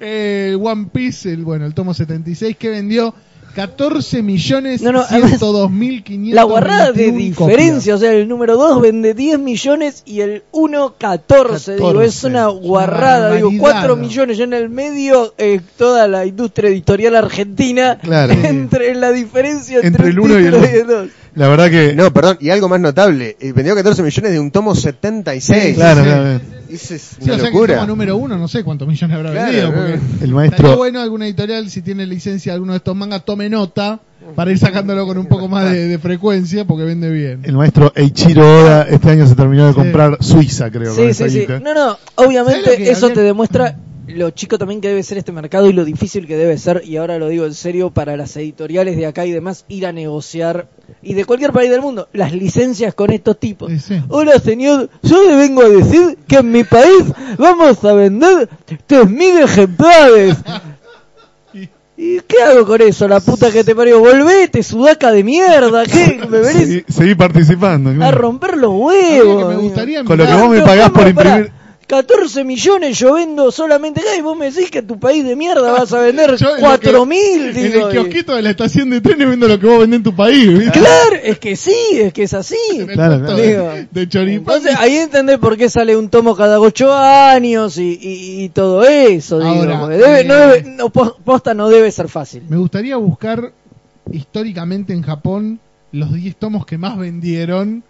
[0.00, 3.14] el One Piece, el, bueno, el tomo 76 que vendió
[3.54, 8.56] 14 millones No, no, 102 mil 500 La guarrada de diferencia, o sea, el número
[8.56, 12.26] 2 vende 10 millones y el 1 14, digo, es 14.
[12.28, 13.80] una guarrada, digo, barbaridad.
[13.80, 18.32] 4 millones ya en el medio, eh, toda la industria editorial argentina, Claro.
[18.42, 20.86] entre la diferencia entre, Entre el uno y el título dos.
[20.86, 21.08] dos.
[21.34, 21.94] La verdad que.
[21.94, 25.74] No, perdón, y algo más notable, eh, vendió 14 millones de un tomo 76.
[25.76, 26.06] claro, sí.
[26.06, 26.40] claro.
[26.72, 27.74] Esa es Sí, una o sea que el locura.
[27.76, 29.72] tomo número uno, no sé cuántos millones habrá Claro, vendido.
[29.74, 30.76] Porque El estaría maestro.
[30.76, 34.00] bueno alguna editorial, si tiene licencia de alguno de estos mangas, tome nota
[34.36, 37.40] para ir sacándolo con un poco más de, de frecuencia porque vende bien.
[37.42, 39.78] El maestro Eiichiro Oda este año se terminó de Sí.
[39.78, 40.94] comprar Suiza, creo.
[40.94, 41.46] con Sí, esa sí, sí.
[41.62, 45.18] No, no, ¿Sabes lo obviamente que eso te demuestra lo chico también que debe ser
[45.18, 48.16] este mercado y lo difícil que debe ser, y ahora lo digo en serio, para
[48.16, 50.68] las editoriales de acá y demás, ir a negociar,
[51.02, 53.70] y de cualquier país del mundo, las licencias con estos tipos.
[53.70, 54.02] Sí, sí.
[54.08, 57.04] Hola señor, yo le vengo a decir que en mi país
[57.38, 58.48] vamos a vender
[58.88, 60.36] 3.000 ejemplares.
[61.94, 64.00] ¿Y qué hago con eso, la puta que te parió?
[64.00, 66.20] Volvete, sudaca de mierda, ¿qué?
[66.28, 68.04] ¿Me venís Seguí, seguí participando.
[68.04, 69.44] a romper los huevos?
[69.44, 71.52] que me gustaría Con lo que vos me pagás por imprimir.
[71.86, 75.72] 14 millones yo vendo solamente acá y vos me decís que tu país de mierda
[75.72, 77.88] vas a vender Yo en lo que- 4 mil, En digo.
[77.88, 80.46] el kiosquito de la estación de trenes viendo lo que vos vendés en tu país.
[80.58, 80.78] ¿viste?
[80.80, 82.56] Claro, es que sí, es que es así.
[82.92, 83.36] Claro, claro.
[83.36, 84.56] de, de choripán.
[84.56, 88.84] Entonces ahí entendés por qué sale un tomo cada 8 años y, y- y todo
[88.84, 89.38] eso.
[89.38, 92.42] Digo, Ahora, porque debe- no eh, debe- no, pos- posta no debe ser fácil.
[92.48, 93.52] Me gustaría buscar
[94.10, 95.60] históricamente en Japón
[95.92, 97.82] los 10 tomos que más vendieron.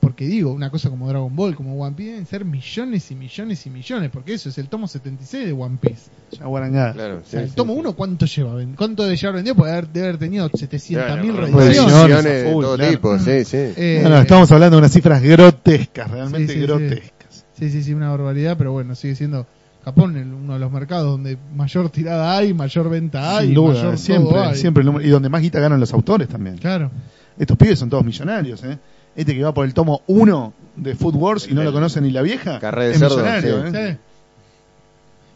[0.00, 3.66] Porque digo, una cosa como Dragon Ball, como One Piece, deben ser millones y millones
[3.66, 4.10] y millones.
[4.10, 6.10] Porque eso es el tomo 76 de One Piece.
[6.32, 6.92] Ya guarangada.
[6.94, 7.80] Claro, O sí, el sí, tomo sí.
[7.80, 8.54] 1, ¿cuánto lleva?
[8.76, 9.54] ¿Cuánto debe llevar vendido?
[9.56, 12.24] Puede haber, debe haber tenido 700 mil Claro, reediciones.
[12.24, 12.90] de todo claro.
[12.92, 13.56] tipo, sí, sí.
[13.76, 16.66] Eh, No, no, estamos hablando de unas cifras grotescas, realmente Sí, sí, sí.
[16.66, 17.44] grotescas.
[17.58, 19.46] Sí, sí, sí, una barbaridad, pero bueno, sigue siendo
[19.84, 23.68] Japón el- uno de los mercados donde mayor tirada hay, mayor venta hay, Sin duda,
[23.74, 24.54] mayor todo siempre, hay.
[24.56, 26.56] siempre el número- y donde más guita ganan los autores también.
[26.56, 26.90] Claro.
[27.38, 28.78] Estos pibes son todos millonarios, ¿eh?
[29.16, 32.10] Este que va por el tomo 1 de Food Wars y no lo conoce ni
[32.10, 33.76] la vieja, Carré de es cerdo, millonario, sí.
[33.76, 33.98] ¿eh?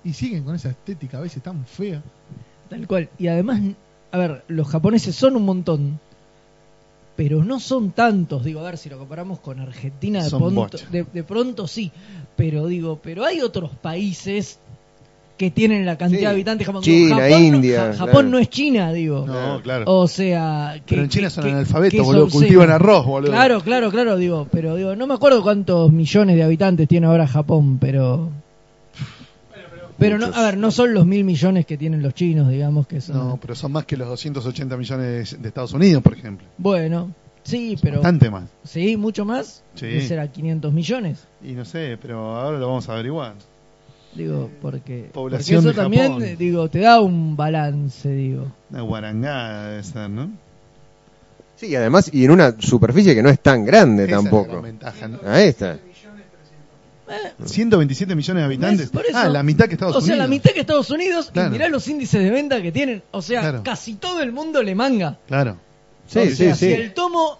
[0.05, 2.03] Y siguen con esa estética a veces tan fea.
[2.69, 3.09] Tal cual.
[3.19, 3.61] Y además,
[4.13, 5.99] a ver, los japoneses son un montón,
[7.17, 8.45] pero no son tantos.
[8.45, 10.87] Digo, a ver, si lo comparamos con Argentina, de, Son pronto, bocha.
[10.91, 11.91] de, de pronto sí.
[12.37, 14.59] Pero digo, pero hay otros países
[15.37, 16.25] que tienen la cantidad Sí.
[16.27, 16.67] de habitantes.
[16.67, 18.29] Japón, China, Japón no- India, Ja- Japón claro.
[18.29, 19.27] no es China, digo.
[19.27, 19.85] No, claro.
[19.89, 22.37] O sea, que, Pero en China que- son que- analfabetos, boludo, son- sí.
[22.39, 23.31] cultivan arroz, boludo.
[23.33, 27.27] Claro, claro, claro, digo, pero digo, no me acuerdo cuántos millones de habitantes tiene ahora
[27.27, 28.31] Japón, pero
[29.99, 33.01] pero no, a ver, no son los mil millones que tienen los chinos, digamos que
[33.01, 33.17] son.
[33.17, 36.47] No, pero son más que los 280 millones de Estados Unidos, por ejemplo.
[36.59, 37.13] Bueno,
[37.45, 38.45] sí, pero Bastante más.
[38.65, 39.63] sí, mucho más.
[39.75, 39.87] Sí.
[39.87, 41.27] ¿Qué será 500 millones?
[41.43, 43.35] Y no sé, pero ahora lo vamos a averiguar.
[44.15, 46.23] Digo, porque, Población porque eso de también, Japón.
[46.25, 48.47] eh, digo, te da un balance, digo.
[48.71, 50.31] Una guarangada debe ser, ¿no?
[51.57, 54.31] Sí, y además, y en una superficie que no es tan grande Esa es la
[54.31, 54.63] tampoco.
[54.63, 55.19] ventaja, ¿no?
[55.27, 55.79] Ahí está.
[57.45, 58.91] 127 millones de habitantes.
[58.91, 60.19] Por eso- ah, la mitad que Estados o sea, Unidos.
[60.19, 61.49] la mitad que Estados Unidos, Claro.
[61.49, 63.03] y mirá los índices de venta que tienen.
[63.11, 63.63] O sea, Claro.
[63.63, 65.19] casi todo el mundo le manga.
[65.27, 65.59] Claro.
[66.07, 66.67] Sí, O sí, sea, sí.
[66.67, 67.39] Si el tomo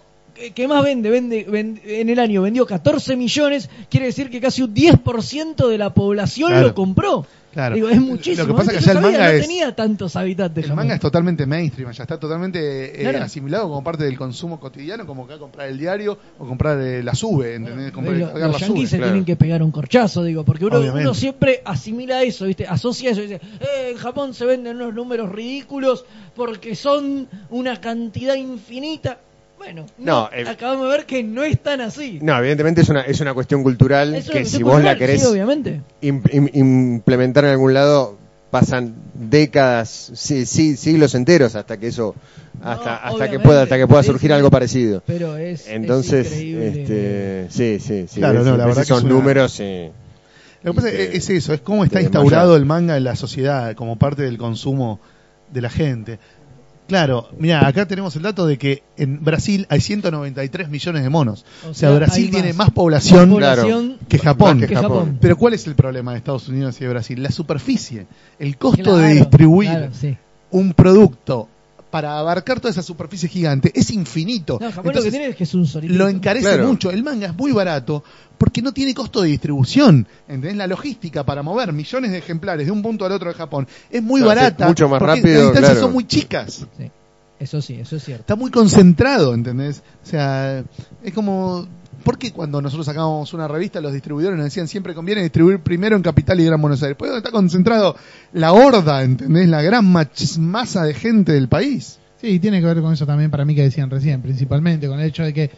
[0.53, 4.61] que, más vende, vende, vende- en el año vendió 14 millones, quiere decir que casi
[4.63, 6.67] un 10% de la población Claro.
[6.67, 7.25] lo compró.
[7.53, 7.73] Claro.
[7.75, 8.47] Digo, es muchísimo.
[8.47, 10.15] Lo que pasa es que Antes allá yo el sabía, manga no es- tenía tantos
[10.17, 10.65] habitantes.
[10.65, 12.59] El manga es totalmente mainstream, ya está totalmente
[12.99, 13.23] eh, Claro.
[13.23, 17.15] asimilado como parte del consumo cotidiano, como que comprar el diario o comprar eh, la
[17.15, 17.93] sube, ¿entendés?
[17.93, 18.85] Comprar, lo- los la se sube.
[18.89, 19.05] claro.
[19.05, 22.67] tienen que pegar un corchazo, digo, porque uno siempre asimila eso, ¿viste?
[22.67, 26.03] Asocia eso, dice, eh, en Japón se venden unos números ridículos
[26.35, 29.19] porque son una cantidad infinita.
[29.65, 32.19] Bueno, no, No, eh, acabamos de ver que no es tan así.
[32.21, 34.95] No, evidentemente es una, es una cuestión cultural Es una que cuestión si vos la
[34.95, 35.81] querés sí, obviamente.
[36.01, 38.17] im- im- implementar en algún lado
[38.51, 42.15] pasan décadas, sí, sí, siglos enteros hasta que eso,
[42.61, 45.03] hasta, No, hasta que pueda, hasta que pueda es- surgir algo parecido.
[45.05, 45.61] Pero es.
[45.61, 46.67] es Entonces, increíble.
[46.81, 48.19] este, sí, sí, sí.
[48.19, 49.59] Claro, no, la verdad que esos es una- números.
[50.63, 53.03] Lo que pasa Y es, te- es eso, es cómo está instaurado el manga en
[53.03, 54.99] la sociedad como parte del consumo
[55.51, 56.17] de la gente.
[56.87, 61.43] Claro, mira, acá tenemos el dato de que en Brasil hay 193 millones de monos.
[61.65, 62.67] O O sea, Brasil tiene más.
[62.67, 63.29] más población
[64.07, 64.57] que Japón.
[64.59, 65.17] Más que que Japón.
[65.19, 67.23] Pero ¿cuál es el problema de Estados Unidos y de Brasil?
[67.23, 68.05] La superficie.
[68.37, 70.15] El costo Claro, de distribuir claro, sí.
[70.51, 71.49] un producto
[71.95, 74.57] para abarcar toda esa superficie gigante es infinito.
[74.59, 75.93] No, Japón lo que tiene es que es un solito.
[75.93, 76.67] lo encarece Claro.
[76.67, 76.91] mucho.
[76.91, 78.03] El manga es muy barato
[78.37, 80.05] porque no tiene costo de distribución.
[80.27, 80.57] ¿Entendés?
[80.57, 84.03] La logística para mover millones de ejemplares de un punto al otro de Japón es
[84.03, 84.67] muy barata.
[84.67, 85.85] mucho más porque rápido, Las distancias claro.
[85.85, 86.65] son muy chicas.
[86.77, 86.91] Sí.
[87.39, 88.23] Eso sí, eso es cierto.
[88.23, 89.81] Está muy concentrado, ¿entendés?
[90.03, 90.65] O sea,
[91.01, 91.65] es como...
[92.05, 95.95] ¿Por qué cuando nosotros sacábamos una revista los distribuidores nos decían siempre conviene distribuir primero
[95.95, 96.95] en Capital y Gran Buenos Aires?
[96.99, 97.95] Pues donde está concentrado
[98.31, 99.49] la horda, ¿entendés?
[99.49, 101.97] La gran masa de gente del país.
[102.21, 105.07] Sí, tiene que ver con eso también para mí que decían recién, principalmente con el
[105.07, 105.49] hecho de que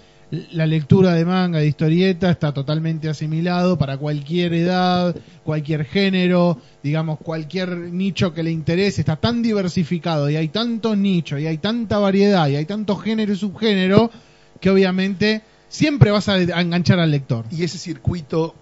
[0.53, 5.13] la lectura de manga, de historieta, está totalmente asimilado para cualquier edad,
[5.43, 11.41] cualquier género, digamos, cualquier nicho que le interese, está tan diversificado y hay tantos nichos
[11.41, 14.09] y hay tanta variedad y hay tanto género y subgénero
[14.61, 17.45] que obviamente siempre vas a, enganchar al lector.
[17.51, 18.55] y ese circuito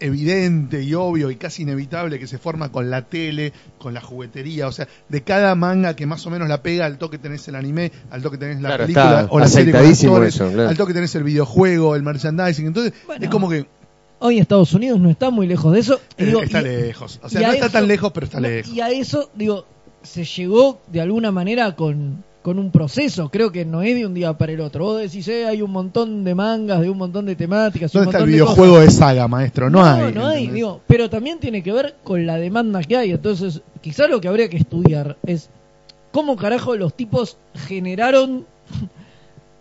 [0.00, 4.66] evidente y obvio y casi inevitable que se forma con la tele, con la juguetería,
[4.66, 7.54] o sea, de cada manga que más o menos la pega, al toque tenés el
[7.54, 10.68] anime, al toque tenés la Claro, película o la serie con actores, eso, claro.
[10.70, 13.24] al toque tenés el videojuego, el merchandising, entonces Bueno.
[13.24, 13.66] es como que
[14.24, 16.00] Hoy Estados Unidos no está muy lejos de eso.
[16.16, 18.26] Y eh, digo, está y- lejos, o sea, a no está eso- tan lejos, pero
[18.26, 18.72] está no, lejos.
[18.72, 19.66] Y a eso, digo,
[20.02, 23.28] se llegó de alguna manera con, con un proceso.
[23.30, 24.84] Creo que no es de un día para el otro.
[24.84, 27.94] Vos decís, eh, hay un montón de mangas, de un montón de temáticas.
[27.94, 28.86] un ¿Dónde está el montón de videojuego cosas.
[28.94, 29.70] de saga, maestro?
[29.70, 30.12] No, hay.
[30.12, 33.12] No hay, digo, pero también tiene que ver con la demanda que hay.
[33.12, 35.48] Entonces, quizás lo que habría que estudiar es
[36.10, 38.44] cómo carajo los tipos generaron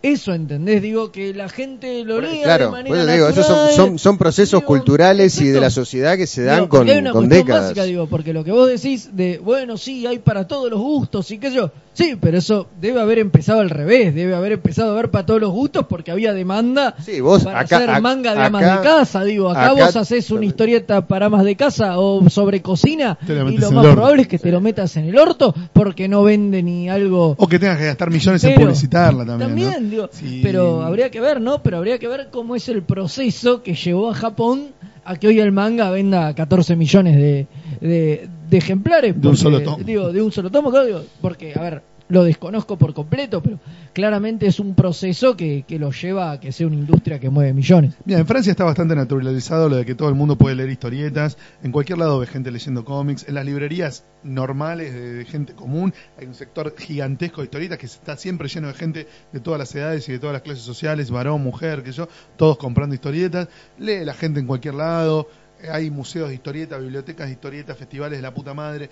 [0.03, 0.81] eso, ¿entendés?
[0.81, 3.75] Digo, que la gente lo lea de Claro, manera por eso digo, esos son, natural.
[3.75, 6.97] son, son procesos Digo, culturales y de la sociedad que se dan Digo, con, hay
[6.97, 7.61] una con décadas.
[7.65, 11.29] básica, digo, porque lo que vos decís de, bueno, sí, hay para todos los gustos
[11.29, 11.71] y qué sé yo.
[11.93, 15.41] Sí, pero eso debe haber empezado al revés, debe haber empezado a ver para todos
[15.41, 18.61] los gustos porque había demanda Sí, vos para acá- hacer ac- manga de acá- amas
[18.77, 22.61] de casa, digo, acá, acá- vos haces una historieta para amas de casa o sobre
[22.61, 26.07] cocina y lo en más probable es que te lo metas en el orto porque
[26.07, 29.49] no vende ni algo O que tengas que gastar millones en pero- publicitarla también.
[29.49, 29.89] También, ¿no?
[29.89, 30.39] digo, Sí.
[30.41, 31.61] pero habría que ver, ¿no?
[31.61, 34.67] Pero habría que ver cómo es el proceso que llevó a Japón
[35.03, 37.47] a que hoy el manga venda 14 millones de,
[37.81, 39.13] de, de ejemplares.
[39.13, 39.83] De un porque- solo tomo.
[39.83, 43.57] Digo, de un solo tomo, claro, digo, porque, a ver, lo desconozco por completo, pero
[43.93, 47.53] claramente es un proceso que, que lo lleva a que sea una industria que mueve
[47.53, 47.93] millones.
[48.03, 51.37] Mira, en Francia está bastante naturalizado lo de que todo el mundo puede leer historietas.
[51.63, 53.25] En cualquier lado ve gente leyendo cómics.
[53.29, 57.85] En las librerías normales de, de gente común hay un sector gigantesco de historietas que
[57.85, 61.11] está siempre lleno de gente de todas las edades y de todas las clases sociales,
[61.11, 63.47] varón, mujer, que yo, todos comprando historietas.
[63.79, 65.29] Lee la gente en cualquier lado.
[65.69, 68.89] Hay museos de historietas, bibliotecas de historietas, festivales de la puta madre.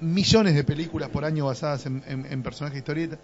[0.00, 3.18] Millones de películas por año basadas en, personajes de historietas.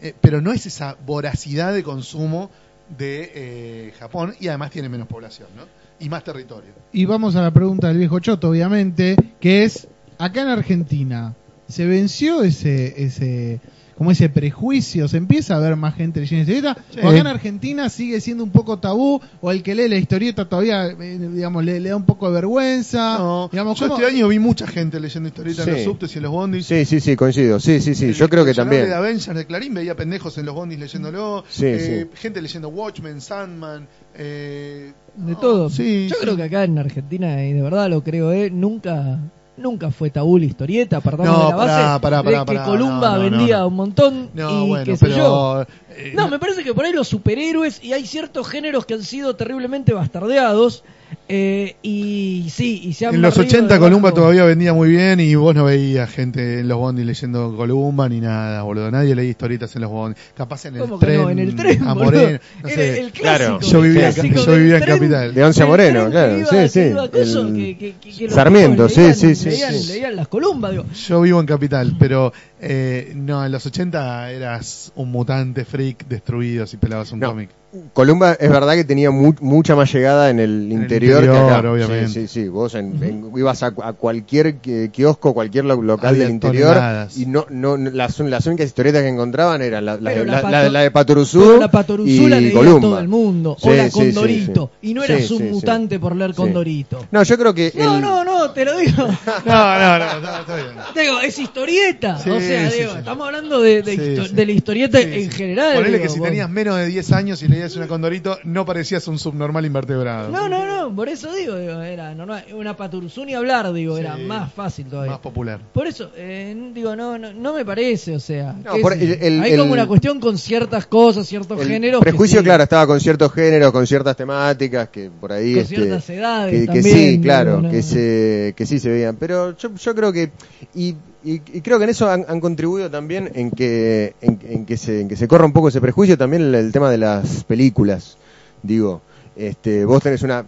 [0.00, 2.50] Eh, pero no es esa voracidad de consumo
[2.96, 5.64] de eh, Japón y además tiene menos población, ¿no?
[6.00, 6.70] Y más territorio.
[6.92, 9.88] Y vamos a la pregunta del viejo Choto, obviamente, que es,
[10.18, 11.34] acá en Argentina,
[11.68, 13.60] ¿se venció ese,
[13.98, 15.08] como ese prejuicio?
[15.08, 16.80] ¿Se empieza a ver más gente leyendo historieta?
[16.94, 17.00] Sí.
[17.02, 19.20] ¿O acá en Argentina sigue siendo un poco tabú?
[19.40, 22.34] ¿O el que lee la historieta todavía, eh, digamos, le, le da un poco de
[22.34, 23.18] vergüenza?
[23.18, 26.18] No, digamos, yo ¿cómo- este año vi mucha gente leyendo historietas en los subtes y
[26.18, 26.64] en los bondis.
[26.66, 27.58] Sí, sí, sí, coincido.
[27.60, 28.06] Sí, sí, sí.
[28.06, 28.86] El Yo creo que también.
[28.86, 31.44] de Avengers de Clarín veía pendejos en los bondis leyéndolo.
[31.48, 33.88] Sí, eh, Gente leyendo Watchmen, Sandman.
[34.14, 35.70] Eh, De no, todo.
[35.70, 36.20] Sí, Yo sí.
[36.22, 38.48] creo que acá en Argentina, y de verdad lo creo, ¿eh?
[38.50, 39.18] Nunca...
[39.58, 43.10] Nunca fue tabú la historieta, partamos No, de la base pará, pará, de que Columba
[43.10, 45.16] no, no, vendía un montón No, y bueno, qué sé pero.
[45.16, 45.66] yo.
[45.90, 49.02] eh, No, me parece que por ahí los superhéroes y hay ciertos géneros que han
[49.02, 50.84] sido terriblemente bastardeados
[51.28, 53.84] eh, y sí, y se han en los barrido 80 debajo.
[53.90, 58.08] Columba todavía vendía muy bien y vos no veías gente en los bondis leyendo Columba
[58.08, 58.90] ni nada, boludo.
[58.90, 60.22] Nadie leía historietas en los bondis.
[60.36, 61.22] Capaz en el ¿Cómo que tren.
[61.22, 61.30] no?
[61.30, 61.94] En el tren, a.
[61.94, 62.38] Moreno.
[62.62, 63.00] No Era sé.
[63.00, 63.58] el Claro.
[63.58, 63.72] clásico.
[63.72, 65.34] Yo vivía- clásico yo del vivía en tren, Capital.
[65.34, 67.94] De Once a Moreno, tren claro, que sí, sí, iba a coso, el- que- que-
[68.00, 69.92] que- que los Sarmiento, sí, leían- sí, sí, leían- sí.
[69.92, 70.84] leían las columbas, digo.
[71.08, 76.66] Yo vivo en Capital, pero eh, no, en los 80 eras un mutante freak destruido
[76.66, 77.28] si pelabas un No.
[77.30, 77.50] cómic.
[77.92, 81.70] Columba es verdad que tenía mu- mucha más llegada en el interior, que acá.
[81.70, 82.08] obviamente.
[82.08, 82.48] Sí, sí, sí.
[82.48, 86.74] Vos en- en- ibas a, a cualquier qui- kiosco, cualquier lo- local Había del interior
[86.74, 87.16] toneladas.
[87.18, 90.24] y no, no, no- las, las únicas historietas que encontraban eran la, la, la- la
[90.24, 93.56] la- pato- la de Patoruzú la Patoruzú y la leía todo el mundo.
[93.60, 94.70] Sí, o la Condorito.
[94.80, 94.88] sí.
[94.90, 95.50] Y no eras Sí, un sí, sí.
[95.54, 96.36] mutante por leer Sí.
[96.36, 97.06] Condorito.
[97.10, 99.06] No, yo creo que No, el- no, no, te lo digo.
[99.44, 100.68] No, no, no, está, está bien.
[100.94, 102.18] Digo, es historieta.
[102.18, 102.98] Sí, o sea, sí, digo, sí.
[102.98, 104.34] estamos hablando de, de, Sí, histo- sí.
[104.34, 105.76] de la historieta Sí, en general.
[105.76, 109.18] Ponele que si tenías menos de 10 años y leías una Condorito, no parecías un
[109.18, 110.30] subnormal invertebrado.
[110.30, 112.44] No, no, no, por eso digo, digo, era normal.
[112.54, 114.00] Una Paturuzú ni hablar, digo, Sí.
[114.02, 115.12] era más fácil todavía.
[115.12, 115.58] Más popular.
[115.72, 118.52] Por eso, eh, digo, no, no, no me parece, o sea.
[118.52, 119.14] No, qué por- sé yo.
[119.14, 122.02] el- el- Hay el- como una cuestión con ciertas cosas, ciertos géneros.
[122.02, 125.54] prejuicio, sí, claro, estaba con ciertos géneros, con ciertas temáticas que por ahí.
[125.54, 127.70] Con este, ciertas edades que, que también, sí, claro, no.
[127.70, 129.16] que, se, que sí se veían.
[129.16, 130.30] Pero yo, yo creo que.
[130.74, 130.88] Y,
[131.24, 134.76] y- y creo que en eso han, han contribuido también en que, en, en que
[134.76, 137.44] se, en que se corra un poco ese prejuicio también el, el tema de las
[137.44, 138.18] películas.
[138.62, 139.00] Digo,
[139.36, 140.44] este, vos tenés una.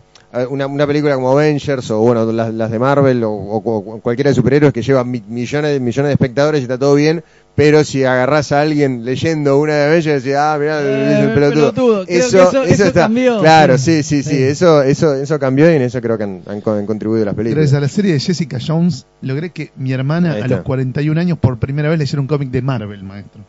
[0.48, 3.56] Una, una película como Avengers o bueno las, las de Marvel o, o-
[3.94, 7.24] o cualquiera de superhéroes que lleva mi- millones millones de espectadores y está todo bien
[7.56, 11.28] pero si agarrás a alguien leyendo una de Avengers y decís, ah mirá Eh, es
[11.28, 12.04] un pelotudo, pelotudo.
[12.04, 13.40] Creo que eso, eso- eso está cambió.
[13.40, 14.04] claro Sí.
[14.04, 17.24] sí sí eso eso eso cambió y en eso creo que han, han han contribuido
[17.24, 20.60] las películas Gracias a la serie de Jessica Jones, logré que mi hermana a los
[20.62, 23.42] 41 años por primera vez leyera un cómic de Marvel, maestro.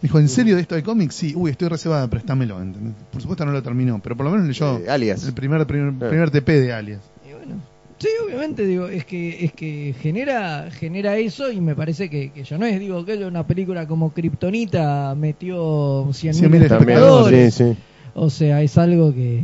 [0.00, 1.14] Dijo, ¿en serio de esto de cómics?
[1.14, 2.60] Sí, uy, estoy reservada, préstamelo.
[2.62, 2.94] ¿entendés?
[3.10, 5.24] Por supuesto no lo terminó, pero por lo menos leyó Eh, Alias.
[5.26, 7.00] el primer, primer, primer TP de Alias.
[7.28, 7.56] Y bueno,
[7.98, 12.44] sí, obviamente, digo, es que es que genera genera eso y me parece que, que
[12.44, 17.54] ya no es, digo, que una película como Kryptonita metió 100.000 100.000 también espectadores.
[17.54, 17.76] sí sí
[18.14, 19.42] O sea, es algo que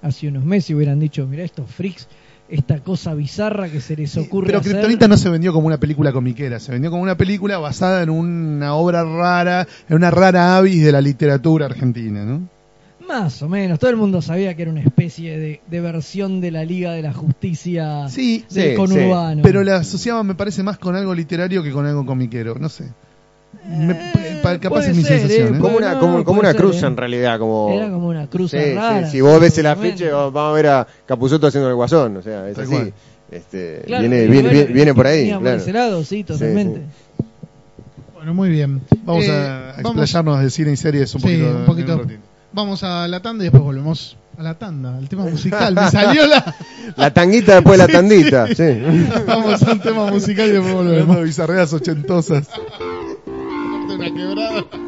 [0.00, 2.06] hace unos meses hubieran dicho, mira estos freaks,
[2.48, 4.72] esta cosa bizarra que se les ocurre Pero hacer.
[4.72, 8.10] Kryptonita no se vendió como una película comiquera, se vendió como una película basada en
[8.10, 12.48] una obra rara, en una rara avis de la literatura argentina, ¿no?
[13.06, 16.50] Más o menos, todo el mundo sabía que era una especie de, de versión de
[16.50, 19.42] la Liga de la Justicia Sí, del sí, conurbano.
[19.42, 22.84] Pero la asociaba, me parece, más con algo literario que con algo comiquero, no sé.
[23.66, 26.60] Me- Eh, pa- capaz es mi ser, sensación, eh, como una como, como una ser,
[26.60, 26.86] cruz eh.
[26.86, 29.04] en realidad como Era como una cruz sí, rara.
[29.06, 32.22] sí, si vos ves el afiche vamos a ver a Capuzoto haciendo el guasón o
[32.22, 32.92] sea es Tal así
[33.30, 35.56] este Claro, viene, viene, bueno, viene, viene por ahí por claro.
[35.58, 36.80] ese lado, sí, totalmente.
[38.14, 38.80] Bueno, muy bien.
[39.04, 41.56] Vamos Eh, a vamos- explayarnos de cine y series un Sí, poquito.
[41.56, 42.18] un poquito.
[42.52, 45.74] Vamos a la tanda y después volvemos a la tanda, al tema musical.
[45.74, 46.54] Me salió la.
[46.96, 48.80] la tanguita después de la tandita sí.
[49.26, 51.16] Vamos al tema musical y después volvemos.
[51.16, 52.48] de bizarreas ochentosas.
[53.98, 54.87] Una quebrada.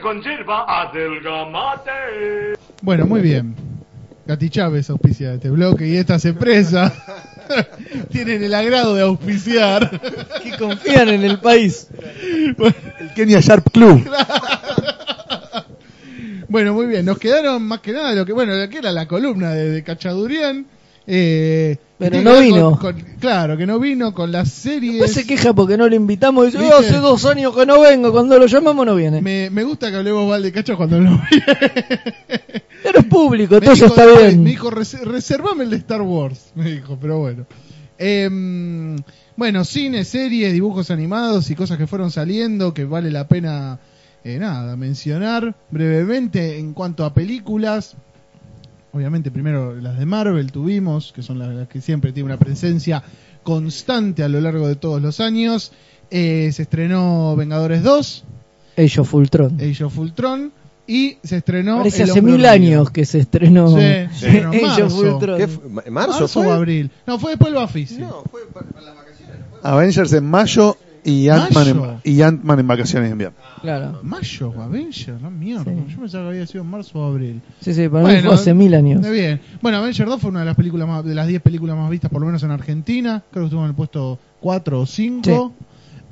[0.00, 1.90] Tomando mate con hierba adelgamate.
[2.82, 3.54] Bueno, muy bien.
[4.26, 6.92] Gati Chávez auspicia este bloque y estas empresas
[8.10, 10.00] tienen el agrado de auspiciar.
[10.42, 11.88] Que confían en el país.
[12.22, 14.08] El Kenya Sharp Club.
[16.48, 17.04] Bueno, muy bien.
[17.04, 19.82] Nos quedaron más que nada lo que, bueno, lo que era la columna de, de
[19.84, 20.66] Cachadurian.
[21.06, 22.70] Eh, Pero no vino.
[22.78, 24.92] con- con- claro, que no vino con las series.
[24.94, 26.64] Después se queja porque no lo invitamos y dice.
[26.72, 29.20] "Oh, hace dos años que no vengo, cuando lo llamamos no viene.
[29.20, 31.18] Me, me gusta que hablemos mal de Cacho cuando lo vi.
[32.82, 34.42] Pero es público, entonces está bien.
[34.42, 36.52] Me dijo, "Res- reservame el de Star Wars.
[36.54, 37.46] Me dijo, pero bueno.
[37.98, 38.96] Em,
[39.36, 43.78] bueno, cine, series, dibujos animados y cosas que fueron saliendo que vale la pena,
[44.24, 47.96] eh, nada, mencionar brevemente en cuanto a películas.
[48.92, 53.02] Obviamente, primero las de Marvel tuvimos, que son las, las que siempre tienen una presencia
[53.42, 55.72] constante a lo largo de todos los años.
[56.10, 58.24] Eh, se estrenó Vengadores 2,
[58.76, 59.58] Age of Ultron.
[59.60, 60.52] Age of Ultron,
[60.88, 61.78] y se estrenó.
[61.78, 62.50] Parece El hace mil Hormiga.
[62.50, 65.14] años que se estrenó Sí, se estrenó en Age of marzo.
[65.14, 65.38] Ultron.
[65.38, 66.46] ¿Qué ¿Marzo, ¿Marzo fue?
[66.48, 66.90] o abril?
[67.06, 67.98] No, fue después el Bafisi.
[67.98, 69.36] No, fue para, para las vacaciones.
[69.38, 69.70] ¿no fue?
[69.70, 73.36] Avengers en mayo y Ant-Man en, y Ant-Man en vacaciones de invierno.
[73.60, 74.00] Claro.
[74.02, 75.64] Mayo, Avenger, no mierda.
[75.64, 75.70] Sí.
[75.88, 77.40] Yo pensaba que había sido en marzo o abril.
[77.60, 79.00] Sí, sí, para mí fue hace mil años.
[79.00, 79.40] Está bien.
[79.60, 82.10] Bueno, Avenger 2 fue una de las películas más, de las 10 películas más vistas,
[82.10, 83.22] por lo menos en Argentina.
[83.30, 85.52] Creo que estuvo en el puesto 4 o 5.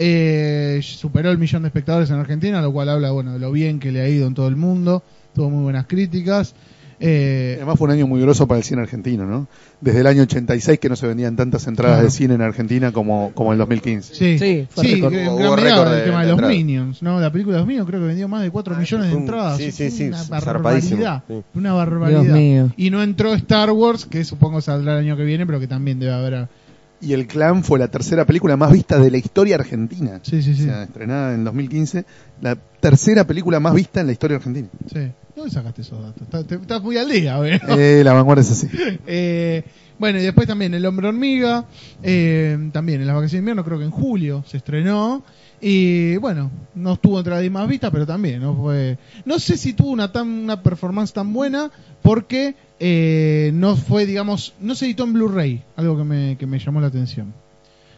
[0.01, 3.81] Eh, superó el millón de espectadores en Argentina, lo cual habla bueno de lo bien
[3.81, 5.03] que le ha ido en todo el mundo.
[5.35, 6.55] Tuvo muy buenas críticas.
[7.01, 9.47] Eh, Además fue un año muy grosso para el cine argentino, ¿no?
[9.81, 12.05] Desde el año 86 que no se vendían tantas entradas Claro.
[12.07, 14.15] de cine en Argentina como, como en 2015.
[14.15, 16.49] Sí, Sí, fue sí, en Hubo gran récord medida de- el tema de, de los.
[16.51, 17.21] Minions, ¿no?
[17.21, 19.57] La película de los Minions creo que vendió más de 4 Ah, millones de entradas.
[19.59, 21.23] sí, sí, sí, una barbaridad.
[21.29, 21.43] sí.
[21.55, 22.23] Una barbaridad.
[22.23, 22.71] Dios mío.
[22.77, 25.99] Y no entró Star Wars, que supongo saldrá el año que viene, pero que también
[26.01, 26.35] debe haber.
[26.35, 26.49] a-
[27.01, 30.19] Y El Clan fue la tercera película más vista de la historia argentina.
[30.23, 30.63] Sí, sí, sí.
[30.63, 32.05] O sea, estrenada en 2015,
[32.43, 34.67] la tercera película más vista en la historia argentina.
[34.93, 35.13] sí.
[35.39, 36.23] ¿Dónde sacaste esos datos?
[36.23, 37.61] Estás, te- estás muy al día, ¿ves?
[37.69, 38.69] Eh, la vanguardia es así.
[39.07, 39.63] Eh,
[39.99, 41.65] bueno, y después también El Hombre Hormiga,
[42.03, 45.25] eh, también en las vacaciones de invierno, creo que en julio se estrenó.
[45.61, 48.97] Y bueno, no estuvo entre las 10 más vistas, pero también no fue.
[49.25, 51.71] No sé si tuvo una tan una performance tan buena,
[52.01, 56.61] porque eh, no fue, digamos, no se editó en Blu-ray, algo que me, que me
[56.61, 57.33] llamó la atención.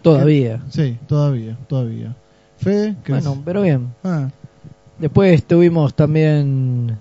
[0.00, 0.62] Todavía.
[0.70, 2.16] Sí, todavía, todavía.
[2.56, 3.88] Fede, ¿qué Bueno, pero bien.
[4.04, 4.30] Ah,
[4.98, 6.96] Después tuvimos también,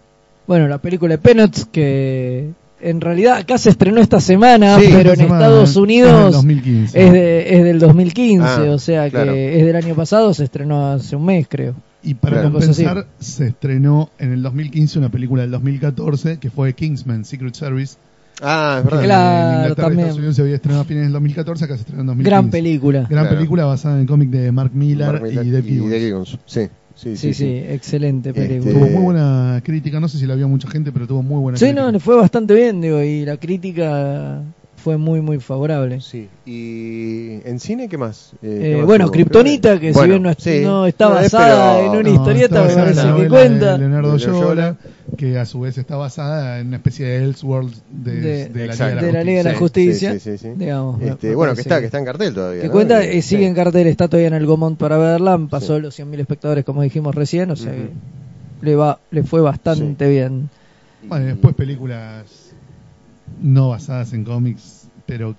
[0.50, 2.50] bueno, la película de Peanuts que
[2.82, 5.76] en realidad acá se estrenó esta semana, Sí, pero esta en semana, Estados.
[5.76, 7.06] Unidos Es del 2015.
[7.06, 10.88] es, de- es del 2015, Ah, o sea que es del año pasado, se estrenó
[10.92, 11.76] hace un mes creo.
[12.02, 12.52] Y para Claro.
[12.54, 17.98] compensar, se estrenó en el 2015 una película del 2014 que fue Kingsman, Secret Service.
[18.42, 19.04] Ah, es verdad.
[19.04, 20.00] Claro, en Inglaterra y también.
[20.00, 22.30] Estados Unidos se había estrenado a fines del 2014, acá se estrenó en 2015.
[22.30, 23.00] Gran película.
[23.02, 23.30] Gran Claro.
[23.36, 25.92] película basada en el cómic de Mark Millar, Mark Millar y Dave Gibbons.
[25.92, 26.38] Dave Gibbons.
[26.46, 26.62] Sí,
[27.02, 28.74] sí, Sí, sí, excelente Este, película.
[28.74, 31.58] Tuvo muy buena crítica, no sé si la vio mucha gente, pero tuvo muy buena
[31.58, 31.82] Sí, crítica.
[31.84, 34.42] no, le fue bastante bien, digo, y la crítica
[34.76, 36.00] fue muy, muy favorable.
[36.02, 36.28] Sí.
[36.46, 38.32] ¿Y en cine qué más?
[38.42, 39.12] Eh, Eh, ¿qué más bueno?
[39.12, 40.62] Kryptonita, que si bien no, es- sí.
[40.64, 43.78] no está No es, basada pero- en una No, historieta, me parece que cuenta.
[43.78, 44.78] Leonardo Yola,
[45.20, 48.74] que a su vez está basada en una especie de Elseworld de, De- de la
[48.74, 50.50] Liga de la Liga de la Sí, Justicia, sí, sí, sí, sí.
[50.56, 50.98] digamos.
[50.98, 52.62] me- Este, bueno, que está, que está en cartel todavía.
[52.62, 52.74] Que ¿no?
[52.74, 53.48] cuenta, Eh, eh, sigue sí.
[53.48, 55.82] en cartel, está todavía en el Gomont para verla, pasó Sí.
[55.82, 57.90] los 100.000 espectadores como dijimos recién, o sea que
[58.62, 60.50] le va le fue bastante bien.
[61.04, 62.52] Bueno, y después películas
[63.42, 65.36] no basadas en cómics, pero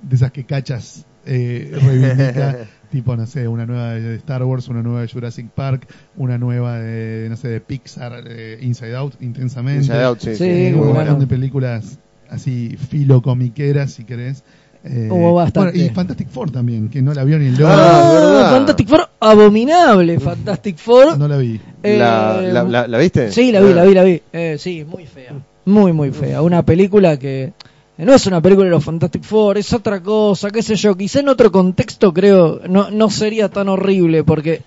[0.00, 2.56] de esas que cachas eh, reivindica,
[2.92, 6.78] tipo, no sé, una nueva de Star Wars, una nueva de Jurassic Park, una nueva
[6.78, 9.80] de, no sé, de Pixar, eh, Inside Out, intensamente.
[9.86, 10.94] Inside Out, sí, Eh, un bueno.
[10.94, 11.98] montón de películas
[12.30, 14.44] así filocomiqueras, si querés.
[14.84, 15.72] Eh, Hubo bastante.
[15.78, 18.50] bueno, y Fantastic Four también, que no la vio ni el Ah, verdad.
[18.50, 21.18] Fantastic Four, abominable, Fantastic Four.
[21.18, 21.60] no la vi.
[21.82, 23.30] eh, ¿La, la, la, la viste?
[23.30, 23.74] Sí, la vi, Ah.
[23.76, 24.22] la vi, la vi.
[24.32, 25.34] Eh, sí, muy fea.
[25.64, 26.42] Muy, muy fea.
[26.42, 27.52] Una película que
[27.98, 30.96] no es una película de los Fantastic Four, es otra cosa, qué sé yo.
[30.96, 34.62] Quizá en otro contexto creo no, no sería tan horrible porque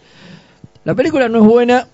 [0.84, 1.88] la película no es buena.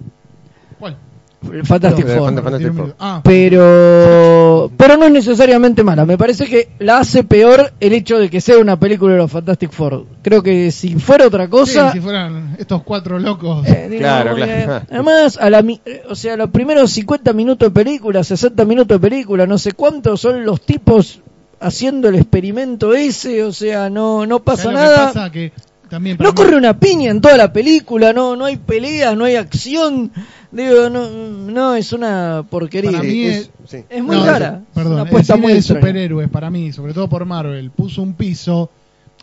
[1.51, 2.31] El Fantastic No, Four.
[2.33, 2.95] Fant- Fantastic Four.
[2.99, 6.05] Ah, pero pero no es necesariamente mala.
[6.05, 9.31] Me parece que la hace peor el hecho de que sea una película de los
[9.31, 10.05] Fantastic Four.
[10.21, 13.67] Creo que si fuera otra sí, cosa, si fueran estos cuatro locos.
[13.67, 14.85] eh, Claro, eh, claro.
[14.91, 18.99] Además, a la, mi- eh, o sea, los primeros 50 minutos de película, 60 minutos
[18.99, 21.21] de película, no sé cuántos son los tipos
[21.59, 25.07] haciendo el experimento ese, o sea, no no pasa ¿Sabes lo que nada.
[25.13, 25.31] pasa?
[25.31, 25.51] Que
[25.89, 29.15] también para No mí- corre una piña en toda la película, no no hay peleas,
[29.15, 30.11] no hay acción.
[30.51, 32.91] Digo, no, no es una porquería.
[32.91, 33.77] Para mí es- es- sí.
[33.89, 34.61] Es muy No, cara.
[34.67, 37.71] es- Perdón, una el apuesta cine muy de superhéroes para mí, sobre todo por Marvel,
[37.71, 38.69] puso un piso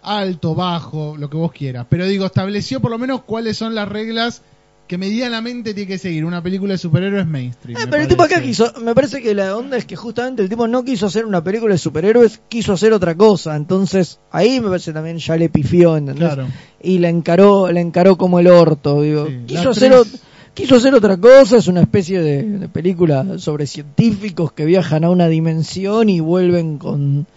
[0.02, 1.86] alto, bajo, lo que vos quieras.
[1.88, 4.42] Pero digo, estableció por lo menos cuáles son las reglas
[4.86, 7.76] que medianamente tiene que seguir una película de superhéroes mainstream.
[7.76, 10.40] Eh, me pero el tipo acá quiso, me parece que la onda es que justamente
[10.42, 14.62] el tipo no quiso hacer una película de superhéroes, quiso hacer otra cosa, entonces ahí
[14.62, 16.32] me parece también ya le pifió, ¿entendés?
[16.32, 16.46] Claro.
[16.82, 19.26] Y la encaró, la encaró como el orto, digo.
[19.26, 20.20] Sí, quiso hacer ot-
[20.59, 25.10] quiso hacer otra cosa, es una especie de, de película sobre científicos que viajan a
[25.10, 27.28] una dimensión y vuelven con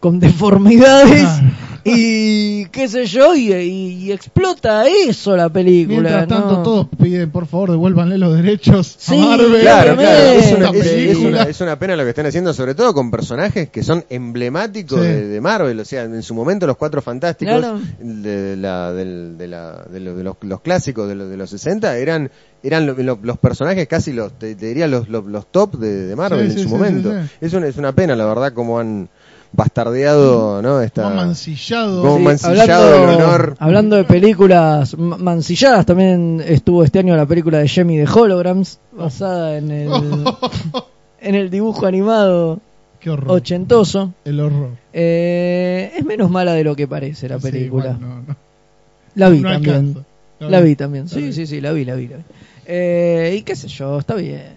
[0.00, 1.46] con deformidades Claro.
[1.84, 6.62] y qué sé yo y, y- y explota eso la película Mientras tanto, ¿no?
[6.62, 9.60] todos piden, por favor, devuélvanle los derechos Sí, a Marvel.
[9.60, 11.28] Claro, claro, es una, es- es película.
[11.28, 15.00] una- es una pena lo que están haciendo, sobre todo con personajes que son emblemáticos
[15.00, 15.06] Sí.
[15.06, 15.78] de, de Marvel.
[15.78, 17.80] O sea, en su momento los Cuatro Fantásticos Claro.
[18.00, 21.50] de, la- del- de la- de lo- de los, los clásicos de, los- de los
[21.50, 22.30] 60 eran
[22.62, 26.06] eran lo- lo- los personajes casi los te, te diría los, los, los top de,
[26.06, 27.12] de Marvel Sí, en sí, su sí, momento.
[27.12, 27.36] sí, sí.
[27.42, 29.08] Es, una, es una pena, la verdad, como han
[29.56, 30.80] bastardeado ¿no?
[30.94, 32.02] Como mancillado.
[32.02, 33.56] Como Sí, mancillado hablando, el honor.
[33.58, 38.78] hablando de películas ma- mancilladas, también estuvo este año la película de Jamie de Holograms,
[38.92, 39.90] basada en el,
[41.20, 42.60] en el dibujo animado
[43.00, 43.32] Qué horror.
[43.36, 44.12] ochentoso.
[44.24, 44.70] El horror.
[44.92, 47.96] Eh, es menos mala de lo que parece la Sí, película.
[48.00, 48.36] no, no.
[49.14, 50.04] La vi No también.
[50.40, 51.04] La vi también.
[51.04, 51.32] La Sí, vi.
[51.32, 52.08] sí, sí, la vi, la vi.
[52.08, 52.22] la vi.
[52.66, 54.54] Eh, y qué sé yo, está bien.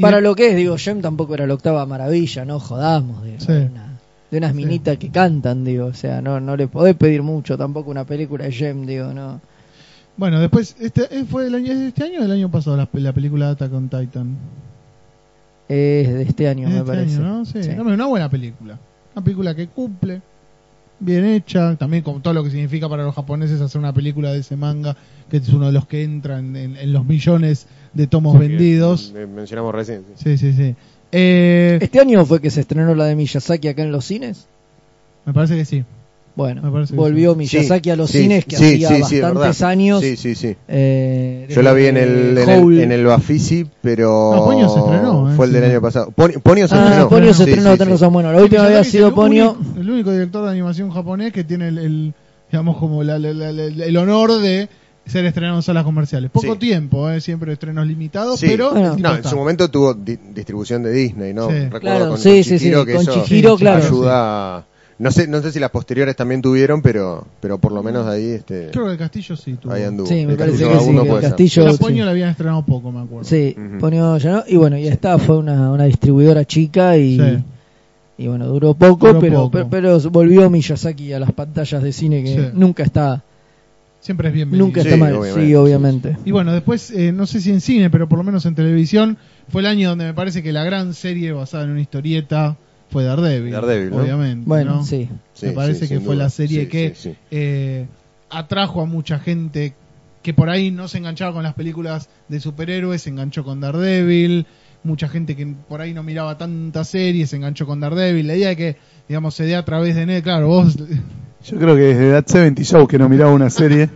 [0.00, 3.22] Para de- lo que es, digo, Jem tampoco era la octava maravilla, no jodamos.
[3.24, 3.52] digo, Sí.
[3.52, 3.93] una-
[4.34, 5.86] de unas minitas que cantan, digo.
[5.86, 9.40] O sea, no, no le podés pedir mucho tampoco una película de Jem, digo, no.
[10.16, 13.12] Bueno, después, este, eh, ¿fue el año, este año o el año pasado la, la
[13.12, 14.36] película Attack on Titan?
[15.68, 17.16] Es de este año, Es me este parece.
[17.16, 17.44] año, ¿no?
[17.44, 17.70] Sí, Sí.
[17.70, 18.78] No, pero una buena película.
[19.14, 20.20] Una película que cumple,
[21.00, 24.40] bien hecha, también con todo lo que significa para los japoneses hacer una película de
[24.40, 24.96] ese manga,
[25.30, 29.12] que es uno de los que entran en, en los millones de tomos vendidos.
[29.34, 30.02] Mencionamos recién.
[30.16, 30.36] sí.
[30.36, 30.74] Sí, sí, sí.
[31.16, 34.46] Eh, ¿Este año fue que se estrenó la de Miyazaki acá en los cines?
[35.24, 35.84] me parece que sí.
[36.36, 36.62] Bueno,
[36.94, 37.38] volvió sí.
[37.38, 40.00] Miyazaki a los Sí, cines que sí, hacía bastantes años.
[40.00, 40.56] Sí, sí, sí.
[40.66, 42.74] eh, Yo la vi en el, en Howl.
[42.74, 46.10] el, en el Bafisi, pero No, Ponyo se estrenó, eh, fue el del año pasado.
[46.10, 47.08] Pon- Ponyo se Ah, estrenó.
[47.08, 48.12] Ponyo se estrenó, tenés razón.
[48.12, 49.52] Bueno, la última Miyazaki había sido el Ponyo.
[49.52, 52.14] único- el único director de animación japonés que tiene el, el,
[52.50, 54.68] digamos, como la- la- la- la- el honor de
[55.06, 56.30] ser estrenado en salas comerciales.
[56.30, 56.58] Poco Sí.
[56.58, 58.46] tiempo, eh, siempre estrenos limitados, Sí.
[58.48, 58.96] pero Bueno.
[58.98, 59.30] No, en está.
[59.30, 61.48] su momento tuvo di- distribución de Disney, ¿no?
[61.48, 61.54] Sí.
[61.54, 63.84] Recuerdo Claro, con, sí, con sí, sí, Chihiro que con eso Chihiro, claro.
[63.84, 64.56] ayuda.
[64.58, 64.64] a-
[64.96, 68.26] No sé, no sé si las posteriores también tuvieron, pero, pero por lo menos ahí,
[68.30, 69.72] este, Creo que el castillo sí tuvo.
[69.72, 70.06] ahí anduvo.
[70.06, 71.20] Sí, me El parece Castillo que sí, el.
[71.20, 71.94] Castillo- La sí.
[72.04, 73.24] La habían estrenado poco, me acuerdo.
[73.28, 73.78] Sí, Ujú.
[73.78, 74.44] Ponyo ya no.
[74.46, 77.44] Y bueno, y esta fue una, una distribuidora chica y, Sí.
[78.18, 79.50] y bueno, duró poco, Duró pero, poco.
[79.50, 82.48] Pero, pero volvió Miyazaki a las pantallas de cine que Sí.
[82.54, 83.24] nunca está
[84.04, 84.66] Siempre es bienvenido.
[84.66, 85.14] nunca Sí, está mal.
[85.14, 86.16] obviamente, Sí, obviamente.
[86.26, 89.16] Y bueno, después, eh, no sé si en cine, pero por lo menos en televisión,
[89.48, 92.58] fue el año donde me parece que la gran serie basada en una historieta
[92.90, 93.50] fue Daredevil.
[93.52, 93.96] Daredevil, ¿no?
[94.02, 94.44] Obviamente.
[94.46, 94.84] Bueno, ¿no?
[94.84, 95.08] sí.
[95.32, 96.24] Sí, me parece sí, que fue duda.
[96.24, 97.16] la serie Sí, que sí, sí.
[97.30, 97.86] eh,
[98.28, 99.72] atrajo a mucha gente
[100.22, 104.44] que por ahí no se enganchaba con las películas de superhéroes, se enganchó con Daredevil.
[104.82, 108.26] Mucha gente que por ahí no miraba tantas series se enganchó con Daredevil.
[108.26, 108.76] La idea de que,
[109.08, 110.22] digamos, se dé a través de net.
[110.22, 110.76] Claro, vos.
[111.44, 113.90] Yo creo que desde That 70 Show que no miraba una serie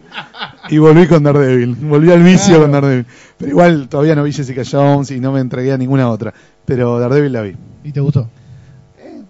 [0.69, 1.75] y volví con Daredevil.
[1.77, 2.63] Volví al vicio Claro.
[2.63, 3.07] con Daredevil.
[3.39, 6.35] Pero igual todavía no vi Jessica Jones y no me entregué a ninguna otra.
[6.67, 7.57] Pero Daredevil la vi.
[7.85, 8.29] ¿Y te gustó?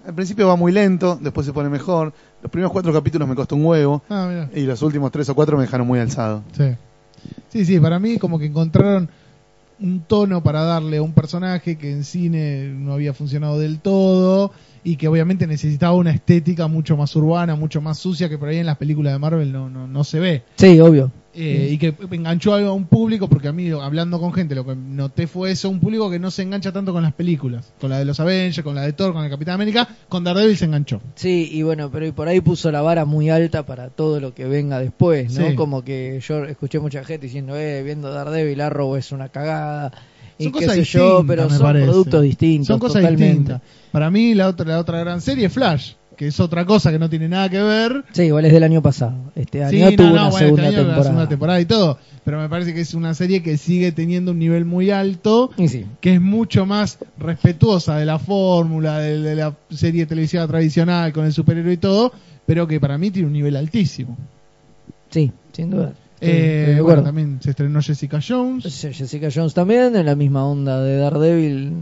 [0.07, 2.13] Al principio va muy lento, después se pone mejor.
[2.43, 5.57] Los primeros cuatro capítulos me costó un huevo Ah, y los últimos tres o cuatro
[5.57, 6.43] me dejaron muy alzado.
[6.57, 6.75] Sí.
[7.51, 9.09] Sí, sí, para mí como que encontraron
[9.81, 14.51] un tono para darle a un personaje que en cine no había funcionado del todo
[14.89, 18.57] y que obviamente necesitaba una estética mucho más urbana, mucho más sucia que por ahí
[18.57, 20.45] en las películas de Marvel no, no, no se ve.
[20.57, 21.13] Sí, obvio.
[21.35, 24.75] Eh, y que enganchó a un público, porque a mí, hablando con gente, lo que
[24.75, 27.99] noté fue eso, un público que no se engancha tanto con las películas, con la
[27.99, 31.03] de los Avengers, con la de Thor, con el Capitán América, con Daredevil se enganchó.
[31.17, 34.33] Sí, y bueno, pero y por ahí puso la vara muy alta para todo lo
[34.33, 35.49] que venga después, ¿no?
[35.49, 35.55] Sí.
[35.55, 39.93] Como que yo escuché mucha gente diciendo, eh, viendo Daredevil, Arrow es una cagada.
[40.39, 41.87] Y Son qué cosas sé yo, distintas, pero me son parece.
[41.87, 42.67] productos distintos.
[42.69, 43.27] Son cosas totalmente.
[43.27, 43.63] distintas.
[43.93, 46.99] Para mí la otra, la otra gran serie es Flash, que es otra cosa que
[46.99, 48.05] no tiene nada que ver.
[48.13, 49.15] Sí, igual es del año pasado.
[49.35, 51.99] Este año Sí, no, tuvo no, una bueno, segunda este año segunda temporada y todo,
[52.25, 55.69] pero me parece que es una serie que sigue teniendo un nivel muy alto, Y
[55.69, 55.87] sí.
[56.01, 61.25] que es mucho más respetuosa de la fórmula, de, de la serie televisiva tradicional con
[61.25, 62.13] el superhéroe y todo,
[62.47, 64.17] pero que para mí tiene un nivel altísimo.
[65.11, 65.95] Sí, sin duda.
[66.21, 68.65] Eh, bueno, también se estrenó Jessica Jones.
[68.65, 71.73] Jessica Jones también, en la misma onda de Daredevil.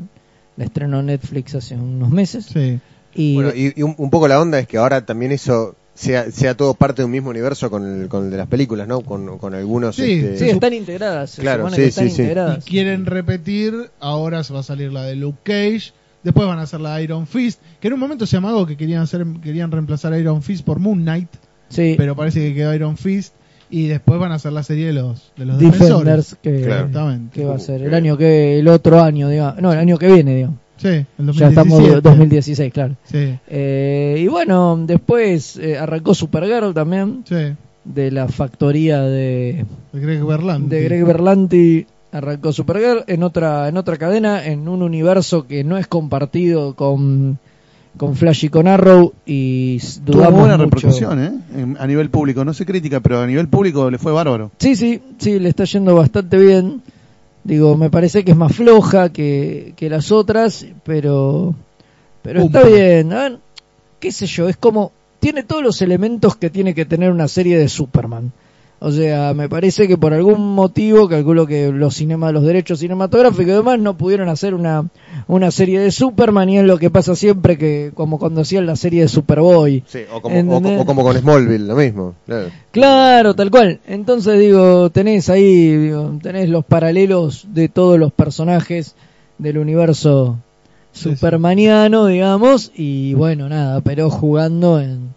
[0.57, 2.47] La estrenó Netflix hace unos meses.
[2.47, 2.79] Sí.
[3.15, 6.31] Y, Bueno, y, y un, un poco la onda es que ahora también eso sea,
[6.31, 9.01] sea todo parte de un mismo universo con el, con el de las películas, ¿no?
[9.01, 9.97] Con, con algunos...
[9.97, 11.37] Sí, este, Sí, están integradas.
[11.41, 12.21] Claro, sí, que están sí, sí.
[12.23, 12.65] Y integradas.
[12.65, 15.93] quieren repetir, ahora se va a salir la de Luke Cage,
[16.23, 18.77] después van a hacer la de Iron Fist, que en un momento se llamaba que
[18.77, 21.29] querían hacer querían reemplazar a Iron Fist por Moon Knight,
[21.69, 23.35] Sí, pero parece que quedó Iron Fist
[23.71, 26.37] y después van a hacer la serie de los de los Defenders, defensores.
[26.43, 26.75] que, Claro.
[26.87, 27.41] Exactamente.
[27.41, 29.61] que va a ser el año que el otro año, digamos.
[29.61, 30.57] No, el año que viene, digamos.
[30.77, 31.41] Sí, el 2017.
[31.41, 32.97] Ya estamos en 2016, claro.
[33.05, 37.55] Sí, Eh, y bueno, después eh, arrancó Supergirl también, sí.
[37.85, 40.69] de la factoría de, De Greg Berlanti.
[40.69, 41.87] de Greg Berlanti.
[42.13, 47.39] Arrancó Supergirl en otra, en otra cadena, en un universo que no es compartido con,
[47.97, 49.13] con Flash y con Arrow.
[49.25, 50.65] Y s- Tuvo dudamos buena mucho.
[50.77, 51.75] repercusión, ¿eh?
[51.79, 52.45] A nivel público.
[52.45, 54.51] No sé crítica, pero a nivel público le fue bárbaro.
[54.59, 56.83] Sí, sí, sí, le está yendo bastante bien.
[57.45, 61.55] Digo, me parece que es más floja que, que las otras, pero
[62.23, 63.13] pero está bien.
[63.13, 63.39] A ver,
[64.01, 64.91] qué sé yo, es como
[65.21, 68.33] tiene todos los elementos que tiene que tener una serie de Superman.
[68.79, 73.47] O sea, me parece que por algún motivo, calculo que los cinemas, los derechos cinematográficos
[73.47, 74.85] y demás no pudieron hacer una,
[75.29, 78.77] una serie de Superman y es lo que pasa siempre que como cuando hacían la
[78.77, 79.83] serie de Superboy.
[79.87, 80.81] Sí, o como, o, ¿Entendés?
[80.81, 82.15] o como con Smallville, lo mismo.
[82.27, 82.51] Claro.
[82.71, 83.81] Claro, tal cual.
[83.87, 88.95] Entonces digo, tenés ahí, digo, tenés los paralelos de todos los personajes
[89.39, 90.37] del universo
[90.93, 91.15] Sí, sí.
[91.17, 95.15] supermaniano, digamos, y bueno, nada, pero jugando en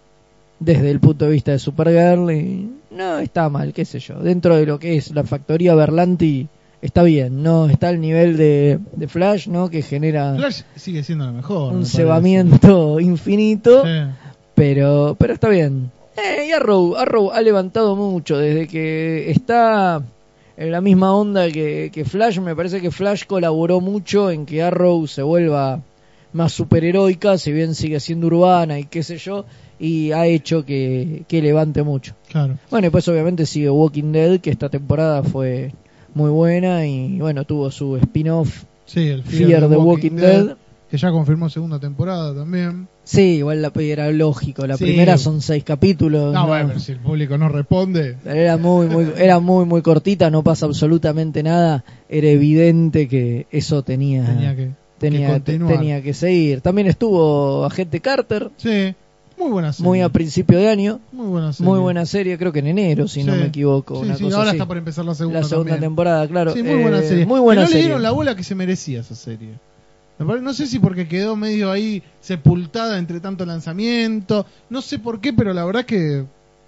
[0.58, 4.16] desde el punto de vista de Supergirl y no está mal, qué sé yo.
[4.20, 6.48] Dentro de lo que es la factoría Berlanti
[6.82, 9.68] está bien, no está al nivel de, de Flash, ¿no?
[9.68, 11.72] Que genera Flash sigue siendo la mejor.
[11.72, 14.12] me un cebamiento infinito Sí.
[14.54, 15.90] pero pero está bien.
[16.16, 20.02] Eh, y Arrow, Arrow ha levantado mucho desde que está
[20.56, 22.38] en la misma onda que, que Flash.
[22.40, 25.80] Me parece que Flash colaboró mucho en que Arrow se vuelva
[26.32, 29.46] más superheroica, si bien sigue siendo urbana y qué sé yo,
[29.80, 32.14] y ha hecho que, que levante mucho.
[32.28, 32.58] Claro.
[32.70, 35.72] Bueno, y pues obviamente sigue Walking Dead, que esta temporada fue
[36.14, 40.56] muy buena y bueno, tuvo su spin-off Sí, el Fear the Walking Dead.
[40.90, 42.88] Que ya confirmó segunda temporada también.
[43.04, 44.84] Sí, igual la era lógico, la Sí.
[44.84, 46.34] primera son seis capítulos.
[46.34, 46.46] No, ¿no?
[46.48, 48.16] bueno, pero si el público no responde.
[48.24, 51.84] Era muy, muy, era muy, muy cortita, no pasa absolutamente nada.
[52.08, 54.70] Era evidente que eso tenía, Tenía que.
[54.98, 56.60] tenía, que tenía que seguir.
[56.60, 58.94] También estuvo Agente Carter, Sí,
[59.40, 59.88] muy buena serie.
[59.88, 61.70] muy a principio de año, Muy buena serie.
[61.72, 63.40] muy buena serie, creo que en enero, si no Sí.
[63.40, 63.96] me equivoco.
[63.96, 64.56] Sí, una sí, cosa ahora así.
[64.58, 65.90] está por empezar la segunda la segunda también.
[65.90, 66.52] temporada, claro.
[66.52, 67.26] Sí, muy buena Eh, serie.
[67.26, 67.86] Muy buena Que no le serie.
[67.86, 69.50] dieron la bola que se merecía esa serie.
[70.18, 74.44] No sé si porque quedó medio ahí sepultada entre tanto lanzamiento.
[74.68, 76.24] No sé por qué, pero la verdad que,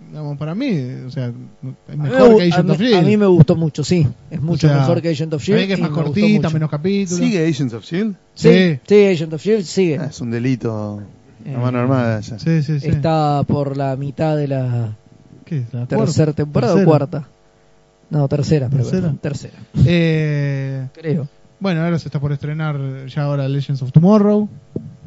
[0.09, 0.71] digamos, para mí,
[1.07, 2.95] o sea, es A mí me mejor que Agent a of Shield.
[2.95, 4.07] a mí me gustó mucho, sí.
[4.31, 5.67] Es mucho sea, mejor que Agent of mí Shield.
[5.67, 7.19] que es más cortita, menos capítulos.
[7.23, 8.15] ¿Sigue Agents of Shield?
[8.35, 8.79] Sí, Sí.
[8.89, 9.99] sí, Agent of Shield sigue.
[10.01, 11.03] Ah, es un delito
[11.45, 12.21] Eh, mano armada.
[12.21, 12.39] esa.
[12.39, 12.89] Sí, sí, sí.
[12.89, 14.97] Está por la mitad de la
[15.45, 15.73] ¿Qué es?
[15.75, 16.89] ¿La tercera temporada ¿Tercera?
[16.89, 17.29] o cuarta.
[18.11, 19.15] No, tercera, pero ¿Tercera?
[19.21, 19.55] tercera,
[19.87, 21.27] Eh, creo.
[21.61, 24.49] bueno, ahora se está por estrenar ya ahora Legends of Tomorrow.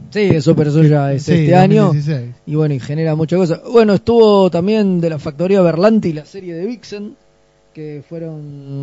[0.10, 1.86] Sí, eso, pero eso ya es Sí, este año.
[1.88, 2.36] 2016.
[2.46, 3.62] Y bueno, y genera muchas cosas.
[3.72, 7.16] Bueno, estuvo también de la factoría Berlanti la serie de Vixen,
[7.74, 8.34] que fueron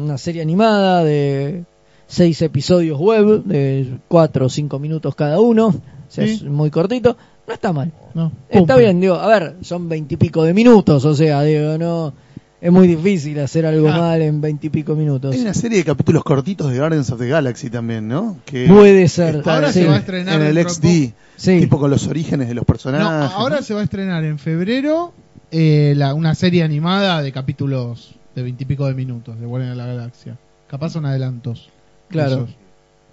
[0.04, 1.64] una serie animada de
[2.06, 5.68] seis episodios web, de cuatro o cinco minutos cada uno.
[5.68, 5.74] O
[6.08, 6.34] sea, Sí.
[6.34, 7.16] es muy cortito.
[7.46, 7.92] No está mal.
[8.14, 12.12] No, Está bien, digo, a ver, son veintipico de minutos, o sea, digo, no.
[12.60, 13.98] Es muy difícil hacer algo Ah.
[13.98, 15.34] mal en veintipico minutos.
[15.34, 18.36] Hay una serie de capítulos cortitos de Guardians of the Galaxy también, ¿no?
[18.44, 19.36] Que Puede ser.
[19.36, 19.80] está Ahora sí.
[19.80, 21.58] se va a estrenar en el XD, Sí.
[21.58, 23.32] tipo con los orígenes de los No, personajes.
[23.34, 23.62] ahora ¿no?
[23.62, 25.12] se va a estrenar en febrero
[25.50, 29.86] eh, la, una serie animada de capítulos de veintipico de minutos de Guardian de la
[29.86, 30.38] Galaxia.
[30.68, 31.68] Capaz son adelantos.
[32.08, 32.44] Claro.
[32.44, 32.50] Esos.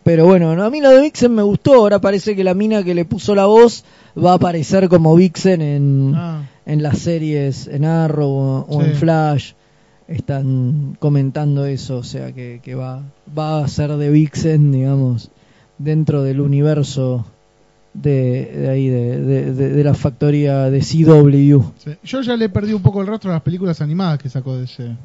[0.10, 1.76] Pero bueno, no, a mí la de Vixen me gustó.
[1.76, 3.84] Ahora parece que la mina que le puso la voz
[4.18, 8.88] va a aparecer como Vixen en, Ah, en las series, en Arrow o, Sí.
[8.90, 9.52] en Flash.
[10.07, 13.03] Están comentando eso, o sea que, que va,
[13.38, 15.30] va a ser de Vixen, digamos,
[15.77, 17.27] dentro del universo
[17.94, 21.61] de, de ahí, de, de, de- de la factoría de CW.
[21.77, 21.91] sí.
[22.03, 24.65] Yo ya le perdí un poco el rastro a las películas animadas que sacó de
[24.65, 24.95] ese.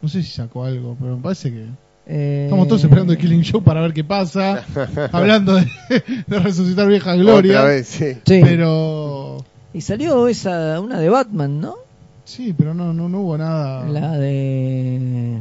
[0.00, 1.64] No sé si sacó algo, pero me parece que.
[2.06, 4.64] Eh, Estamos todos esperando el Killing Show para ver qué pasa.
[5.12, 5.66] hablando de,
[6.26, 7.58] de resucitar vieja gloria.
[7.60, 8.14] Otra vez, sí.
[8.26, 8.40] Sí.
[8.42, 9.44] Pero.
[9.72, 11.76] Y salió esa, una de Batman, ¿no?
[12.24, 13.84] Sí, pero no, no, no hubo nada.
[13.88, 15.38] La de...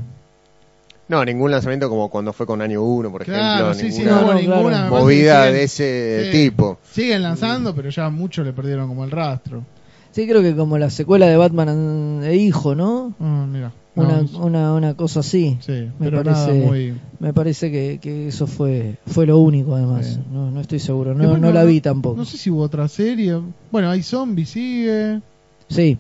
[1.10, 3.74] No, ningún lanzamiento como cuando fue con Año 1, por Claro, ejemplo.
[3.74, 4.78] sí, sí, ninguna no hubo No, no, ninguna.
[4.88, 4.96] claro.
[5.04, 6.32] movida de ese sí.
[6.32, 6.80] tipo.
[6.90, 9.64] Siguen lanzando, pero ya muchos le perdieron como el rastro.
[10.12, 13.14] Sí, creo que como la secuela de Batman de Hijo, ¿no?
[13.20, 13.72] Ah, mira.
[13.94, 15.58] No, Una, una, una cosa así.
[15.60, 16.94] sí, me pero parece- nada muy.
[17.20, 20.06] Me parece que, que eso fue fue lo único, además.
[20.06, 20.20] Sí.
[20.32, 22.16] No, no estoy seguro, no, no la vi tampoco.
[22.16, 23.38] No sé si hubo otra serie.
[23.72, 25.20] Bueno, hay zombies, sigue.
[25.68, 25.98] Sí.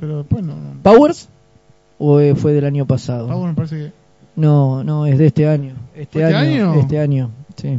[0.00, 0.54] Pero después no.
[0.56, 0.82] no.
[0.82, 1.28] ¿Powers?
[1.98, 3.26] ¿O eh, fue del año pasado?
[3.26, 3.92] Bueno, me parece que.
[4.36, 5.74] No, no, es de este año.
[5.94, 6.74] Este, ¿Este año?
[6.74, 7.78] Este año, sí.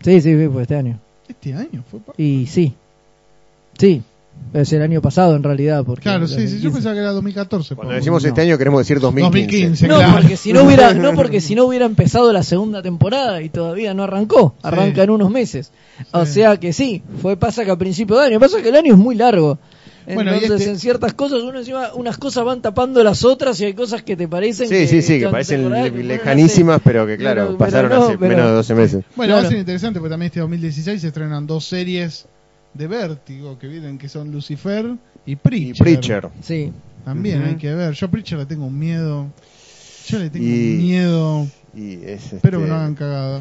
[0.00, 0.98] Sí, sí, sí, fue este año.
[1.28, 2.00] Este año fue.
[2.00, 2.74] pa- Y sí.
[3.78, 4.02] Sí.
[4.52, 5.82] Es el año pasado en realidad.
[5.84, 6.60] Porque Claro, sí, sí.
[6.60, 6.74] Yo 2015.
[6.74, 7.74] pensaba que era 2014.
[7.74, 8.28] Cuando decimos no.
[8.28, 9.48] este año queremos decir 2015.
[9.48, 9.88] 2015.
[9.88, 10.12] No, claro.
[10.20, 13.94] porque si no hubiera, no porque si no hubiera empezado la segunda temporada y todavía
[13.94, 15.00] no arrancó, arranca Sí.
[15.02, 15.72] en unos meses.
[16.12, 18.92] O sea que sí, fue pasa que a principio de año, pasa que el año
[18.92, 19.58] es muy largo.
[20.06, 23.64] Bueno, Entonces este- en ciertas cosas uno encima unas cosas van tapando las otras y
[23.64, 27.16] hay cosas que te parecen Sí, sí, sí, que parecen le- que, lejanísimas, pero que
[27.16, 29.04] claro, Pero- pasaron pero no, hace pero- menos de 12 meses.
[29.16, 32.26] Bueno, va a ser interesante porque también este 2016 se estrenan dos series
[32.74, 34.94] de Vértigo que vienen, que son Lucifer
[35.26, 35.76] y Preacher.
[35.76, 36.28] Y Preacher.
[36.42, 36.72] Sí.
[37.04, 37.94] También hay que ver.
[37.94, 39.26] Yo a Preacher le tengo un miedo.
[40.08, 41.46] Yo le tengo Y- un miedo.
[41.74, 43.40] Y es, Espero que este, no hagan cagada.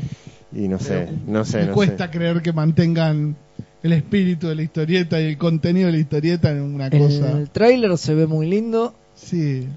[0.56, 2.12] Y no sé, no sé, Me no cuesta sé.
[2.12, 3.36] creer que mantengan
[3.82, 7.32] el espíritu de la historieta y el contenido de la historieta en una cosa.
[7.32, 9.68] El tráiler se ve muy lindo, Sí.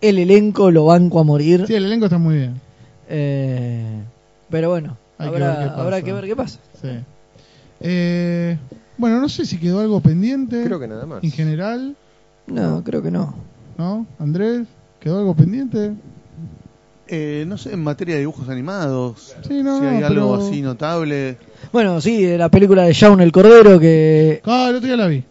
[0.00, 1.64] el elenco lo banco a morir.
[1.66, 2.60] Sí, el elenco está muy bien.
[3.08, 4.00] Eh,
[4.50, 5.80] pero bueno, que habrá, qué pasa.
[5.82, 6.58] habrá que ver qué pasa.
[6.82, 6.88] Sí.
[7.80, 8.58] Eh,
[8.98, 10.64] bueno, no sé si quedó algo pendiente.
[10.64, 11.22] Creo que nada más.
[11.24, 11.96] En general,
[12.46, 13.34] No, creo que no.
[13.78, 14.06] ¿no?
[14.18, 14.66] Andrés,
[15.00, 15.92] ¿quedó algo pendiente?
[17.06, 20.46] Eh, no sé, en materia de dibujos animados, Sí, no, si no, hay algo pero-
[20.48, 21.36] así notable.
[21.72, 25.22] Bueno, sí, la película de Shaun el Cordero que Ah, el otro día la vi.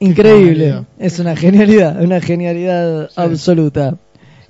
[0.00, 3.14] increíble, es una genialidad, una genialidad Sí.
[3.16, 3.96] absoluta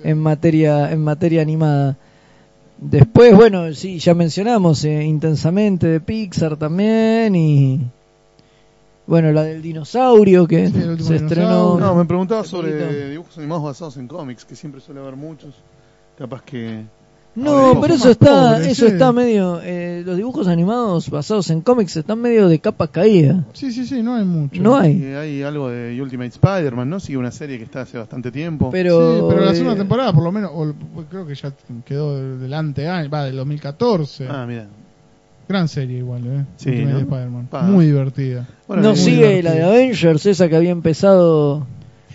[0.03, 1.95] en materia en materia animada.
[2.79, 7.81] Después, bueno, sí, ya mencionamos eh, intensamente de Pixar también y
[9.07, 11.79] bueno, la del dinosaurio que Sí, el último se estrenó.
[11.79, 12.57] No, me preguntaba Poquito.
[12.57, 15.55] sobre dibujos animados basados en cómics, que siempre suele haber muchos.
[16.17, 16.83] Capaz que...
[17.35, 18.91] No, Hablemos pero eso está, eso sí.
[18.93, 23.45] está medio, eh, los dibujos animados basados en cómics están medio de capa caída.
[23.53, 24.59] Sí, sí, sí, no hay mucho.
[24.59, 25.03] No hay.
[25.13, 26.99] hay algo de Ultimate Spider-Man, ¿no?
[26.99, 28.71] Sigue una serie que está hace bastante tiempo.
[28.71, 30.73] Pero, sí, pero la eh, segunda temporada, por lo menos, o-
[31.11, 31.53] creo que ya
[31.85, 34.27] quedó delante, ah, va, del 2014.
[34.27, 34.65] Ah, mira.
[35.47, 36.45] Gran serie igual, ¿eh?
[36.57, 36.85] Sí.
[37.63, 38.47] Muy divertida.
[38.67, 39.63] Bueno, no muy sigue la de.
[39.63, 41.65] Avengers, esa que había empezado,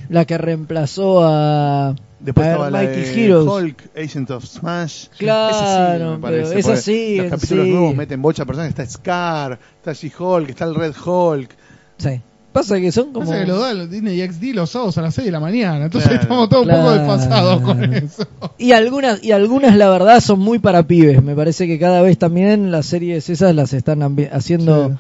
[0.09, 3.49] la que reemplazó a, Después a estaba la de Heroes.
[3.49, 5.07] Hulk, Agent of Smash.
[5.19, 7.71] Claro, Esa sí, Los capítulos sí.
[7.71, 8.69] nuevos meten bocha personas.
[8.69, 11.51] Está Scar, está She-Hulk, está el Red Hulk.
[11.97, 12.21] Sí.
[12.53, 13.27] Pasa que son como...
[13.27, 15.85] Pasa que lo da los Disney XD los sábados a las 6 de la mañana.
[15.87, 16.23] Entonces Claro.
[16.23, 18.27] estamos todos un poco desfasados con eso.
[18.59, 21.23] Y algunas, y algunas la verdad son muy para pibes.
[21.23, 24.03] Me parece que cada vez también las series esas las están
[24.33, 24.95] haciendo Sí.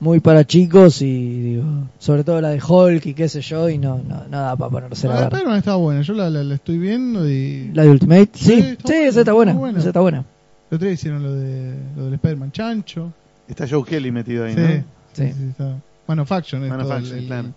[0.00, 1.64] muy para chicos y digo,
[1.98, 4.70] sobre todo la de Hulk y qué sé yo, y no, no, no da para
[4.70, 5.32] ponerse La a de ver.
[5.32, 6.02] Spider-Man está buena.
[6.02, 7.70] Yo la, la- la estoy viendo y.
[7.72, 9.78] La de Ultimate, sí, Sí, sí, está buena, esa está buena, buena.
[9.78, 10.24] esa está buena.
[10.70, 13.12] El otro día hicieron lo, de, lo del Spider-Man Chancho.
[13.48, 14.66] Está Joe Kelly metido ahí, Sí, ¿no?
[14.68, 15.32] sí, Sí.
[15.32, 15.76] sí, está.
[16.06, 17.48] Manufacture es todo Manufacture, el- claro.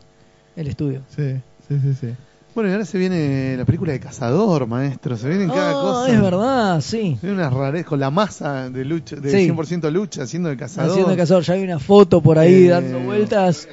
[0.55, 1.01] El estudio.
[1.15, 1.35] Sí,
[1.67, 2.07] sí, sí, sí.
[2.55, 5.15] Bueno, y ahora se viene la película de Cazador, maestro.
[5.15, 6.11] Se vienen cada Ah, cosa.
[6.13, 7.17] es verdad, sí.
[7.21, 9.37] Se vienen unas rarezas con la masa de lucha, de Sí.
[9.45, 10.91] 100% lucha, haciendo de cazador.
[10.91, 13.67] Haciendo cazador, ya hay una foto por ahí Eh, dando vueltas.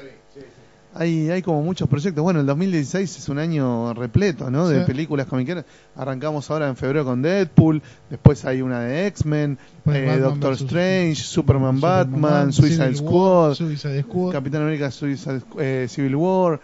[0.99, 2.23] Hay, hay como muchos proyectos.
[2.23, 4.67] Bueno, el 2016 es un año repleto, ¿no?
[4.67, 4.85] De Sí.
[4.87, 5.65] películas comiqueras.
[5.95, 7.81] Arrancamos ahora en febrero con Deadpool.
[8.09, 13.47] Después hay una de X-Men, eh, Doctor versus- Strange, Superman, Superman, Batman, Suicide Civil Squad,
[13.47, 14.31] War, Suicide Squad.
[14.31, 16.59] Capitán América, Suicide, eh, Civil War.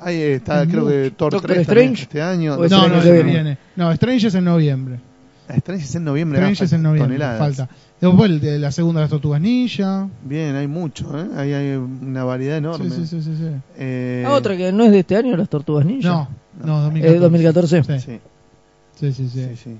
[0.00, 0.86] Ahí está, creo mucho.
[0.94, 2.02] que Thor Doctor 3 también Strange.
[2.02, 2.54] este año.
[2.54, 3.58] O es No, no, que viene.
[3.74, 5.00] No, Strange es en noviembre.
[5.48, 6.38] Strange es en noviembre.
[6.38, 7.16] Strange ah, es en noviembre.
[7.16, 7.38] toneladas.
[7.56, 7.68] Falta.
[8.00, 10.08] Después el de la segunda de las Tortugas Ninja.
[10.24, 11.26] Bien, hay mucho, ¿eh?
[11.36, 12.88] Ahí hay una variedad enorme.
[12.90, 13.36] Sí, sí, sí, sí.
[13.36, 13.50] sí.
[13.76, 16.08] Eh, Ah, otra que no es de este año, las Tortugas Ninja.
[16.08, 16.28] No,
[16.64, 17.14] no, 2014.
[17.16, 17.82] ¿Es 2014?
[17.82, 18.20] Sí,
[19.00, 19.28] Sí, sí, sí.
[19.28, 19.48] sí.
[19.50, 19.76] sí, sí.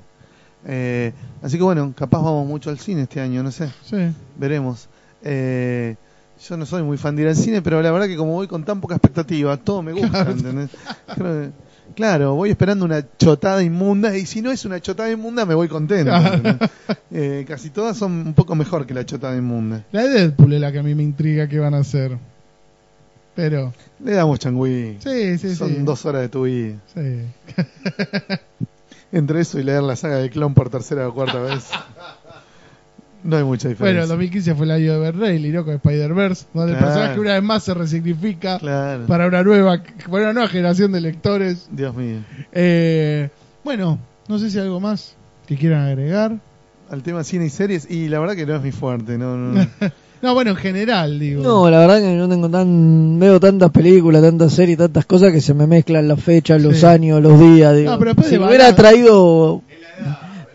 [0.67, 1.13] Eh,
[1.43, 3.69] así que bueno, capaz vamos mucho al cine este año, no sé.
[3.85, 3.97] Sí.
[4.37, 4.89] Veremos.
[5.23, 5.95] Eh,
[6.49, 8.49] yo no soy muy fan de ir al cine, pero la verdad que como voy
[8.49, 10.71] con tan poca expectativa, todo me gusta, ¿entendés?
[11.15, 11.68] Creo que-
[11.99, 15.67] claro, voy esperando una chotada inmunda y si no es una chotada inmunda me voy
[15.67, 16.13] contento.
[17.11, 19.85] Eh, casi todas son un poco mejor que la chotada inmunda.
[19.91, 22.19] La de Deadpool es la que a mí me intriga que van a hacer.
[23.35, 23.73] Pero,
[24.05, 24.99] Le damos changüí.
[25.01, 25.77] sí, sí, son sí.
[25.83, 26.77] dos horas de tu vida.
[26.95, 27.23] Sí.
[29.13, 31.65] Entre eso y leer la saga de Clon por tercera o cuarta vez.
[33.25, 34.03] No hay mucha Bueno, diferencia.
[34.03, 35.65] el 2015 fue el año de Berrey, ¿no?
[35.65, 39.07] Con Spider-Verse, donde el personaje una vez más se resignifica Claro.
[39.07, 41.69] para una nueva, para una nueva generación de lectores.
[41.73, 42.19] Dios mío.
[42.53, 43.29] Eh,
[43.65, 45.17] bueno, no sé si hay algo más
[45.47, 46.37] que quieran agregar.
[46.91, 49.19] Al tema cine y series, y la verdad que no es mi fuerte.
[49.19, 49.67] No, no, no.
[50.21, 51.45] No, bueno, en general, digo.
[51.45, 53.21] No, la verdad que no tengo tan.
[53.21, 56.87] Veo tantas películas, tantas series, tantas cosas que se me mezclan las fechas, los Sí.
[56.87, 57.77] años, los días.
[57.77, 57.93] Digo.
[57.93, 59.63] No, pero después si de me bala- hubiera traído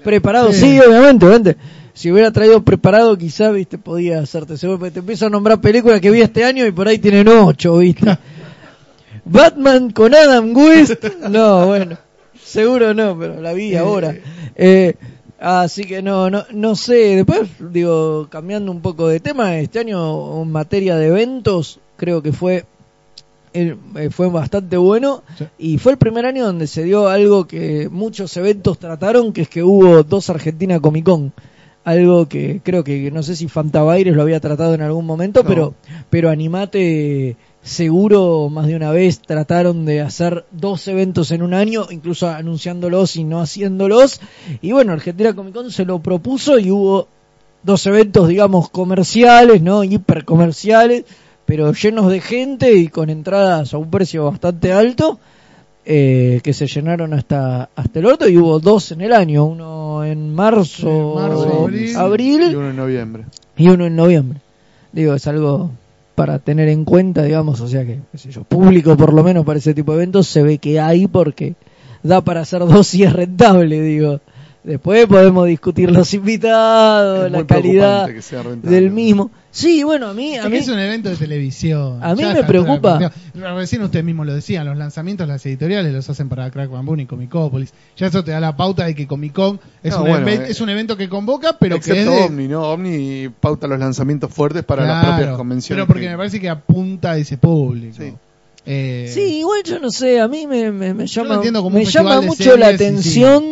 [0.03, 0.60] preparado, Sí.
[0.60, 0.80] sí.
[0.80, 1.57] obviamente, obviamente.
[1.94, 4.80] Si hubiera traído preparado, quizá, viste, podía hacerte seguro.
[4.80, 7.78] porque Te empiezo a nombrar películas que vi este año y por ahí tienen ocho,
[7.78, 8.18] viste.
[9.26, 11.03] Batman con Adam West.
[11.30, 11.98] No, bueno,
[12.44, 14.15] seguro no, pero la vi ahora.
[14.56, 14.95] Eh,
[15.40, 17.15] así que no, no, no sé.
[17.15, 22.34] Después, digo, cambiando un poco de tema, este año en materia de eventos, creo que
[22.34, 22.65] fue
[23.53, 25.45] eh, eh, fue bastante bueno Sí.
[25.60, 29.48] y fue el primer año donde se dio algo que muchos eventos trataron, que es
[29.49, 31.32] que hubo dos Argentina Comic Con.
[31.85, 35.49] Algo que creo que no sé si Fantabaires lo había tratado en algún momento, No.
[35.49, 35.73] pero
[36.10, 41.88] pero Animate seguro más de una vez trataron de hacer dos eventos en un año,
[41.89, 44.22] incluso anunciándolos y no haciéndolos.
[44.61, 47.07] Y bueno, Argentina Comic Con se lo propuso y hubo
[47.64, 49.84] dos eventos, digamos, comerciales, ¿no?
[49.84, 51.05] Hipercomerciales,
[51.45, 55.19] pero llenos de gente y con entradas a un precio bastante alto,
[55.85, 60.05] eh, que se llenaron hasta, hasta el otro y hubo dos en el año, uno
[60.05, 61.95] en marzo, abril.
[61.97, 63.26] abril Y uno en noviembre.
[63.57, 64.39] y uno en noviembre.
[64.91, 65.72] Digo, es algo
[66.15, 69.45] para tener en cuenta, digamos, o sea que, qué sé yo, público por lo menos
[69.45, 71.55] para ese tipo de eventos se ve que hay porque
[72.03, 74.22] da para hacer dos y es rentable, digo.
[74.64, 78.07] Después podemos discutir los invitados, Es la calidad
[78.61, 79.30] del mismo.
[79.52, 81.99] Sí, bueno, a mí, a Es mí que es un evento de televisión.
[82.02, 83.11] A mí Ya me preocupa.
[83.35, 87.06] Recién ustedes mismos lo decían, los lanzamientos, las editoriales los hacen para Crack Bamboo y
[87.06, 87.73] Comicópolis.
[87.98, 90.45] Ya eso te da la pauta de que Comic Con es, No, un, bueno, eh,
[90.49, 92.22] es un evento que convoca, pero que Excepto de...
[92.23, 92.61] Omni, ¿no?
[92.72, 95.84] Omni pauta los lanzamientos fuertes para las propias convenciones.
[95.84, 97.95] Pero porque que- me parece que apunta a ese público.
[97.99, 98.14] Sí.
[98.65, 102.56] Eh, Sí, igual yo no sé, a mí me, me, me llama, me llama mucho
[102.56, 103.44] la atención.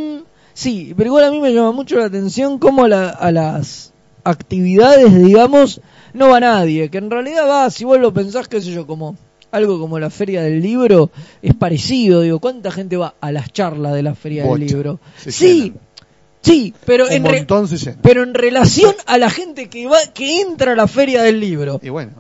[0.54, 3.94] Sí, pero igual a mí me llama mucho la atención cómo a, la- a las
[4.24, 5.82] actividades, digamos,
[6.14, 6.90] no va nadie.
[6.90, 9.16] Que en realidad va, si vos lo pensás, qué sé yo, como
[9.52, 11.10] algo como la feria del libro,
[11.42, 12.22] es parecido.
[12.22, 14.60] Digo, ¿cuánta gente va a las charlas de la feria Bocha.
[14.60, 15.00] del libro?
[15.18, 15.74] Sí,
[16.42, 17.46] sí, pero Un en, re-
[18.02, 21.80] pero en relación a la gente que va, que entra a la feria del libro.
[21.84, 22.12] Y bueno,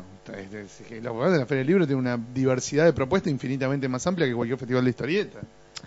[0.53, 4.27] es- la verdad, la Feria del Libro tiene una diversidad de propuestas infinitamente más amplia
[4.27, 5.39] que cualquier festival de historieta.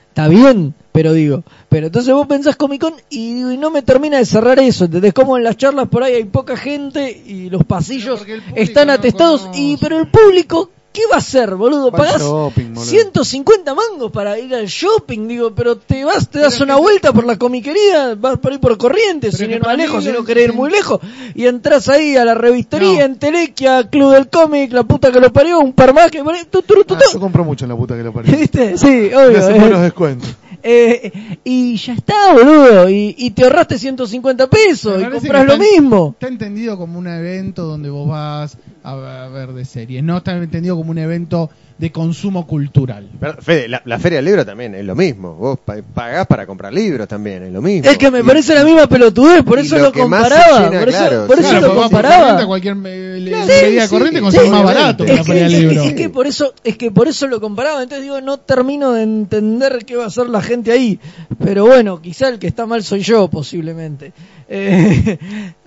[0.09, 4.25] Está bien, pero digo, pero entonces vos pensás Comic Con y, no me termina de
[4.25, 5.13] cerrar eso, ¿entendés?
[5.13, 9.43] Como en las charlas por ahí hay poca gente y los pasillos están no atestados
[9.43, 9.61] conoce.
[9.61, 11.91] y pero el público ¿qué va a hacer, boludo?
[11.93, 12.85] Pagás shopping, boludo.
[12.91, 16.81] 150 mangos para ir al shopping, digo, pero te vas, te das Pero una que-
[16.81, 20.25] vuelta por la comiquería, vas por ir por corrientes, sin ir más lejos, si no
[20.25, 21.01] querés ir muy lejos,
[21.35, 23.05] y entras ahí a la revistería, No.
[23.15, 26.63] en Telequia, Club del Cómic, la puta que lo parió, un par más que tu,
[26.63, 27.13] tu, tu, Ah, tu.
[27.13, 28.33] yo compro mucho en la puta que lo parió.
[28.39, 28.79] ¿Viste?
[28.79, 29.39] Sí, obvio.
[29.39, 29.61] hacen eh.
[29.61, 30.29] buenos descuentos.
[30.67, 31.13] Eh,
[31.45, 32.89] y ya está, boludo.
[32.89, 36.11] Y, y te ahorraste 150 pesos y compras lo está- mismo.
[36.15, 40.03] Está entendido como un evento donde vos vas a, ver de series.
[40.05, 43.09] No está entendido como un evento de consumo cultural.
[43.19, 45.35] Pero, Fede, la, la Feria del Libro también es lo mismo.
[45.35, 47.91] Vos pa- pagás para comprar libros también, es lo mismo.
[47.91, 50.69] Es que me Y- parece la misma pelotudez, por eso lo comparaba.
[50.71, 51.43] llena, por eso, claro, por sí.
[51.43, 52.47] eso Claro, lo comparaba.
[52.47, 55.67] cualquier Sí, sí, corriente sí, más barato que Es la que, feria del es que-
[55.69, 55.83] libro.
[55.85, 59.03] es que por eso es que por eso lo comparaba entonces digo no termino de
[59.03, 61.01] entender qué va a hacer la gente ahí
[61.43, 64.13] pero bueno quizá el que está mal soy yo posiblemente
[64.49, 65.19] Eh,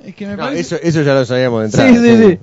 [0.06, 0.76] Es que me No, parece...
[0.76, 1.90] eso, eso ya lo sabíamos de entrada.
[1.90, 2.40] sí, sí, sí.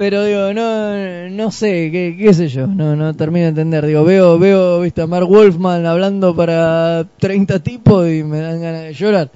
[0.00, 3.84] Pero digo, no, no sé, qué, qué sé yo, no, no termino de entender.
[3.84, 8.80] Digo, veo, veo, viste, a Mark Wolfman hablando para 30 tipos y me dan ganas
[8.84, 9.30] de llorar.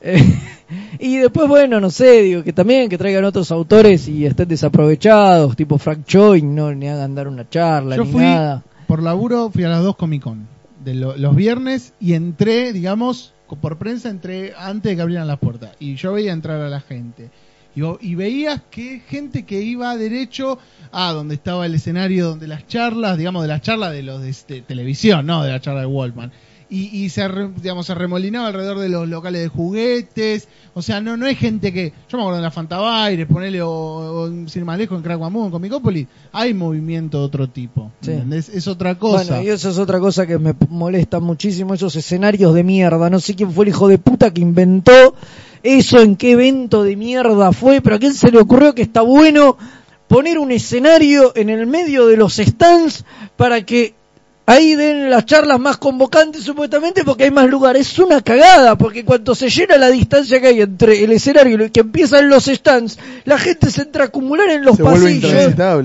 [0.00, 0.22] Eh,
[1.00, 5.56] y después, bueno, no sé, digo, que también que traigan otros autores y estén desaprovechados,
[5.56, 8.62] tipo Frank Choi, no ni hagan dar una charla Yo ni fui, nada.
[8.86, 10.46] por laburo, fui a las dos Comic Con.
[10.84, 15.40] De lo- los viernes y entré, digamos, por prensa entré antes de que abrieran las
[15.40, 15.70] puertas.
[15.80, 17.30] Y yo veía entrar a la gente.
[17.76, 20.58] Y, y veías que gente que iba derecho
[20.90, 24.34] a donde estaba el escenario, donde las charlas, digamos, de las charlas de los de,
[24.48, 26.32] de televisión, no de la charla de Wallman.
[26.68, 27.28] Y, y se,
[27.62, 30.48] digamos, se remolinaba alrededor de los locales de juguetes.
[30.74, 31.92] O sea, no no es gente que.
[32.08, 35.20] Yo me acuerdo de la Fantabaires, ponele o, o en sin más lejos en Crack
[35.20, 36.08] Bamboo, en Comicópolis.
[36.32, 37.92] Hay movimiento de otro tipo.
[38.00, 38.10] Sí.
[38.12, 38.48] ¿entendés?
[38.48, 39.34] Es otra cosa.
[39.34, 43.10] Bueno, y eso es otra cosa que me molesta muchísimo, esos escenarios de mierda.
[43.10, 45.14] No sé quién fue el hijo de puta que inventó
[45.62, 49.00] eso, en qué evento de mierda fue, pero a quién se le ocurrió que está
[49.00, 49.56] bueno
[50.08, 53.04] poner un escenario en el medio de los stands
[53.36, 53.94] para que
[54.46, 57.90] ahí den las charlas más convocantes supuestamente porque hay más lugares.
[57.90, 61.56] Es una cagada, porque cuando se llena la distancia que hay entre el escenario y
[61.58, 65.54] lo que empiezan los stands, la gente se entra a acumular en los Se pasillos
[65.54, 65.82] claro.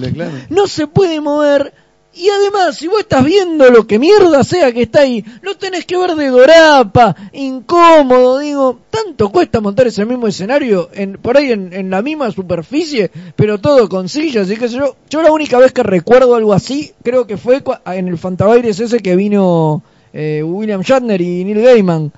[0.50, 1.74] no se puede mover.
[2.14, 5.86] Y además, si vos estás viendo lo que mierda sea que está ahí, lo tenés
[5.86, 11.54] que ver de dorapa, incómodo, digo, tanto cuesta montar ese mismo escenario en, por ahí
[11.54, 14.98] en, en la misma superficie, pero todo con sillas y qué sé yo.
[15.10, 19.00] Yo la única vez que recuerdo algo así, creo que fue en el Fantabaires ese
[19.00, 19.82] que vino
[20.12, 22.12] eh, William Shatner y Neil Gaiman,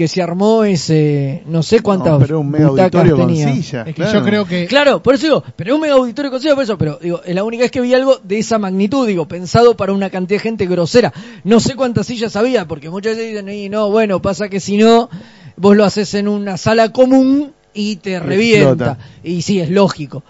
[0.00, 3.52] que se armó ese, no sé cuántas No, pero un mega butacas auditorio con tenía.
[3.52, 3.86] sillas.
[3.86, 4.18] Es que claro.
[4.18, 6.64] yo creo que Claro, por eso digo, pero es un mega auditorio con sillas, por
[6.64, 9.76] eso, pero digo, es la única vez que vi algo de esa magnitud, digo, pensado
[9.76, 11.12] para una cantidad de gente grosera.
[11.44, 14.78] No sé cuántas sillas había, porque muchas veces dicen, y no, bueno, pasa que si
[14.78, 15.10] no,
[15.58, 18.92] vos lo haces en una sala común y te revienta.
[18.92, 18.98] explota.
[19.22, 20.22] Y sí, es lógico.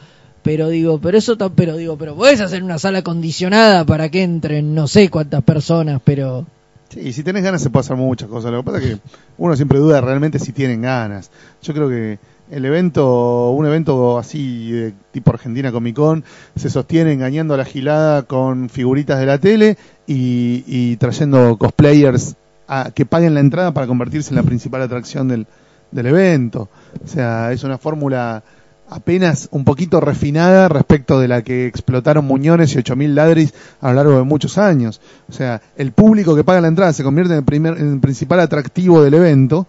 [0.42, 4.74] Pero digo, pero eso, pero digo, pero podés hacer una sala acondicionada para que entren
[4.74, 6.44] no sé cuántas personas, pero...
[6.90, 8.50] Sí, y si tenés ganas se puede hacer muchas cosas.
[8.50, 9.00] Lo que pasa es que
[9.38, 11.30] uno siempre duda realmente si tienen ganas.
[11.62, 12.18] Yo creo que
[12.50, 16.24] el evento, un evento así de tipo Argentina Comic Con,
[16.56, 22.34] se sostiene engañando a la gilada con figuritas de la tele y, trayendo cosplayers
[22.66, 25.46] a, que paguen la entrada para convertirse en la principal atracción del,
[25.92, 26.68] del evento.
[27.04, 28.42] O sea, es una fórmula
[28.90, 33.94] apenas un poquito refinada respecto de la que explotaron Muñones y 8000 ladris a lo
[33.94, 35.00] largo de muchos años.
[35.28, 38.00] O sea, el público que paga la entrada se convierte en el, primer, en el
[38.00, 39.66] principal atractivo del evento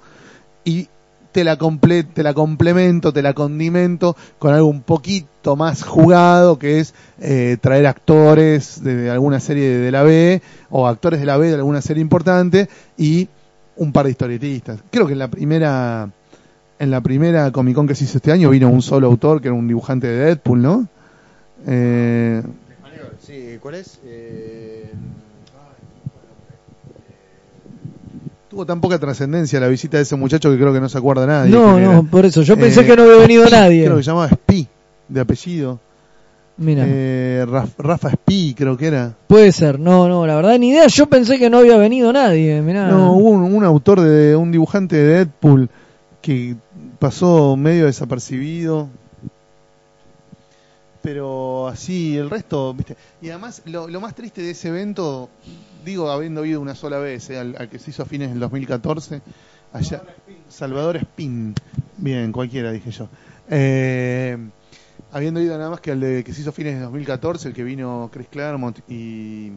[0.66, 0.90] y
[1.32, 6.60] te la, comple te la complemento, te la condimento con algo un poquito más jugado
[6.60, 11.26] que es eh, traer actores de, alguna serie de, de la B o actores de
[11.26, 12.68] la B de alguna serie importante
[12.98, 13.30] y
[13.78, 14.80] un par de historietistas.
[14.92, 16.10] Creo que en la primera
[16.82, 19.48] en la primera Comic Con que se hizo este año vino un solo autor que
[19.48, 20.88] era un dibujante de Deadpool, ¿no?
[21.68, 22.42] Eh,
[23.26, 24.00] Sí, ¿cuál es?
[24.04, 24.92] Eh,
[28.50, 31.26] tuvo tan poca trascendencia la visita de ese muchacho que creo que no se acuerda
[31.26, 31.52] nadie.
[31.52, 32.02] No, no, era.
[32.02, 33.86] por eso, yo pensé Eh, que no había venido nadie.
[33.86, 34.68] Creo que se llamaba Spee,
[35.08, 35.80] de apellido.
[36.58, 36.84] Mira.
[36.86, 39.14] Eh, Raf- Rafa Spee, creo que era.
[39.28, 42.62] Puede ser, no, no, la verdad ni idea, yo pensé que no había venido nadie,
[42.62, 42.88] mirá.
[42.90, 45.70] No, hubo un, un autor de un dibujante de Deadpool
[46.22, 46.56] que
[47.02, 48.88] pasó medio desapercibido.
[51.02, 52.96] Pero así, el resto, ¿viste?
[53.24, 55.30] Y además, lo, lo más triste de ese evento,
[55.84, 58.40] digo, habiendo ido una sola vez, eh, al, al que se hizo a fines del
[58.40, 59.20] 2014,
[59.74, 60.04] allá.
[60.48, 61.56] Salvador Spin.
[61.98, 63.10] Bien, cualquiera, dije yo.
[63.50, 64.38] Eh,
[65.12, 67.56] habiendo ido nada más que al de que se hizo a fines del 2014, el
[67.56, 69.54] que vino Chris Claremont y,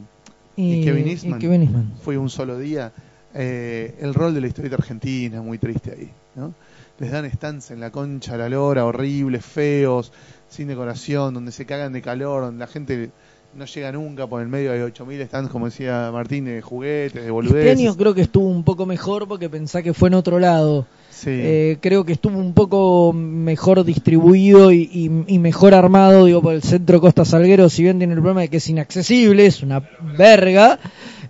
[0.57, 1.39] y Kevin Eastman.
[1.39, 1.93] y Kevin Eastman.
[2.03, 2.91] fue un solo día.
[3.35, 6.55] Eh, el rol de la historieta argentina, muy triste ahí, ¿no?
[7.01, 10.12] Les dan stands en la concha, la lora, horribles, feos,
[10.49, 13.11] sin decoración, donde se cagan de calor, donde la gente
[13.57, 17.21] no llega nunca por el medio de 8000 stands, como decía Martín, de juguetes, de
[17.21, 17.79] Este boludeces.
[17.79, 20.87] año creo que estuvo un poco mejor porque pensá que fue en otro lado.
[21.11, 21.31] Sí.
[21.33, 26.55] Eh, creo que estuvo un poco mejor distribuido y, y- y mejor armado, digo, por
[26.55, 29.81] el centro Costa Salguero, si bien tiene el problema de que es inaccesible, es una
[30.19, 30.79] verga.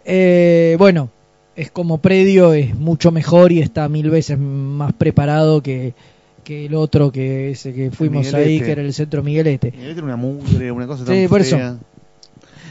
[0.04, 1.10] Eh, bueno,
[1.56, 5.94] es como predio, es mucho mejor y está mil veces más preparado que,
[6.42, 8.64] que el otro que ese que fuimos ahí, Miguelete.
[8.64, 9.72] que era el centro Miguelete.
[9.76, 11.58] Y era una mugre, una cosa tan Sí, por eso.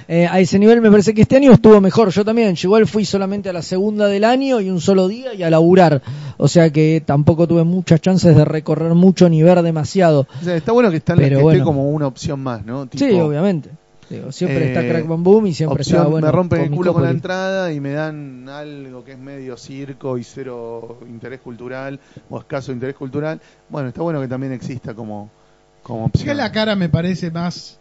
[0.08, 2.10] Eh, a ese nivel me parece que este año estuvo mejor.
[2.10, 5.34] Yo también, yo igual fui solamente a la segunda del año y un solo día
[5.34, 6.02] y a laburar.
[6.38, 10.28] O sea que tampoco tuve muchas chances de recorrer mucho ni ver demasiado.
[10.42, 11.64] O sea, está bueno que, Pero que esté bueno.
[11.64, 12.88] como una opción más, ¿no?
[12.94, 13.70] sí, obviamente.
[14.10, 16.28] Digo, siempre eh, está Crack Bam Boom y siempre opción, está bueno.
[16.28, 20.18] me rompen el culo con la entrada y me dan algo que es medio circo
[20.18, 22.00] y cero interés cultural
[22.30, 23.42] o escaso interés cultural.
[23.70, 25.30] Bueno, está bueno que también exista como,
[25.82, 26.38] como Sí que opción.
[26.38, 27.80] la cara me parece más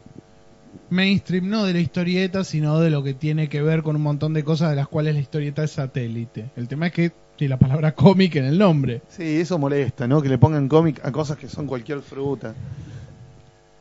[0.91, 4.35] mainstream, no de la historieta, sino de lo que tiene que ver con un montón
[4.35, 6.51] de cosas de las cuales la historieta es satélite.
[6.57, 9.03] El tema es que tiene la palabra cómic en el nombre.
[9.09, 10.23] Sí, eso molesta, ¿no?
[10.23, 12.55] Que le pongan cómic a cosas que son cualquier fruta.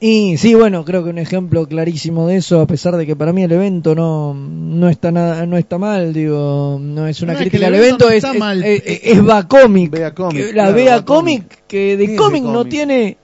[0.03, 3.33] Y sí, bueno, creo que un ejemplo clarísimo de eso, a pesar de que para
[3.33, 7.39] mí el evento no, no está nada, no está mal, digo, no es una No,
[7.39, 8.63] crítica al evento evento, no es, está es, mal.
[8.63, 9.91] es- es Bea Comic.
[9.91, 11.49] Bea Comic, la claro, Bea Bea Comic, Comic.
[11.67, 13.17] que ¿Qué es de cómic no tiene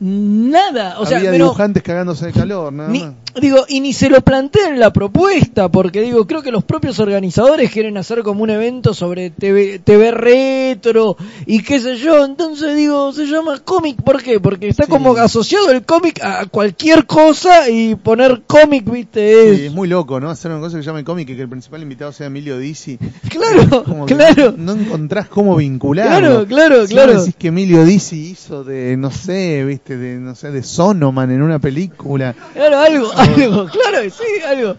[0.00, 3.12] nada, o sea, Había pero dibujantes cagándose de calor, nada ni, más.
[3.40, 6.98] digo, y ni se lo plantea en la propuesta, porque digo, creo que los propios
[7.00, 11.16] organizadores quieren hacer como un evento sobre TV, TV retro
[11.46, 14.38] y qué sé yo, entonces digo, se llama cómic, ¿por qué?
[14.40, 14.90] Porque está Sí.
[14.90, 19.58] como asociado el cómic a cualquier cosa y poner cómic, viste, es...
[19.58, 20.30] Sí, es muy loco, ¿no?
[20.30, 22.98] Hacer una cosa que se llame cómic y que el principal invitado sea Emilio Dizzi.
[23.28, 24.54] Claro, Como claro.
[24.56, 26.06] No, no encontrás cómo vincular.
[26.08, 27.12] Claro, claro, si claro.
[27.14, 31.30] vos decís que Emilio Dizzi hizo de, no sé, viste, de, no sé, de Sonoman
[31.30, 32.34] en una película.
[32.52, 34.76] Claro, algo, algo, claro, sí, algo.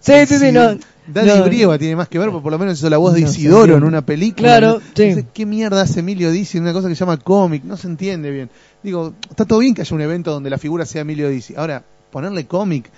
[0.00, 0.76] Sí, sí, sí, no.
[1.06, 1.44] Daddy no.
[1.44, 3.76] Brieva tiene más que ver, porque por lo menos hizo la voz de No Isidoro
[3.76, 4.58] en una película.
[4.58, 5.02] Claro, sí.
[5.02, 7.64] Entonces, ¿Qué mierda hace Emilio Dizzi en una cosa que se llama cómic?
[7.64, 8.50] No se entiende bien.
[8.82, 11.54] Digo, está todo bien que haya un evento donde la figura sea Emilio Dizzi.
[11.56, 12.90] Ahora, ponerle cómic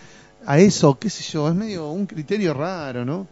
[0.47, 3.27] a eso, qué sé yo, es medio un criterio raro, ¿no?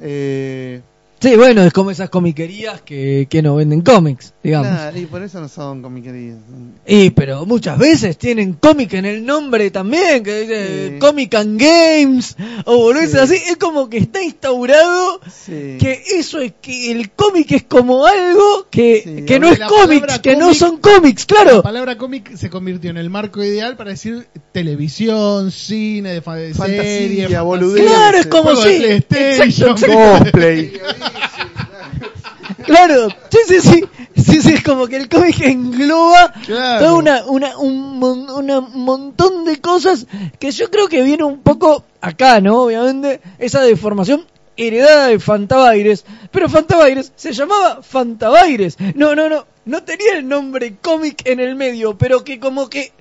[0.00, 0.80] Eh,
[1.22, 4.66] Sí, bueno, es como esas comiquerías que, que no venden cómics, digamos.
[4.68, 6.38] Claro, y por eso no son comiquerías.
[6.84, 10.98] Y pero muchas veces tienen cómic en el nombre también, que dice Sí.
[10.98, 13.18] Comic and Games o boludeces Sí.
[13.36, 15.76] así, es como que está instaurado Sí.
[15.78, 19.68] que eso es que el cómic es como algo que, Sí, que no es la
[19.68, 21.62] cómics, que no son cómics, La claro.
[21.62, 27.40] palabra cómic se convirtió en el marco ideal para decir televisión, cine, de, Fantasía, serie,
[27.40, 27.84] boludez.
[27.86, 30.24] Claro, es como si PlayStation, exacto, exacto.
[30.24, 30.72] Cosplay.
[32.64, 33.84] Claro, sí, sí, sí,
[34.16, 36.84] sí, sí, es como que el cómic engloba Claro.
[36.84, 40.06] toda una, una, un, montón de cosas
[40.38, 42.62] que yo creo que viene un poco acá, ¿no?
[42.62, 44.26] Obviamente, esa deformación
[44.56, 50.76] heredada de Fantabaires, pero Fantabaires se llamaba Fantabaires, no, no, no, no tenía el nombre
[50.80, 52.92] cómic en el medio, pero que como que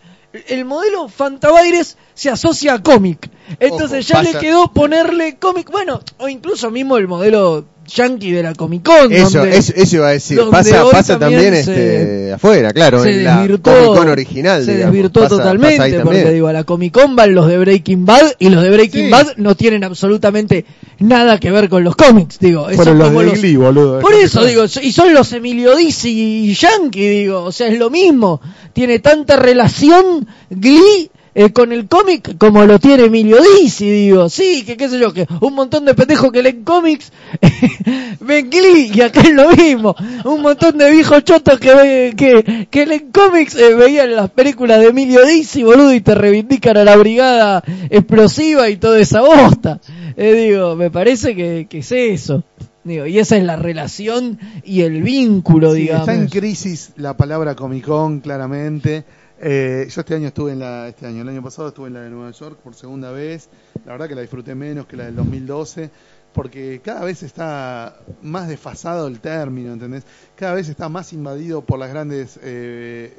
[0.47, 3.29] el modelo Fantabaires se asocia a cómic,
[3.59, 7.65] entonces Ojo, ya le quedó ponerle cómic, bueno, o incluso mismo el modelo
[7.95, 10.39] yankee de la Comic Con, Eso, donde- eso, eso iba a decir.
[10.49, 14.09] Pasa, hoy pasa también, también se- este, afuera, claro, se en la desvirtuó, Comic Con
[14.09, 14.65] original.
[14.65, 14.93] se digamos.
[14.93, 18.34] desvirtuó Pasa- totalmente pasa porque digo a la Comic Con van los de Breaking Bad
[18.39, 19.09] y los de Breaking Sí.
[19.11, 20.65] Bad no tienen absolutamente
[20.99, 23.99] nada que ver con los cómics digo Esos Fueron los como de Glee, boludo.
[23.99, 26.09] por eso digo y son los Emilio Dizzy
[26.49, 28.39] y Yankee digo o sea es lo mismo
[28.73, 34.63] tiene tanta relación Glee eh, con el cómic como lo tiene Emilio Dizzy, digo, sí,
[34.65, 37.11] que qué sé yo, que un montón de pendejos que leen cómics
[38.19, 39.95] ven Glee y acá es lo mismo,
[40.25, 44.87] un montón de viejos chotos que, que, que leen cómics eh, veían las películas de
[44.87, 49.79] Emilio Dizzy, boludo, y te reivindican a la brigada explosiva y toda esa bosta.
[50.17, 52.43] Eh, digo, me parece que, que es eso.
[52.83, 56.07] Digo, y esa es la relación y el vínculo, Sí, digamos.
[56.07, 59.03] está en crisis la palabra Comic Con, claramente.
[59.43, 62.01] Eh, yo este año estuve en la, este año, el año pasado estuve en la
[62.01, 63.49] de Nueva York por segunda vez.
[63.85, 65.89] La verdad que la disfruté menos que la del 2012,
[66.31, 70.03] porque cada vez está más desfasado el término, ¿entendés?
[70.35, 72.41] Cada vez está más invadido por las grandes eh,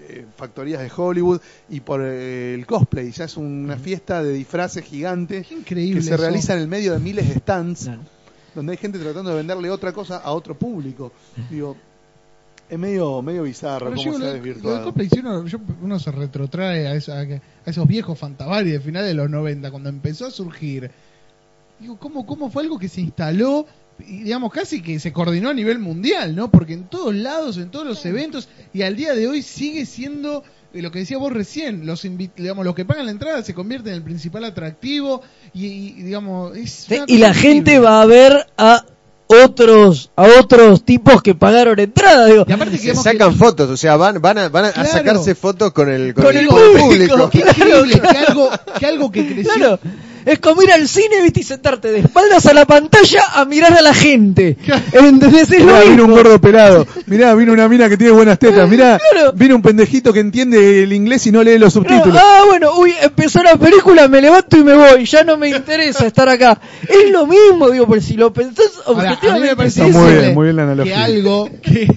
[0.08, 3.10] eh, factorías de Hollywood y por eh, el cosplay.
[3.10, 6.22] Ya es una fiesta de disfraces gigante increíble que se eso.
[6.22, 8.00] realiza en el medio de miles de stands Claro.
[8.54, 11.10] donde hay gente tratando de venderle otra cosa a otro público.
[11.50, 11.76] Digo,
[12.68, 14.32] es medio, medio bizarro Pero cómo yo, se ha lo
[15.20, 17.26] uno, yo- uno se retrotrae a, esa- a
[17.70, 20.90] esos viejos fantabari de finales de los 90, cuando empezó a surgir.
[21.78, 23.66] Digo, ¿cómo, ¿cómo fue algo que se instaló?
[23.98, 26.50] Y digamos, casi que se coordinó a nivel mundial, ¿no?
[26.50, 30.42] Porque en todos lados, en todos los eventos, y al día de hoy sigue siendo
[30.72, 33.92] eh, lo que decía vos recién, los digamos, los que pagan la entrada se convierten
[33.92, 35.20] en el principal atractivo,
[35.52, 38.86] y, y, digamos, es Sí, y la gente va a ver a
[39.44, 43.38] otros a otros tipos que pagaron entrada digo Y aparte que Se digamos sacan que-
[43.38, 46.42] fotos, o sea, van, van, a, van a- sacarse fotos con el, con Con el
[46.42, 46.78] el público.
[46.78, 47.30] público.
[47.30, 49.78] Qué increíble que algo, que algo que creció claro
[50.24, 53.72] es como ir al cine viste y sentarte de espaldas a la pantalla a mirar
[53.74, 54.56] a la gente
[54.92, 55.50] ¿entendés?
[55.50, 56.86] es lo Mirá, vino un gordo pelado.
[57.06, 58.68] Mirá, vino una mina que tiene buenas tetas.
[58.68, 59.32] Mirá, Claro.
[59.34, 62.16] vino un pendejito que entiende el inglés y no lee los No, subtítulos.
[62.22, 66.06] ah, bueno, uy, empezó la película, me levanto y me voy, ya no me interesa
[66.06, 66.58] estar acá.
[66.88, 69.98] Es lo mismo, digo, pero si lo pensás Ahora, a mí me objetivamente, parece Está
[69.98, 71.04] muy bien, muy bien la que analogía.
[71.04, 71.88] algo que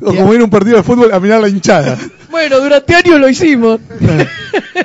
[0.00, 1.98] o como ir a un partido de fútbol a mirar la hinchada.
[2.30, 3.80] bueno, durante años lo hicimos.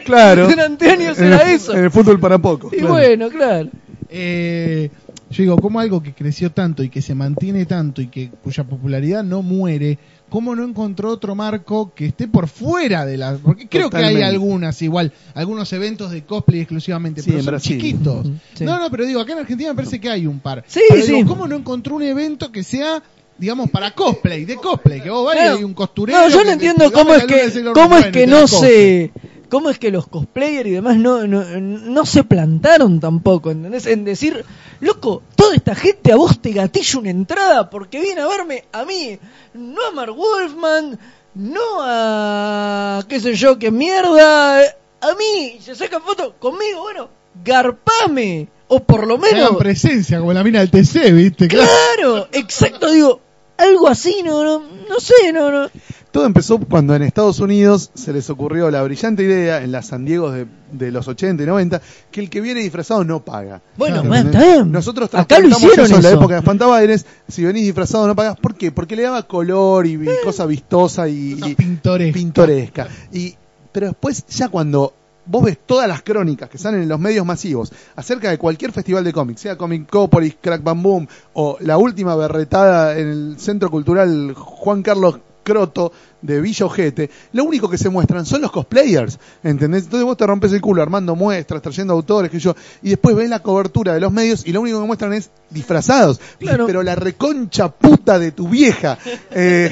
[0.05, 0.47] Claro.
[0.49, 1.73] Durante años En era el, eso.
[1.73, 2.69] En el fútbol para poco.
[2.73, 2.93] Y claro.
[2.93, 3.69] bueno, claro.
[4.09, 4.89] eh,
[5.31, 8.63] yo digo, como algo que creció tanto y que se mantiene tanto y que cuya
[8.63, 13.37] popularidad no muere, ¿cómo no encontró otro marco que esté por fuera de la...
[13.37, 17.51] Porque creo que hay algunas igual, algunos eventos de cosplay exclusivamente, Sí, pero en son
[17.51, 17.77] Brasil.
[17.79, 18.27] chiquitos.
[18.55, 18.65] Sí.
[18.65, 20.63] No, no, pero digo, acá en Argentina me parece que hay un par.
[20.67, 21.25] Sí, Pero digo, sí.
[21.25, 23.03] ¿cómo no encontró un evento que sea...
[23.39, 25.55] Digamos, para cosplay, de cosplay, que vos vayas Claro.
[25.55, 26.19] y hay un costurero.
[26.19, 29.11] No, yo no entiendo cómo es que cómo es que no se
[29.49, 33.87] cómo es que los cosplayers y demás no, no, no se plantaron tampoco, ¿entendés?
[33.87, 34.45] En decir,
[34.79, 38.85] loco, toda esta gente a vos te gatilla una entrada porque viene a verme a
[38.85, 39.17] mí,
[39.55, 40.99] no a Mark Wolfman,
[41.33, 47.09] no a qué sé yo, qué mierda, a mí, y se sacan fotos conmigo, bueno,
[47.43, 51.47] garpame, o por lo Que hagan menos presencia, como la mina del TC, ¿viste?
[51.47, 53.21] Claro, exacto, digo,
[53.59, 54.59] algo así, no, no,
[54.89, 55.69] no sé, no, no.
[56.11, 60.05] Todo empezó cuando en Estados Unidos se les ocurrió la brillante idea en las San
[60.05, 63.61] Diego de, de los 80 y 90 que el que viene disfrazado no paga.
[63.77, 64.25] Bueno, ¿entendés?
[64.25, 64.71] está bien.
[64.71, 67.05] Nosotros acá lo hicieron eso en la época de Fantabaires.
[67.27, 68.39] Si venís disfrazado no pagás.
[68.39, 68.71] ¿Por qué?
[68.71, 72.13] Porque le daba color y, y cosa vistosa y, Cosa y pintoresca.
[72.19, 72.87] pintoresca.
[73.13, 73.35] Y,
[73.71, 74.93] pero después, ya cuando
[75.29, 79.03] vos ves todas las crónicas que salen en los medios masivos acerca de cualquier festival
[79.03, 84.33] de cómics, sea Comicopolis, Crack Bam Boom o la última berretada en el Centro Cultural
[84.33, 85.19] Juan Carlos
[85.49, 85.91] escroto
[86.21, 89.85] de Villa Ojete, lo único que se muestran son los cosplayers, ¿entendés?
[89.85, 93.29] Entonces vos te rompes el culo armando muestras, trayendo autores, que yo, y después ves
[93.29, 96.19] la cobertura de los medios y lo único que muestran es disfrazados.
[96.39, 96.67] Claro.
[96.67, 98.97] Pero la reconcha puta de tu vieja.
[99.31, 99.71] Eh,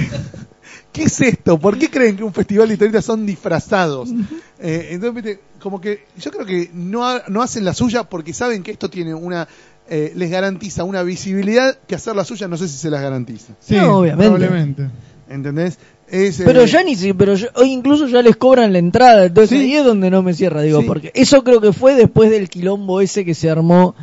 [0.91, 1.59] ¿Qué es esto?
[1.59, 4.09] ¿Por qué creen que un festival de historietas son disfrazados?
[4.59, 8.33] Eh, entonces, viste, como que yo creo que no, ha- no hacen la suya porque
[8.33, 9.47] saben que esto tiene una...
[9.89, 13.53] eh, les garantiza una visibilidad que hacer la suya no sé si se las garantiza.
[13.59, 14.35] Sí, No, obviamente.
[14.35, 14.89] probablemente.
[15.29, 15.77] ¿Entendés?
[16.09, 19.57] Es, Pero eh, ya ni si, pero hoy incluso ya les cobran la entrada, entonces
[19.59, 19.65] Sí.
[19.65, 20.87] ahí es donde no me cierra, digo, Sí.
[20.87, 23.93] porque eso creo que fue después del quilombo ese que se armó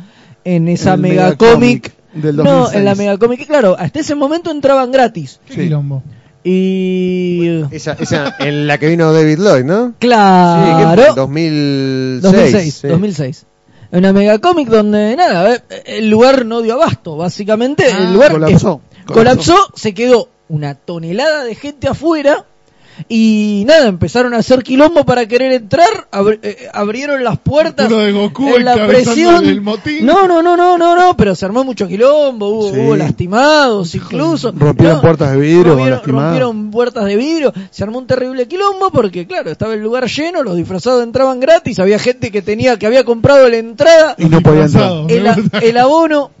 [0.43, 1.41] en esa El megacomic.
[1.41, 2.75] megacomic del No, 2006.
[2.77, 5.39] en la megacomic, claro, hasta ese momento entraban gratis.
[5.47, 5.59] Qué Sí.
[5.61, 6.03] quilombo.
[6.47, 9.93] Y Esa, esa en la que vino David Lloyd, ¿no?
[9.97, 12.21] claro, Sí, que 2006.
[12.21, 12.87] 2006, sí.
[12.87, 13.45] 2006.
[13.91, 18.31] En una megacomic donde nada, eh, el lugar no dio abasto, básicamente Ah, el lugar
[18.33, 22.45] colapsó, es- colapsó, se quedó una tonelada de gente afuera
[23.09, 26.07] y nada, empezaron a hacer quilombo para querer entrar,
[26.41, 29.45] eh, abrieron las puertas de Goku en la presión.
[29.45, 30.05] el motín.
[30.05, 32.79] No, no, no, no, no, no, pero se armó mucho quilombo, hubo, Sí.
[32.79, 34.51] hubo lastimados incluso.
[34.57, 39.25] Rompieron No, puertas de vidrio, rompieron, puertas de vidrio, se armó un terrible quilombo porque
[39.27, 43.03] claro, estaba el lugar lleno, los disfrazados entraban gratis, había gente que tenía que había
[43.03, 45.63] comprado la entrada, Y no podía entrar.
[45.63, 46.31] El abono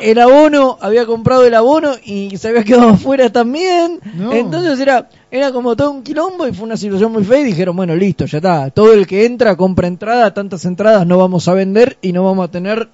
[0.00, 4.32] el abono había comprado el abono y se había quedado afuera también No.
[4.32, 7.76] entonces era era como todo un quilombo y fue una situación muy fea y dijeron
[7.76, 11.54] bueno listo ya está todo el que entra compra entrada tantas entradas no vamos a
[11.54, 12.88] vender y no vamos a tener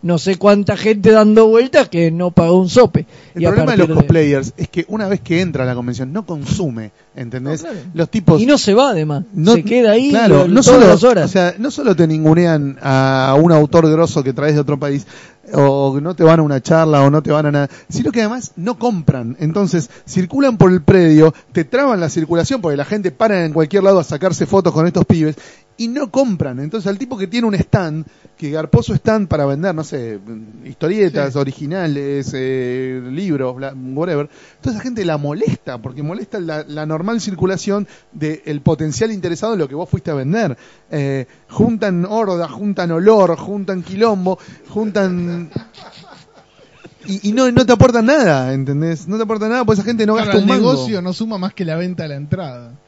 [0.00, 3.78] no sé cuánta gente dando vueltas que no pagó un sope El Y problema de
[3.78, 7.62] los de- cosplayers es que una vez que entra a la convención no consume, ¿entendés?
[7.62, 7.86] No, claro.
[7.94, 10.66] Los tipos y no se va además no- se queda ahí claro, lo- no todas
[10.80, 14.54] solo, las horas O sea, no solo te ningunean a un autor grosso que traes
[14.54, 15.06] de otro país,
[15.54, 18.20] o no te van a una charla, o no te van a nada, sino que
[18.20, 19.36] además no compran.
[19.40, 23.82] Entonces, circulan por el predio, te traban la circulación, porque la gente para en cualquier
[23.82, 25.36] lado a sacarse fotos con estos pibes,
[25.76, 26.60] y no compran.
[26.60, 30.18] Entonces, al tipo que tiene un stand, que garpó su stand para vender, no sé,
[30.64, 34.28] historietas originales, eh, libros, bla- whatever,
[34.60, 39.60] toda esa gente la molesta, porque molesta la, la normal circulación del potencial interesado en
[39.60, 40.56] lo que vos fuiste a vender.
[40.90, 44.38] Eh, juntan horda, juntan olor, juntan quilombo,
[44.68, 45.50] juntan...
[47.04, 49.08] Y, y no, no te aportan nada, ¿entendés?
[49.08, 50.72] No te aportan nada, pues esa gente no Claro, gasta el un mango.
[50.72, 52.78] negocio no suma más que la venta de la entrada.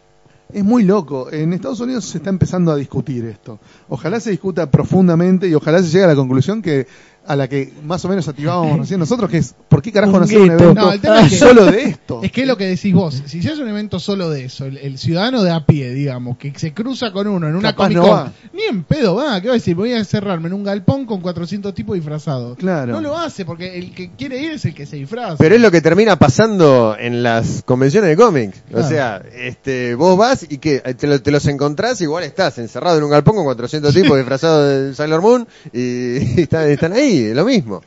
[0.55, 1.32] Es muy loco.
[1.32, 3.59] En Estados Unidos se está empezando a discutir esto.
[3.89, 6.86] Ojalá se discuta profundamente y ojalá se llegue a la conclusión que
[7.27, 10.19] a la que más o menos activábamos recién nosotros, que es ¿por qué carajo Un
[10.21, 12.21] no hacer un evento No, el tema es que- solo de esto?
[12.23, 13.23] Es que es lo que decís vos.
[13.27, 16.37] Si se hace un evento solo de eso, el, el ciudadano de a pie, digamos,
[16.39, 18.33] que se cruza con uno en una Capaz Comic no Con, va.
[18.53, 19.41] ni en pedo va.
[19.41, 19.75] ¿Qué va a decir?
[19.75, 22.57] Voy a encerrarme en un galpón con 400 tipos disfrazados.
[22.59, 22.93] Claro.
[22.93, 25.37] No lo hace porque el que quiere ir es el que se disfraza.
[25.39, 28.63] Pero es lo que termina pasando en las convenciones de cómics.
[28.73, 32.99] O sea, este, vos vas y que te, lo- te los encontrás, igual estás encerrado
[32.99, 37.45] en un galpón con 400 tipos disfrazados de Sailor Moon y, están, están ahí, lo
[37.45, 37.82] mismo.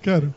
[0.00, 0.32] Claro.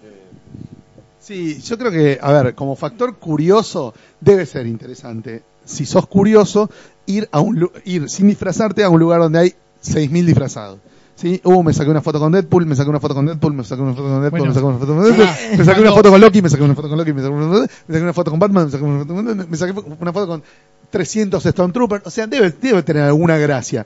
[1.19, 5.41] Sí, yo creo que, a ver, como factor curioso, debe ser interesante.
[5.65, 6.69] Si sos curioso,
[7.07, 9.53] ir a un ir sin disfrazarte a un lugar donde hay
[9.83, 10.79] 6.000 disfrazados.
[11.15, 11.39] ¿Sí?
[11.45, 13.81] Uh, me saqué una foto con Deadpool, me saqué una foto con Deadpool, me saqué
[13.81, 14.45] una foto con Deadpool, Bueno.
[14.47, 16.63] me saqué una foto con Deadpool, Ah, me saqué una foto con Loki, me saqué
[16.63, 18.71] una foto con Loki, me saqué una foto, me saqué una foto con Batman, me
[18.71, 20.43] saqué una foto con, me saqué una foto con
[20.89, 22.05] 300 Stormtroopers.
[22.05, 23.85] O sea, debe, debe tener alguna gracia.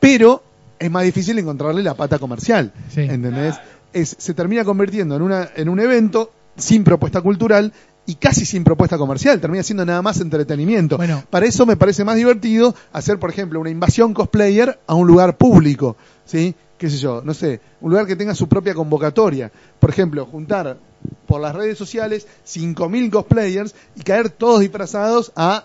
[0.00, 0.42] Pero
[0.78, 2.72] es más difícil encontrarle la pata comercial.
[2.92, 3.02] Sí.
[3.02, 3.56] ¿Entendés?
[3.92, 7.72] Es, se termina convirtiendo en, una, en un evento sin propuesta cultural
[8.06, 9.40] y casi sin propuesta comercial.
[9.40, 10.96] Termina siendo nada más entretenimiento.
[10.96, 11.22] Bueno.
[11.30, 15.36] Para eso me parece más divertido hacer, por ejemplo, una invasión cosplayer a un lugar
[15.36, 15.96] público.
[16.24, 16.54] ¿Sí?
[16.78, 19.50] qué sé yo, no sé, un lugar que tenga su propia convocatoria.
[19.78, 20.78] Por ejemplo, juntar
[21.26, 25.64] por las redes sociales 5.000 cosplayers y caer todos disfrazados a,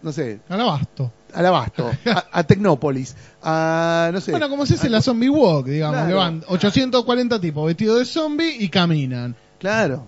[0.00, 1.12] no sé, Al abasto.
[1.34, 4.30] Al Abasto, a, a Tecnópolis, a, no sé.
[4.30, 6.08] Bueno, como se hace la zombie walk, digamos, Claro.
[6.08, 9.34] que van 840 tipos vestidos de zombie y caminan.
[9.58, 10.06] Claro.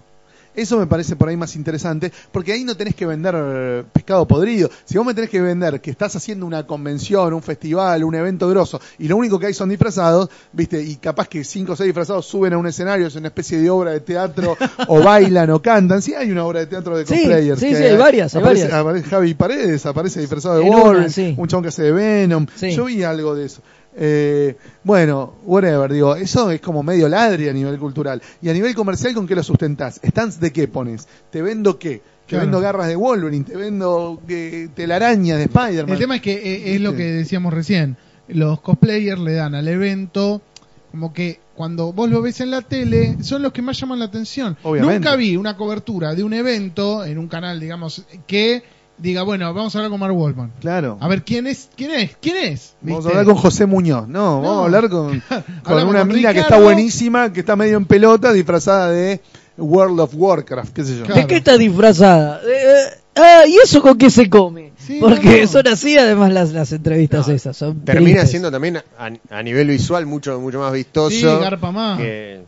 [0.56, 4.26] Eso me parece por ahí más interesante, porque ahí no tenés que vender eh, pescado
[4.26, 4.70] podrido.
[4.84, 8.48] Si vos me tenés que vender que estás haciendo una convención, un festival, un evento
[8.48, 11.88] grosso, y lo único que hay son disfrazados, viste, y capaz que cinco o seis
[11.88, 14.56] disfrazados suben a un escenario, es una especie de obra de teatro,
[14.88, 16.00] o bailan o cantan.
[16.02, 17.60] Sí, hay una obra de teatro de Sí, cosplayers.
[17.60, 18.80] sí, que sí, hay varias, hay aparece, varias.
[18.80, 21.34] aparece Javi Paredes, aparece disfrazado de En una, Wolverine, sí.
[21.36, 22.46] un chabón que hace de Venom.
[22.54, 22.70] Sí.
[22.72, 23.60] Yo vi algo de eso.
[23.98, 28.20] Eh, bueno, whatever, digo, eso es como medio ladri a nivel cultural.
[28.42, 30.00] Y a nivel comercial, ¿con qué lo sustentás?
[30.04, 31.08] ¿Stands de qué pones?
[31.30, 31.96] ¿Te vendo qué?
[32.26, 32.44] Te Claro.
[32.46, 35.92] vendo garras de Wolverine, te vendo eh, telarañas de Spider-Man.
[35.92, 37.96] El tema es que eh, es lo que decíamos recién.
[38.28, 40.42] Los cosplayers le dan al evento
[40.90, 44.06] como que cuando vos lo ves en la tele son los que más llaman la
[44.06, 44.56] atención.
[44.64, 44.98] Obviamente.
[44.98, 48.62] Nunca vi una cobertura de un evento en un canal, digamos, que
[48.98, 50.52] diga, bueno, vamos a hablar con Mark Wallman.
[50.60, 50.98] Claro.
[51.00, 51.68] A ver, ¿quién es?
[51.76, 52.16] ¿Quién es?
[52.20, 52.74] ¿Quién es?
[52.80, 54.08] Vamos a hablar con José Muñoz.
[54.08, 55.22] No, vamos a hablar con,
[55.64, 59.20] con una con mina que está buenísima, que está medio en pelota, disfrazada de
[59.58, 61.04] World of Warcraft, qué sé yo.
[61.04, 61.20] Claro.
[61.20, 62.40] ¿De qué está disfrazada?
[62.46, 64.72] Eh, eh, ah, ¿y eso con qué se come?
[64.78, 65.48] Sí, Porque no, no.
[65.48, 67.56] son así además las, las entrevistas esas.
[67.56, 68.30] Son Termina tristes.
[68.30, 71.10] siendo también a, a nivel visual mucho mucho más vistoso.
[71.10, 71.98] Sí, garpa más.
[71.98, 72.44] que-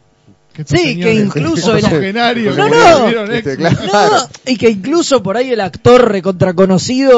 [0.59, 1.85] Que estos Sí, que incluso el-
[2.57, 3.07] No, no.
[3.07, 3.77] vieron Este, claro.
[3.93, 7.17] No, y que incluso por ahí el actor recontraconocido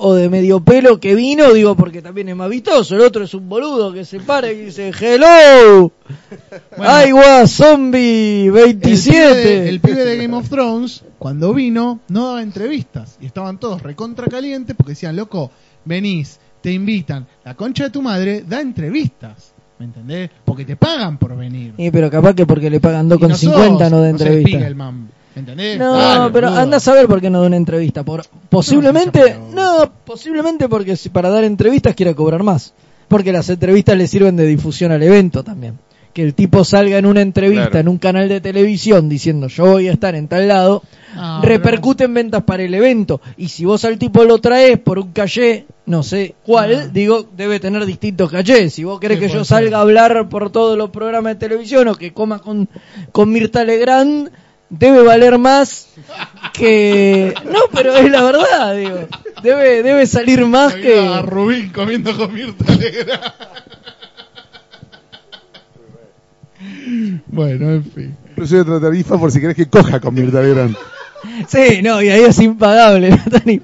[0.00, 2.96] o de medio pelo que vino, digo, porque también es más vistoso.
[2.96, 5.92] El otro es un boludo que se para y dice, hello,
[6.76, 7.06] Bueno.
[7.08, 9.34] I was zombie El pibe, 27.
[9.36, 13.16] de, el pibe de Game of Thrones, cuando vino, no daba entrevistas.
[13.20, 15.52] Y estaban todos recontra calientes porque decían, loco,
[15.84, 17.28] venís, te invitan.
[17.44, 19.54] La concha de tu madre da entrevistas.
[19.82, 20.30] ¿Me entendés?
[20.44, 21.74] Porque te pagan por venir.
[21.76, 24.70] Y pero capaz que porque le pagan Y no 2,50 sos- no de entrevista.
[25.34, 25.76] ¿Me entendés?
[25.78, 28.04] No, Dale, pero anda a saber por qué no da una entrevista.
[28.04, 32.74] Por, posiblemente, No, no, posiblemente porque si para dar entrevistas quiera cobrar más.
[33.08, 35.78] Porque las entrevistas le sirven de difusión al evento también.
[36.12, 37.78] Que el tipo salga en una entrevista Claro.
[37.80, 40.82] en un canal de televisión diciendo yo voy a estar en tal lado,
[41.14, 43.20] Ah, repercute en ventas para el evento.
[43.36, 46.90] Y si vos al tipo lo traes por un caché, no sé cuál, Ah.
[46.92, 48.72] digo, debe tener distintos cachés.
[48.74, 49.62] Si vos querés que yo ser.
[49.62, 52.68] salga a hablar por todos los programas de televisión o que coma con,
[53.10, 54.30] con Mirta Legrand,
[54.70, 55.88] debe valer más
[56.54, 57.34] que...
[57.44, 59.08] No, pero es la verdad, digo.
[59.42, 61.26] Debe, debe salir más Había A que...
[61.26, 63.32] Rubín comiendo con Mirta Legrand.
[67.26, 68.16] Bueno, en fin.
[68.30, 70.76] Inclusive otra tarifa por si querés que coja con Mirta Legrand.
[71.48, 73.10] Sí, no, y ahí es impagable.
[73.10, 73.60] ¿no, Tani?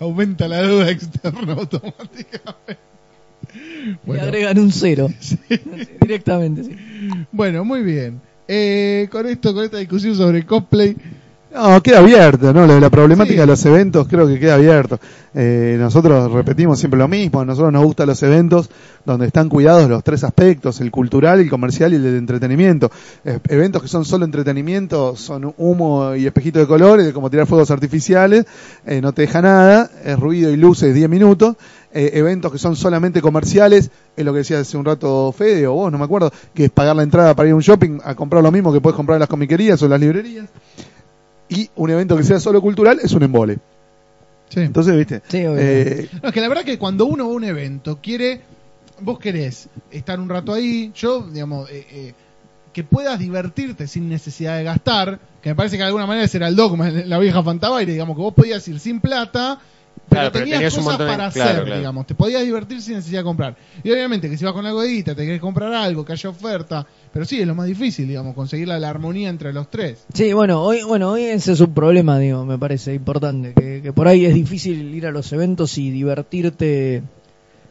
[0.00, 2.78] Aumenta la deuda externa automáticamente.
[3.84, 5.08] Le Bueno, agregan un cero.
[6.00, 6.76] Directamente, sí.
[7.32, 8.20] bueno, muy bien.
[8.48, 10.96] Eh, con esto, con esta discusión sobre cosplay,
[11.54, 12.66] No, queda abierto, ¿no?
[12.66, 13.40] De la problemática Sí.
[13.40, 14.98] de los eventos creo que queda abierto.
[15.36, 18.68] Eh, nosotros repetimos siempre lo mismo, a nosotros nos gustan los eventos
[19.04, 22.90] donde están cuidados los tres aspectos, el cultural, el comercial y el del entretenimiento.
[23.24, 27.70] Eh, eventos que son solo entretenimiento son humo y espejito de colores, como tirar fuegos
[27.70, 28.46] artificiales,
[28.84, 31.54] eh, no te deja nada, es ruido y luces 10 minutos.
[31.96, 35.74] Eh, eventos que son solamente comerciales, es lo que decía hace un rato Fede o
[35.74, 38.16] vos, no me acuerdo, que es pagar la entrada para ir a un shopping a
[38.16, 40.48] comprar lo mismo que puedes comprar en las comiquerías o en las librerías
[41.48, 43.58] y un evento que sea solo cultural es un embole.
[44.48, 44.60] sí.
[44.60, 45.58] Entonces, viste, Sí, obvio.
[45.60, 48.40] eh, No, es que la verdad que cuando uno va a un evento, quiere,
[49.00, 52.14] vos querés estar un rato ahí, yo, digamos, eh, eh,
[52.72, 56.38] que puedas divertirte sin necesidad de gastar, que me parece que de alguna manera ese
[56.38, 59.60] era el dogma la vieja Fantabaire, digamos, que vos podías ir sin plata,
[60.08, 61.78] pero Claro, pero tenías, un cosas de- para claro, hacer, claro.
[61.80, 63.56] digamos, te podías divertir sin necesidad de comprar.
[63.82, 66.28] Y obviamente que si vas con algo de guita, te querés comprar algo, que haya
[66.30, 70.04] oferta, pero sí, es lo más difícil, digamos, conseguir la, la armonía entre los tres.
[70.12, 73.92] Sí, bueno, hoy, bueno, hoy ese es un problema, digo, me parece importante, que, que
[73.92, 77.02] por ahí es difícil ir a los eventos y divertirte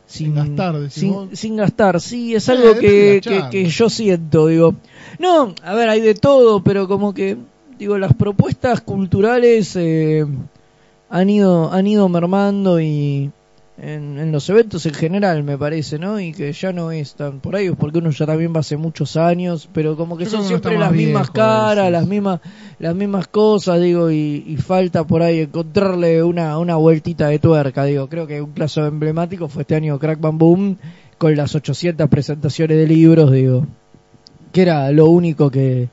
[0.05, 2.01] sin, Sin gastar, sin, sin gastar.
[2.01, 4.75] Sí, es algo que, que, que yo siento, digo.
[5.19, 7.37] No, a ver, hay de todo, pero como que,
[7.79, 10.25] digo, las propuestas culturales eh,
[11.13, 13.29] han ido han ido mermando y
[13.77, 17.39] en, en los eventos en general me parece no y que ya no es tan
[17.39, 20.47] por ahí porque uno ya también va hace muchos años pero como que son que
[20.47, 22.39] siempre las mismas caras las mismas
[22.79, 27.85] las mismas cosas digo y, y falta por ahí encontrarle una una vueltita de tuerca
[27.85, 28.09] digo.
[28.09, 30.77] Creo que un caso emblemático fue este año Crack Bam Boom
[31.19, 33.67] con las 800 presentaciones de libros digo
[34.51, 35.89] que era lo único que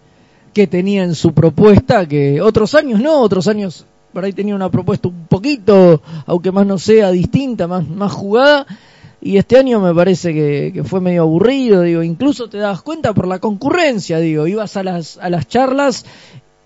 [0.54, 4.70] que tenía en su propuesta, que otros años no, otros años por ahí tenía una
[4.70, 8.66] propuesta un poquito, aunque más no sea distinta, más, más jugada,
[9.22, 13.12] y este año me parece que, que fue medio aburrido, digo, incluso te das cuenta
[13.12, 16.06] por la concurrencia, digo, ibas a las, a las charlas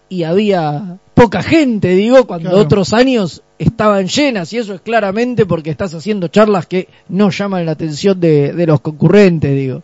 [0.09, 2.63] y había poca gente, digo, cuando Claro.
[2.65, 7.67] otros años estaban llenas, y eso es claramente porque estás haciendo charlas que no llaman
[7.67, 9.83] la atención de, de los concurrentes, digo.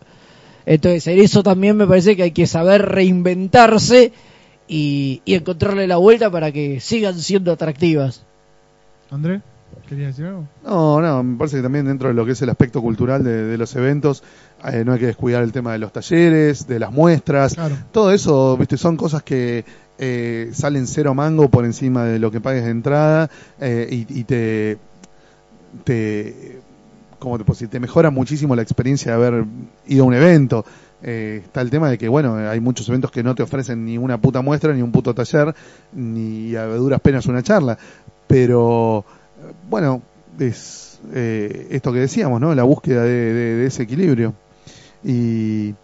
[0.66, 4.12] Entonces, en eso también me parece que hay que saber reinventarse
[4.72, 8.22] y, y encontrarle la vuelta para que sigan siendo atractivas.
[9.10, 9.42] André,
[9.88, 10.46] ¿querías decir algo?
[10.64, 13.42] no, no, me parece que también dentro de lo que es el aspecto cultural de,
[13.46, 14.22] de los eventos,
[14.72, 17.74] eh, no hay que descuidar el tema de los talleres, de las muestras, Claro.
[17.90, 19.64] todo eso, viste, son cosas que
[19.98, 23.28] eh, salen cero mango por encima de lo que pagues de entrada
[23.60, 24.78] eh, y, y te,
[25.84, 26.60] te,
[27.18, 27.68] ¿cómo te puedo decir?
[27.68, 29.44] Te mejora muchísimo la experiencia de haber
[29.86, 30.64] ido a un evento.
[31.02, 33.96] Eh, está el tema de que, bueno, hay muchos eventos que no te ofrecen ni
[33.98, 35.54] una puta muestra, ni un puto taller,
[35.92, 37.78] ni a duras penas una charla.
[38.26, 39.04] Pero,
[39.42, 40.02] eh, bueno,
[40.38, 42.54] es eh, esto que decíamos, ¿no?
[42.54, 44.34] La búsqueda de, de- de ese equilibrio.
[45.04, 45.74] Y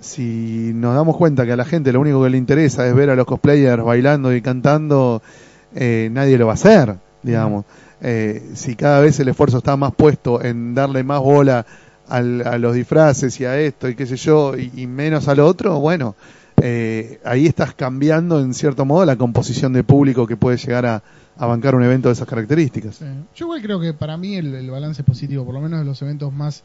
[0.00, 3.10] si nos damos cuenta que a la gente lo único que le interesa es ver
[3.10, 5.22] a los cosplayers bailando y cantando
[5.74, 7.64] eh, nadie lo va a hacer, digamos.
[8.02, 11.66] Eh, si cada vez el esfuerzo está más puesto en darle más bola
[12.10, 15.46] al- a los disfraces y a esto y qué sé yo, y, menos a lo
[15.46, 16.16] otro, bueno,
[16.60, 21.02] eh, ahí estás cambiando en cierto modo la composición de público que puede llegar a,
[21.38, 23.00] bancar un evento de esas características.
[23.34, 26.02] Yo igual creo que para mí el, balance es positivo, por lo menos de los
[26.02, 26.62] eventos más,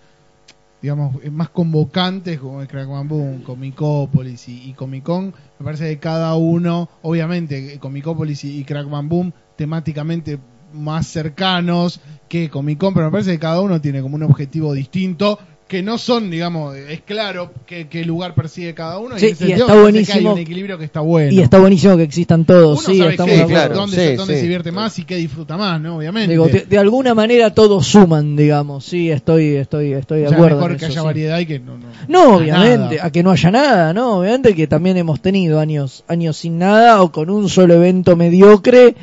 [0.82, 5.28] digamos, eh, más convocantes como el Crack Bam Boom, Comicópolis y, y Comic Con,
[5.60, 10.40] me parece que cada uno, obviamente, eh, Comicópolis y, y Crack Boom, temáticamente
[10.76, 12.00] más cercanos
[12.30, 15.40] que Comic Con, pero me parece que cada uno tiene como un objetivo distinto.
[15.68, 19.18] Que no son, digamos, es claro qué, qué lugar persigue cada uno.
[19.18, 20.30] Sí, en ese y sentido está parece que buenísimo.
[20.30, 21.32] hay un equilibrio que está bueno.
[21.32, 23.74] Y está buenísimo que existan todos, Uno sí, sabe estamos qué, claro.
[23.76, 24.40] dónde, Sí, se- dónde sí.
[24.42, 25.98] se divierte más y qué disfruta más, ¿no?
[25.98, 26.30] Obviamente.
[26.30, 30.38] Digo, de, de alguna manera todos suman, digamos, sí, estoy, estoy, estoy de O sea,
[30.38, 30.58] acuerdo.
[30.58, 31.06] mejor en que eso, haya sí.
[31.08, 31.78] variedad y que no.
[31.78, 33.06] No, No, obviamente, nada.
[33.08, 34.20] a que no haya nada, ¿no?
[34.20, 38.94] Obviamente que también hemos tenido años, años sin nada o con un solo evento mediocre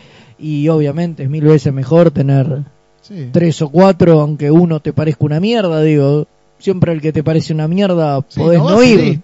[0.42, 2.64] y obviamente es mil veces mejor tener
[3.00, 3.30] Sí.
[3.32, 6.26] tres o cuatro, aunque uno te parezca una mierda, digo,
[6.58, 9.20] siempre el que te parece una mierda Sí, podés no ir,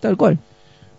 [0.00, 0.38] tal cual.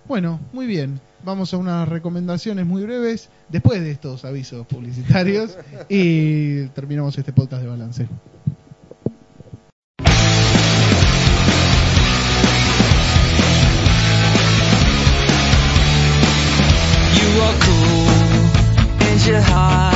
[0.07, 0.99] Bueno, muy bien.
[1.25, 5.57] Vamos a unas recomendaciones muy breves después de estos avisos publicitarios
[5.89, 8.07] y terminamos este podcast de balance.
[19.25, 19.92] And you're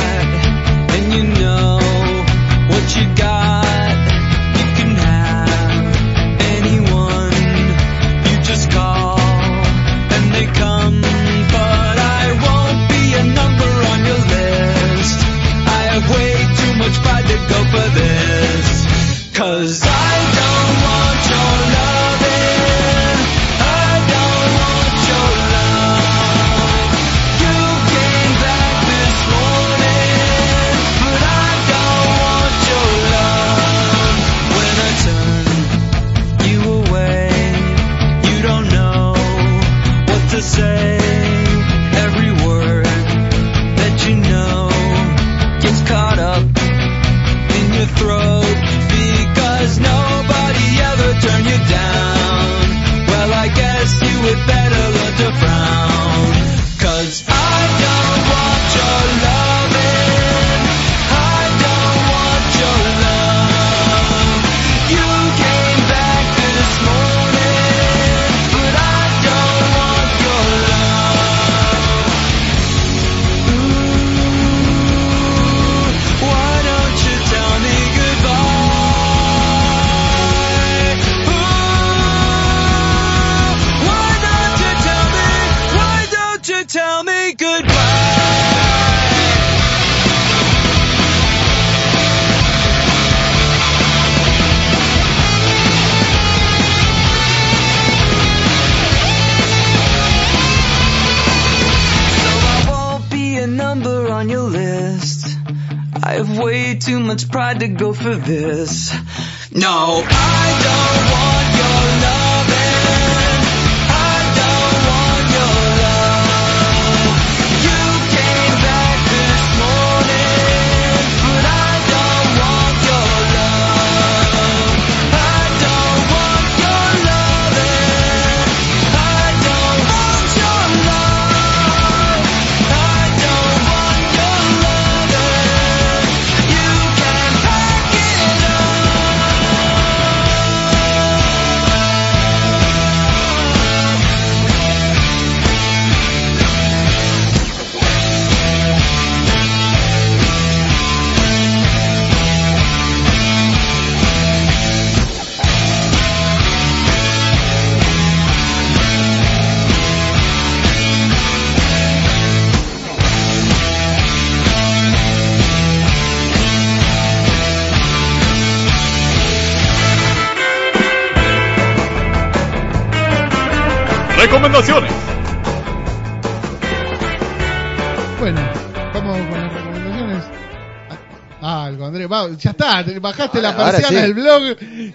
[183.07, 184.01] bajaste la Ahora persiana sí.
[184.03, 184.41] del blog.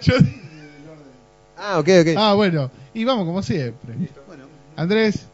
[0.01, 0.15] Yo-
[1.65, 2.09] Ah, ok, ok.
[2.17, 2.71] Ah, bueno.
[2.95, 3.95] Y vamos como siempre.
[4.77, 5.27] Andrés.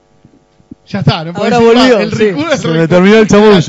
[0.87, 2.33] Ya está, no puedo Ahora volvió, El sí.
[2.59, 3.61] Se me terminó el chamullo.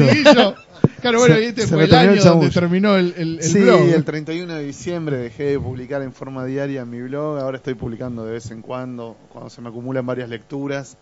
[1.01, 3.37] Claro, bueno, Se- y este se fue el terminó año el donde terminó el, el,
[3.39, 3.81] el sí, blog.
[3.89, 7.39] el 31 de diciembre dejé de publicar en forma diaria en mi blog.
[7.39, 10.97] Ahora estoy publicando de vez en cuando, cuando se me acumulan varias lecturas.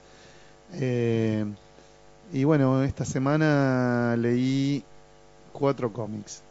[0.73, 1.45] Eh,
[2.34, 4.84] Y bueno, esta semana leí
[5.53, 6.41] cuatro cómics.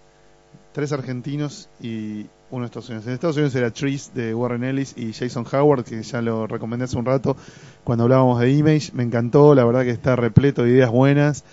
[0.77, 3.07] Tres argentinos y uno de Estados Unidos.
[3.07, 6.85] En Estados Unidos era Trees de Warren Ellis y Jason Howard, que ya lo recomendé
[6.85, 7.35] hace un rato
[7.82, 8.90] cuando hablábamos de Image.
[8.93, 11.44] Me encantó, la verdad que está repleto de ideas buenas.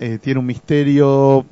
[0.00, 1.46] Eh, tiene un misterio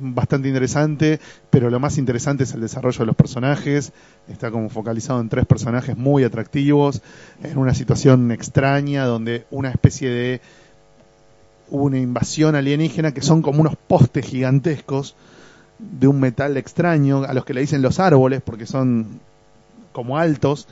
[0.00, 1.18] bastante interesante,
[1.50, 3.92] pero lo más interesante es el desarrollo de los personajes.
[4.28, 7.02] Está como focalizado en tres personajes muy atractivos,
[7.42, 10.40] en una situación extraña donde una especie de
[11.68, 15.16] una invasión alienígena que son como unos postes gigantescos
[15.98, 19.20] de un metal extraño, a los que le dicen los árboles porque son
[19.92, 20.68] como altos,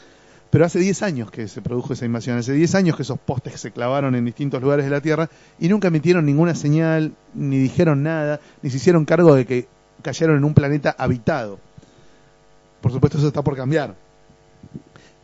[0.51, 3.61] pero hace 10 años que se produjo esa invasión, hace 10 años que esos postes
[3.61, 5.29] se clavaron en distintos lugares de la Tierra
[5.59, 9.69] y nunca emitieron ninguna señal, ni dijeron nada, ni se hicieron cargo de que
[10.03, 11.59] cayeron en un planeta habitado.
[12.81, 13.95] Por supuesto eso está por cambiar.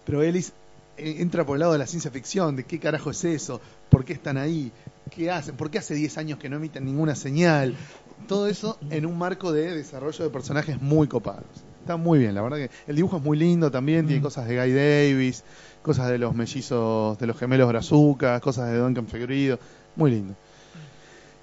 [0.05, 0.52] Pero Ellis
[0.97, 4.05] eh, entra por el lado de la ciencia ficción, de qué carajo es eso, por
[4.05, 4.73] qué están ahí,
[5.11, 7.74] qué hacen, por qué hace 10 años que no emiten ninguna señal.
[8.26, 11.44] Todo eso en un marco de desarrollo de personajes muy copados.
[11.80, 14.56] Está muy bien, la verdad que el dibujo es muy lindo también, tiene cosas de
[14.56, 15.44] Guy Davis,
[15.82, 19.59] cosas de los mellizos, de los gemelos Brazucas, cosas de Duncan Fegrido,
[19.96, 20.34] muy lindo.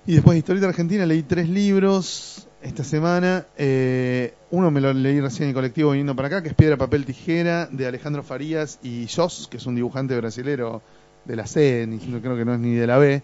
[0.07, 3.45] Y después de Historieta Argentina leí tres libros esta semana.
[3.55, 6.75] Eh, uno me lo leí recién en el colectivo viniendo para acá, que es Piedra,
[6.77, 10.81] Papel, Tijera, de Alejandro Farías y Jos, que es un dibujante brasilero
[11.25, 13.21] de la C, ni, creo que no es ni de la B.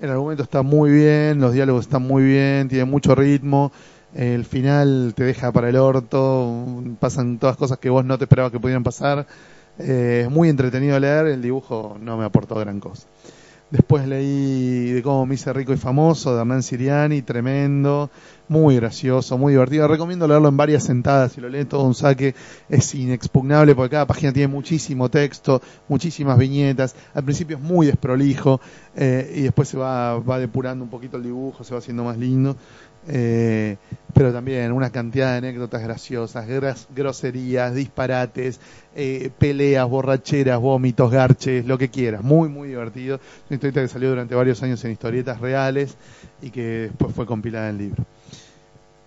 [0.00, 3.70] El argumento está muy bien, los diálogos están muy bien, tiene mucho ritmo.
[4.14, 6.64] El final te deja para el orto,
[6.98, 9.26] pasan todas cosas que vos no te esperabas que pudieran pasar.
[9.78, 13.06] Eh, es muy entretenido leer, el dibujo no me aportó gran cosa.
[13.70, 18.10] Después leí de cómo me hice rico y famoso, de Hernán Siriani, tremendo,
[18.48, 19.86] muy gracioso, muy divertido.
[19.86, 22.34] Recomiendo leerlo en varias sentadas, si lo leen todo un saque
[22.68, 26.96] es inexpugnable porque cada página tiene muchísimo texto, muchísimas viñetas.
[27.14, 28.60] Al principio es muy desprolijo
[28.96, 32.18] eh, y después se va, va depurando un poquito el dibujo, se va haciendo más
[32.18, 32.56] lindo.
[33.08, 33.76] Eh,
[34.12, 36.46] pero también una cantidad de anécdotas graciosas,
[36.94, 38.60] groserías, disparates,
[38.94, 42.22] eh, peleas, borracheras, vómitos, garches, lo que quieras.
[42.22, 43.20] Muy, muy divertido.
[43.48, 45.96] Una historieta que salió durante varios años en historietas reales
[46.42, 48.04] y que después fue compilada en libro.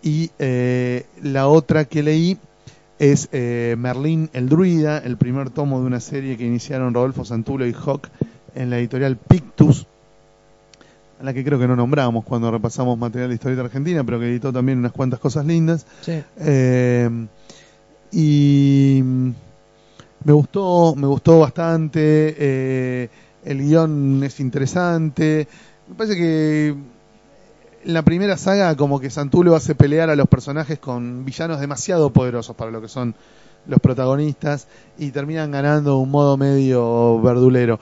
[0.02, 2.38] Y eh, la otra que leí
[3.00, 7.74] es Merlín el Druida, el primer tomo de una serie que iniciaron Rodolfo Santulo y
[7.74, 8.08] Hawk
[8.56, 9.88] en la editorial Pictus,
[11.24, 14.28] a la que creo que no nombramos cuando repasamos material de historieta argentina, pero que
[14.28, 15.86] editó también unas cuantas cosas lindas.
[16.02, 16.22] Sí.
[16.38, 17.10] Eh,
[18.12, 19.02] y
[20.26, 22.36] me gustó, me gustó bastante.
[22.38, 23.10] eh,
[23.46, 25.48] el guion es interesante.
[25.88, 26.68] Me parece que
[27.86, 32.10] en la primera saga como que Santulo hace pelear a los personajes con villanos demasiado
[32.10, 33.16] poderosos para lo que son
[33.66, 34.68] los protagonistas
[34.98, 37.80] y terminan ganando un modo medio verdulero.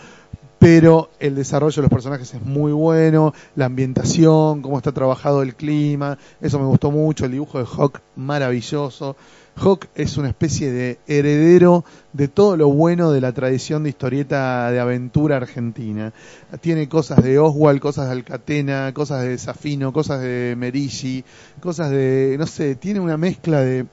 [0.61, 5.55] Pero el desarrollo de los personajes es muy bueno, la ambientación, cómo está trabajado el
[5.55, 9.15] clima, eso me gustó mucho, el dibujo de Hawk maravilloso.
[9.55, 11.83] Hawk es una especie de heredero
[12.13, 16.13] de todo lo bueno de la tradición de historieta de aventura argentina.
[16.59, 21.25] Tiene cosas de Oswald, cosas de Alcatena, cosas de Safino, cosas de Merigi,
[21.59, 23.87] cosas de, no sé, tiene una mezcla de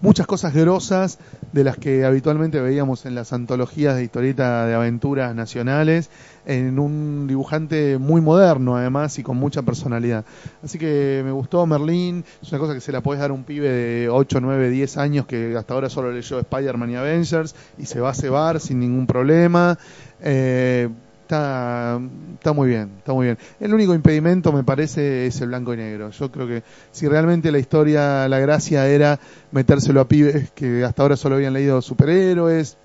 [0.00, 1.18] muchas cosas grosas
[1.52, 6.10] de las que habitualmente veíamos en las antologías de historieta de aventuras nacionales,
[6.46, 10.24] en un dibujante muy moderno además y con mucha personalidad.
[10.62, 13.44] Así que me gustó Merlín, es una cosa que se la podés dar a un
[13.44, 17.86] pibe de 8, 9, 10 años que hasta ahora solo leyó Spider-Man y Avengers y
[17.86, 19.78] se va a cebar sin ningún problema.
[20.20, 20.88] Eh,
[21.24, 21.98] Está,
[22.34, 23.38] está muy bien, está muy bien.
[23.58, 26.10] El único impedimento me parece es el blanco y negro.
[26.10, 29.18] Yo creo que si realmente la historia, la gracia era
[29.50, 32.76] metérselo a pibes que hasta ahora solo habían leído superhéroes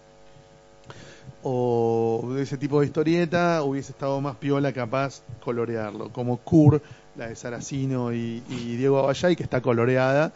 [1.44, 6.10] o de ese tipo de historieta, hubiese estado más piola capaz colorearlo.
[6.14, 6.82] Como Kur,
[7.18, 10.32] la de Saracino y, y Diego Abayay, que está coloreada,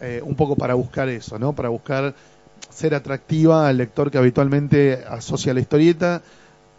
[0.00, 1.52] eh, un poco para buscar eso, ¿no?
[1.52, 2.14] Para buscar
[2.68, 6.22] ser atractiva al lector que habitualmente asocia la historieta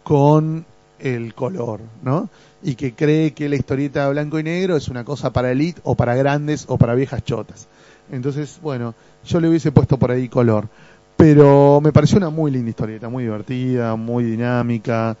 [0.06, 0.64] con
[1.00, 2.30] el color, ¿no?
[2.62, 5.96] Y que cree que la historieta blanco y negro es una cosa para elite o
[5.96, 7.66] para grandes o para viejas chotas.
[8.12, 10.68] Entonces, bueno, yo le hubiese puesto por ahí color.
[11.16, 15.16] Pero me pareció una muy linda historieta, muy divertida, muy dinámica,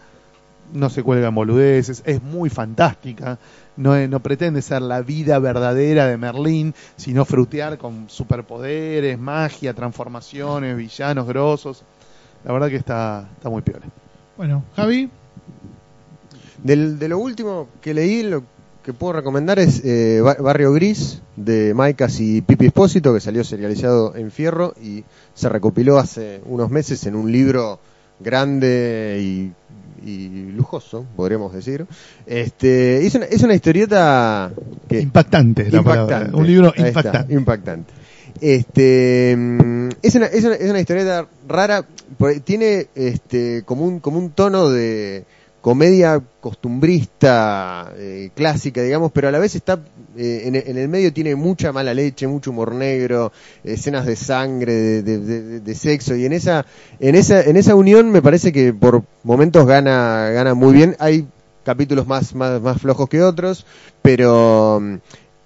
[0.72, 3.38] no se cuelga en boludeces, es muy fantástica,
[3.76, 11.26] no, pretende ser la vida verdadera de Merlín, sino frutear con superpoderes, magia, transformaciones, villanos
[11.26, 11.82] grosos.
[12.44, 13.86] La verdad que está, está muy piola.
[14.36, 15.08] Bueno, Javi,
[16.62, 18.42] Del- de lo último que leí, lo
[18.82, 23.44] que puedo recomendar es eh, Ba- Barrio Gris de Maicas y Pipi Espósito, que salió
[23.44, 25.04] serializado en Fierro y
[25.34, 27.78] se recopiló hace unos meses en un libro
[28.20, 29.52] grande y,
[30.08, 31.86] y lujoso, podríamos decir.
[32.26, 34.50] Este, es, una, es una historieta
[34.88, 36.30] que Impactante palabra.
[36.38, 37.92] Un libro está, impactante.
[38.40, 41.86] Este, mm, es una, es una, es una historieta rara,
[42.44, 45.24] tiene este, como un, tono de
[45.60, 49.80] comedia costumbrista, eh, clásica, digamos, pero a la vez está,
[50.16, 53.32] eh, en, el medio tiene mucha mala leche, mucho humor negro,
[53.64, 56.64] escenas de sangre, de, de- de- de sexo, y en esa,
[57.00, 60.94] en esa, en esa unión me parece que por momentos gana, gana muy bien.
[61.00, 61.26] Hay
[61.64, 63.66] capítulos más, más, más flojos que otros,
[64.02, 64.94] pero mm,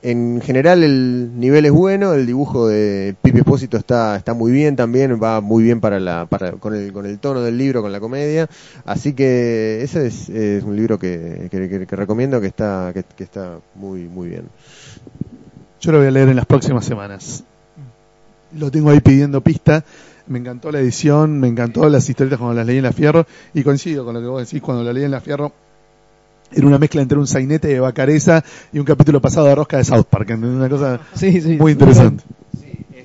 [0.02, 4.74] en general el nivel es bueno, el dibujo de Pipi Espósito está, está muy bien
[4.76, 7.92] también, va muy bien para la, para, con el, con el tono del libro, con
[7.92, 8.48] la comedia,
[8.84, 13.02] así que ese es, es un libro que, que, que- que recomiendo que está, que,
[13.16, 14.44] que está muy, muy bien.
[15.80, 17.42] Yo lo voy a leer en las próximas semanas.
[18.58, 19.84] Lo tengo ahí pidiendo pista.
[20.26, 23.26] Me encantó la edición, me encantó las historietas cuando las leí en La Fierro.
[23.54, 25.52] Y coincido con lo que vos decís, cuando la leí en La Fierro,
[26.52, 29.84] era una mezcla entre un sainete de Bacareza y un capítulo pasado de Rosca de
[29.84, 30.30] South Park.
[30.36, 31.56] Una cosa Sí, sí.
[31.56, 32.24] muy interesante.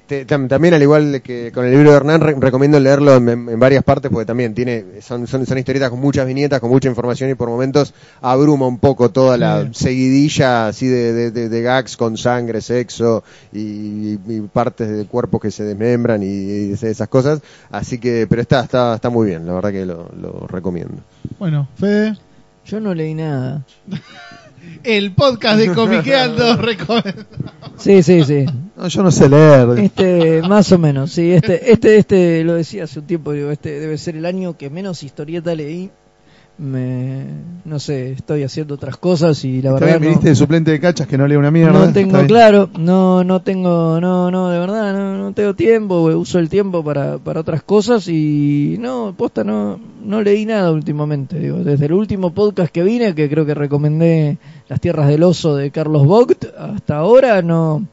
[0.07, 3.27] Este, tam- también al igual que con el libro de Hernán re- recomiendo leerlo en,
[3.27, 6.87] en varias partes porque también tiene son, son, son historietas con muchas viñetas, con mucha
[6.87, 7.91] información y por momentos
[8.21, 13.23] abruma un poco toda la seguidilla así de, de, de- de gags con sangre, sexo
[13.51, 17.39] y, y partes del cuerpo que se desmembran y, y esas cosas.
[17.71, 20.97] Así que, pero está, está, está muy bien, la verdad que lo, lo recomiendo.
[21.39, 22.15] Bueno, Fede,
[22.65, 23.63] Yo no leí nada.
[24.83, 27.25] el podcast de Comiqueando recomienda.
[27.77, 28.45] Sí, sí, sí.
[28.75, 29.79] No, yo no sé leer.
[29.79, 31.31] Este, más o menos, sí.
[31.31, 34.69] Este, este, este, lo decía hace un tiempo, digo, este debe ser el año que
[34.69, 35.91] menos historieta leí.
[36.57, 37.25] Me,
[37.65, 40.79] no sé, estoy haciendo otras cosas y la Está verdad bien, no, de suplente de
[40.79, 41.73] cachas que no lee una mierda.
[41.73, 46.39] no tengo claro, no, no tengo, no, no, de verdad, no, no tengo tiempo, uso
[46.39, 51.57] el tiempo para, para otras cosas y no, posta, no, no leí nada últimamente, digo,
[51.57, 54.37] desde el último podcast que vine, que creo que recomendé
[54.69, 57.85] Las Tierras del Oso de Carlos Vogt, hasta ahora no,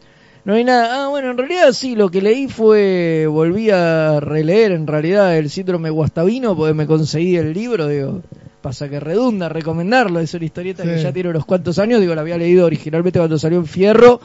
[0.45, 1.05] no hay nada.
[1.05, 5.51] Ah, bueno, en realidad sí, lo que leí fue, volví a releer en realidad el
[5.51, 8.23] síndrome guastavino, porque me conseguí el libro, digo,
[8.63, 12.21] pasa que redunda recomendarlo, es una historieta que ya tiene unos cuantos años, digo, la
[12.23, 14.21] había leído originalmente cuando salió en Fierro,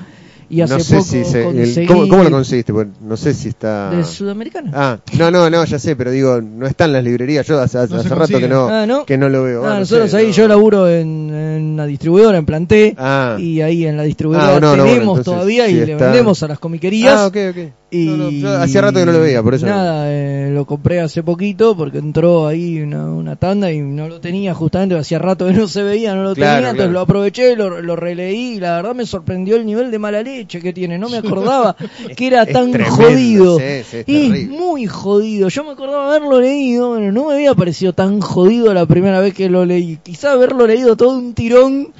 [0.49, 2.71] y hace no sé poco si se, el- conseguí ¿cómo, cómo lo conseguiste?
[2.71, 3.89] Porque no sé si está...
[3.89, 4.71] de Sudamericana.
[4.73, 7.45] Ah, no, no, no, ya sé, pero digo, no está en las librerías.
[7.45, 9.05] Yo hace, hace No se rato que no, Ah, ¿no?
[9.05, 9.65] que no lo veo.
[9.65, 10.31] Ah, Ah, no nosotros sé, ahí, no.
[10.31, 13.35] yo laburo en, en una distribuidora, en Planté, Ah.
[13.37, 15.91] y ahí en la distribuidora Ah, no, no, tenemos bueno, entonces, todavía y sí le
[15.91, 16.05] está.
[16.05, 17.15] vendemos a las comiquerías.
[17.17, 17.57] Ah, ok, ok.
[17.89, 19.65] Y No, no, yo hacía rato que no lo veía, por eso.
[19.65, 24.19] Nada, eh, lo compré hace poquito porque entró ahí una, una tanda y no lo
[24.19, 27.55] tenía justamente, hacía rato que no se veía, no lo Claro, tenía, entonces lo aproveché,
[27.55, 30.97] lo, lo releí y la verdad me sorprendió el nivel de mala leche que tiene,
[30.97, 31.77] no me acordaba
[32.17, 33.57] que era es tan tremendo, jodido.
[33.59, 37.55] sí, sí, es es muy jodido, yo me acordaba haberlo leído, bueno, no me había
[37.55, 41.93] parecido tan jodido la primera vez que lo leí, quizá haberlo leído todo un tirón.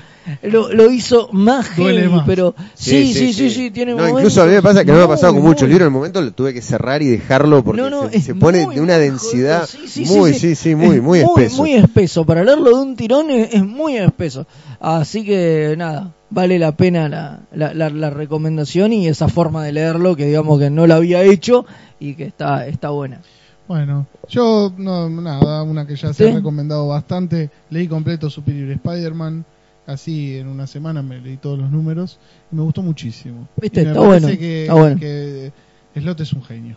[0.44, 2.26] Lo, lo hizo más Duele heavy, más.
[2.26, 4.98] pero sí, sí, sí, sí, tiene No, momentos incluso a mí me pasa que no
[4.98, 5.88] me ha pasado con muchos muy libros.
[5.88, 8.68] En el momento lo tuve que cerrar y dejarlo porque No, no, se, se pone
[8.68, 9.88] de una densidad jodido.
[9.88, 11.58] Sí, sí, muy, sí, sí, muy, muy espeso.
[11.58, 12.26] Muy espeso.
[12.26, 14.46] Para leerlo de un tirón es, es muy espeso.
[14.80, 19.72] Así que nada, vale la pena la, la, la- la recomendación y esa forma de
[19.72, 21.66] leerlo que digamos que no la había hecho
[22.00, 23.22] y que está, está buena.
[23.68, 26.32] Bueno, yo, no, nada, una que ya se ¿Sí?
[26.32, 27.50] ha recomendado bastante.
[27.70, 29.44] Leí completo Superior Spider-Man.
[29.88, 32.20] Así en una semana me leí todos los números
[32.52, 33.48] y me gustó muchísimo.
[33.60, 33.82] ¿Viste?
[33.82, 35.00] Y me Está parece bueno, Que, está bueno.
[35.00, 35.52] que
[36.00, 36.76] Slot es un genio.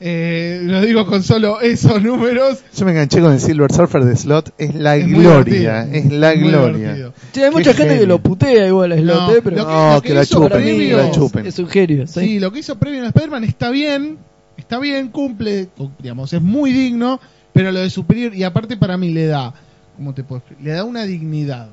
[0.00, 2.60] Eh, lo digo con solo esos números.
[2.76, 4.52] Yo me enganché con el Silver Surfer de Slot.
[4.58, 5.88] Es la Es gloria.
[5.90, 7.12] Es la gloria.
[7.32, 9.66] Sí, hay Qué mucha gente que lo putea igual a Slot, No, eh, pero lo
[9.66, 11.46] que- No, que la hizo chupen, que la chupen.
[11.46, 12.06] es un genio.
[12.06, 12.20] ¿sí?
[12.20, 14.18] Sí, lo que hizo previo en Spider-Man está bien,
[14.56, 15.68] está bien, cumple,
[16.00, 17.20] digamos, es muy digno,
[17.52, 19.52] pero lo de Superior, y aparte para mí le da,
[19.96, 20.64] ¿cómo te puedo explicar?
[20.64, 21.70] Le da una dignidad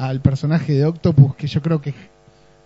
[0.00, 1.92] al personaje de Octopus que yo creo que,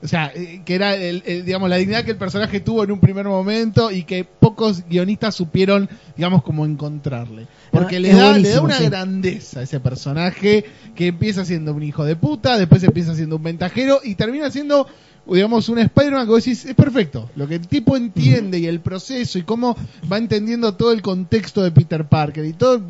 [0.03, 2.93] o sea, eh, que era, el, el, digamos, la dignidad que el personaje tuvo en
[2.93, 7.47] un primer momento y que pocos guionistas supieron, digamos, como encontrarle.
[7.71, 8.85] Porque Ah, le, da, le da una sí.
[8.85, 10.65] grandeza a ese personaje
[10.95, 14.87] que empieza siendo un hijo de puta, después empieza siendo un ventajero y termina siendo
[15.27, 17.31] digamos, un Spider-Man que vos decís, es perfecto.
[17.35, 19.75] Lo que el tipo entiende y el proceso y cómo
[20.13, 22.83] va entendiendo todo el contexto de Peter Parker y todo,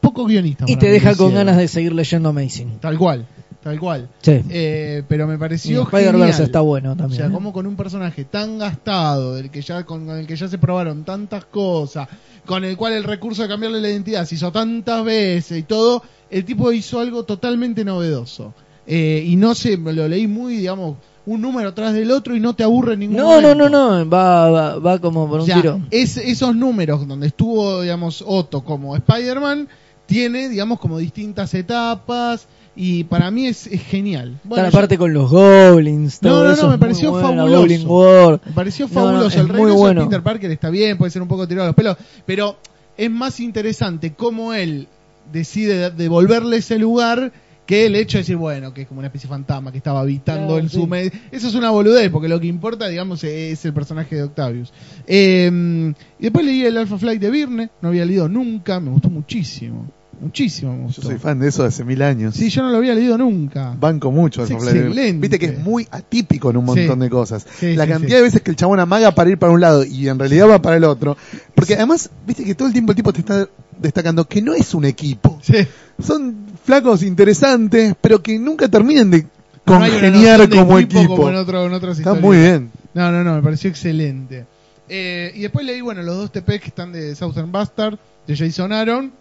[0.00, 0.64] poco guionista.
[0.68, 2.78] Y te deja con ganas de seguir leyendo Amazing.
[2.78, 3.26] Tal cual,
[3.62, 4.08] tal cual.
[4.22, 4.40] Sí.
[4.48, 7.18] Eh, pero me pareció Spider-Verse está bueno O también.
[7.18, 7.30] sea, ¿eh?
[7.32, 10.58] como con un personaje tan gastado, del que ya, con, con el que ya se
[10.58, 12.08] probaron tantas cosas,
[12.46, 16.02] con el cual el recurso de cambiarle la identidad se hizo tantas veces y todo,
[16.30, 18.54] el tipo hizo algo totalmente novedoso.
[18.86, 22.40] Eh, y no sé, me lo leí muy, digamos, un número atrás del otro y
[22.40, 23.54] no te aburre ningún No, momento.
[23.54, 25.80] no, no, no, va, va, va como por O un sea, tiro.
[25.90, 29.68] es- esos números donde estuvo, digamos, Otto como Spider-Man,
[30.10, 34.32] tiene, digamos, como distintas etapas y para mí es, es genial.
[34.36, 36.20] Está Bueno, la yo- parte con los goblins.
[36.22, 38.40] No, todo no, no, me pareció bueno, fabuloso.
[38.44, 39.40] Me pareció no, fabuloso.
[39.40, 40.00] el regreso bueno.
[40.02, 42.56] de Peter Parker está bien, puede ser un poco tirado a los pelos, pero
[42.96, 44.88] es más interesante cómo él
[45.32, 47.32] decide devolverle ese lugar
[47.66, 50.00] que el hecho de decir, bueno, que es como una especie de fantasma que estaba
[50.00, 50.86] habitando Claro, en su sí.
[50.88, 51.12] medio.
[51.30, 54.72] Eso es una boludez, porque lo que importa, digamos, es el personaje de Octavius.
[55.06, 59.08] Eh, y después leí el Alpha Flight de Virne, no había leído nunca, me gustó
[59.08, 59.86] muchísimo.
[60.20, 62.34] Muchísimo me Yo soy fan de eso de hace mil años.
[62.34, 63.74] Sí, yo no lo había leído nunca.
[63.80, 65.12] Banco mucho Es excelente.
[65.18, 67.00] Viste que es muy atípico en un montón Sí.
[67.04, 67.46] de cosas.
[67.58, 69.82] Sí, la sí, cantidad de veces que el chabón amaga para ir para un lado
[69.84, 71.16] y en realidad va para el otro.
[71.54, 74.74] Porque además, viste que todo el tiempo el tipo te está destacando que no es
[74.74, 75.38] un equipo.
[75.42, 75.66] Sí.
[75.98, 79.28] Son flacos interesantes, pero que nunca terminan de No
[79.64, 81.16] congeniar de como equipo.
[81.16, 82.70] como en, otro- en otras Está muy bien.
[82.92, 84.44] No, no, no, me pareció excelente.
[84.88, 88.72] Eh, y después leí, bueno, los dos TP que están de Southern Bastard, de Jason
[88.72, 89.12] Aaron,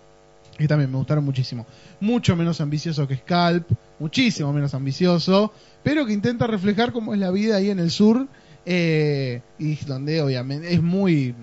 [0.60, 1.66] que también me gustaron muchísimo.
[2.02, 7.32] Mucho menos ambicioso que Scalp, muchísimo menos ambicioso, pero que intenta reflejar cómo es la
[7.32, 8.28] vida ahí en el sur,
[8.66, 11.34] eh, y donde obviamente es muy,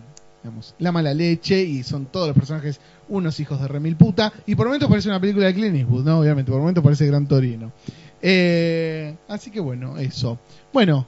[0.43, 2.78] digamos, la mala leche, y son todos los personajes
[3.09, 6.20] unos hijos de remil puta, y por momentos parece una película de Clint Eastwood, ¿no?
[6.20, 7.73] Obviamente, por momentos parece Gran Torino.
[8.20, 10.39] Eh, así que bueno, eso.
[10.73, 11.07] Bueno,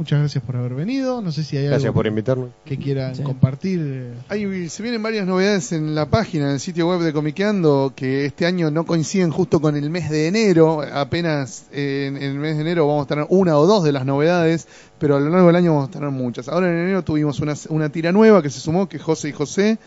[0.00, 1.20] muchas gracias por haber venido.
[1.22, 2.46] No sé si hay Gracias algo por invitarme.
[2.64, 3.22] que quieran Sí.
[3.22, 4.14] compartir.
[4.28, 8.24] Hay, se vienen varias novedades en la página, en el sitio web de Comiqueando, que
[8.24, 10.82] este año no coinciden justo con el mes de enero.
[10.92, 13.92] Apenas eh, en, en el mes de enero vamos a tener una o dos de
[13.92, 14.66] las novedades,
[14.98, 16.48] pero a lo largo del año vamos a tener muchas.
[16.48, 19.32] Ahora en enero tuvimos una, una tira nueva que se sumó, que es José y
[19.32, 19.78] José,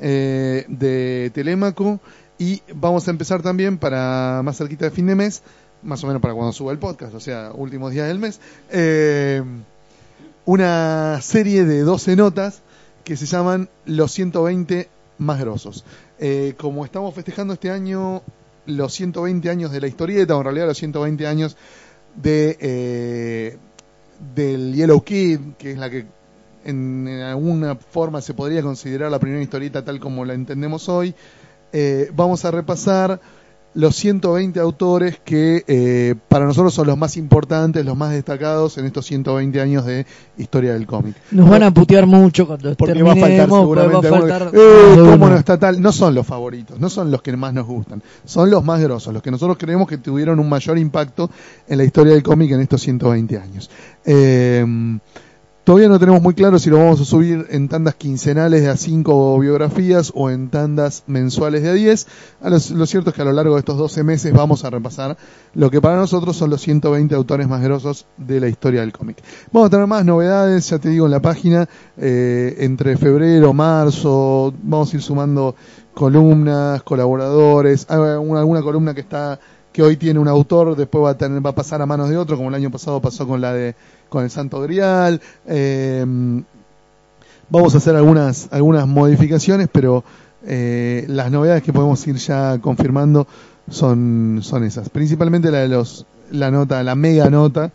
[0.00, 2.00] eh, de Telémaco.
[2.38, 5.42] Y vamos a empezar también para más cerquita de fin de mes,
[5.82, 8.40] más o menos para cuando suba el podcast, o sea, últimos días del mes.
[8.70, 9.42] Eh,
[10.44, 12.62] una serie de 12 notas
[13.04, 15.84] que se llaman Los 120 más grosos.
[16.18, 18.22] Eh, como estamos festejando este año
[18.66, 21.56] los 120 años de la historieta, o en realidad los 120 años
[22.14, 23.58] de eh,
[24.34, 26.06] del Yellow Kid, que es la que
[26.64, 31.14] en, alguna forma se podría considerar la primera historieta tal como la entendemos hoy,
[31.72, 33.20] eh, vamos a repasar
[33.74, 38.86] los 120 autores que eh, para nosotros son los más importantes, los más destacados en
[38.86, 40.06] estos 120 años de
[40.38, 41.14] historia del cómic.
[41.30, 44.60] Nos van a putear mucho cuando Porque va a faltar seguramente a faltar que, "Eh,
[44.60, 45.28] más de ¿cómo uno".
[45.30, 45.80] no está tal?
[45.80, 49.14] No son los favoritos, no son los que más nos gustan, son los más grosos,
[49.14, 51.30] los que nosotros creemos que tuvieron un mayor impacto
[51.68, 53.70] en la historia del cómic en estos 120 años.
[54.04, 54.98] Eh,
[55.62, 58.78] Todavía no tenemos muy claro si lo vamos a subir en tandas quincenales de a
[58.78, 62.06] 5 biografías o en tandas mensuales de a 10.
[62.40, 65.18] A lo, cierto es que a lo largo de estos 12 meses vamos a repasar
[65.52, 69.22] lo que para nosotros son los 120 autores más grosos de la historia del cómic.
[69.52, 74.54] Vamos a tener más novedades, ya te digo, en la página, eh, entre febrero, marzo,
[74.62, 75.54] vamos a ir sumando
[75.92, 79.38] columnas, colaboradores, alguna, alguna columna que está
[79.72, 82.16] que hoy tiene un autor, después va a tener, va a pasar a manos de
[82.16, 83.76] otro, como el año pasado pasó con la de
[84.10, 85.22] con el Santo Grial.
[85.46, 86.04] Eh,
[87.48, 90.04] vamos a hacer algunas algunas modificaciones, pero
[90.44, 93.26] eh, las novedades que podemos ir ya confirmando
[93.70, 94.90] son son esas.
[94.90, 97.72] Principalmente la de los la nota, la mega nota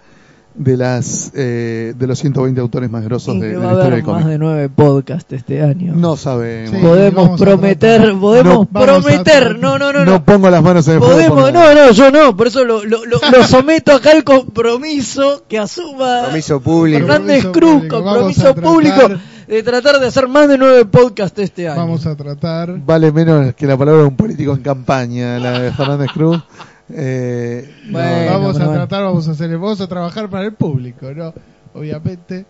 [0.57, 4.03] de las eh, de los 120 autores más grosos de, de la a historia del
[4.03, 4.21] cómic.
[4.21, 5.93] más de nueve podcasts este año.
[5.95, 6.71] No sabemos.
[6.71, 6.77] Sí.
[6.81, 9.59] podemos prometer, podemos No, prometer.
[9.59, 10.23] No, no, no, No no.
[10.25, 11.13] pongo las manos en el fuego.
[11.15, 11.73] Podemos, nada.
[11.75, 15.59] no, no, yo no, por eso lo, lo, lo, lo someto acá al compromiso que
[15.59, 16.99] asuma Compromiso público.
[17.07, 18.03] Fernández Compromiso Cruz, público.
[18.03, 19.01] Compromiso público
[19.47, 21.77] de tratar de hacer más de nueve podcasts este año.
[21.81, 22.79] Vamos a tratar.
[22.83, 26.41] Vale menos que la palabra de un político en campaña, la de Fernández Cruz.
[26.89, 28.73] Eh, no, Bueno, vamos a bueno.
[28.73, 31.33] tratar, vamos a hacer, vamos a trabajar para el público, ¿no?
[31.73, 32.45] Obviamente.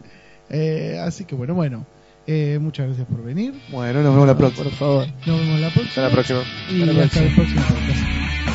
[0.50, 1.86] Eh, así que bueno, bueno.
[2.28, 3.54] Eh, muchas gracias por venir.
[3.72, 4.64] Bueno, nos vemos la próxima.
[4.64, 5.08] Por favor.
[5.26, 5.90] Nos vemos la próxima.
[5.90, 6.40] Hasta la próxima.
[6.72, 8.55] Y Hasta la hasta el próximo podcast.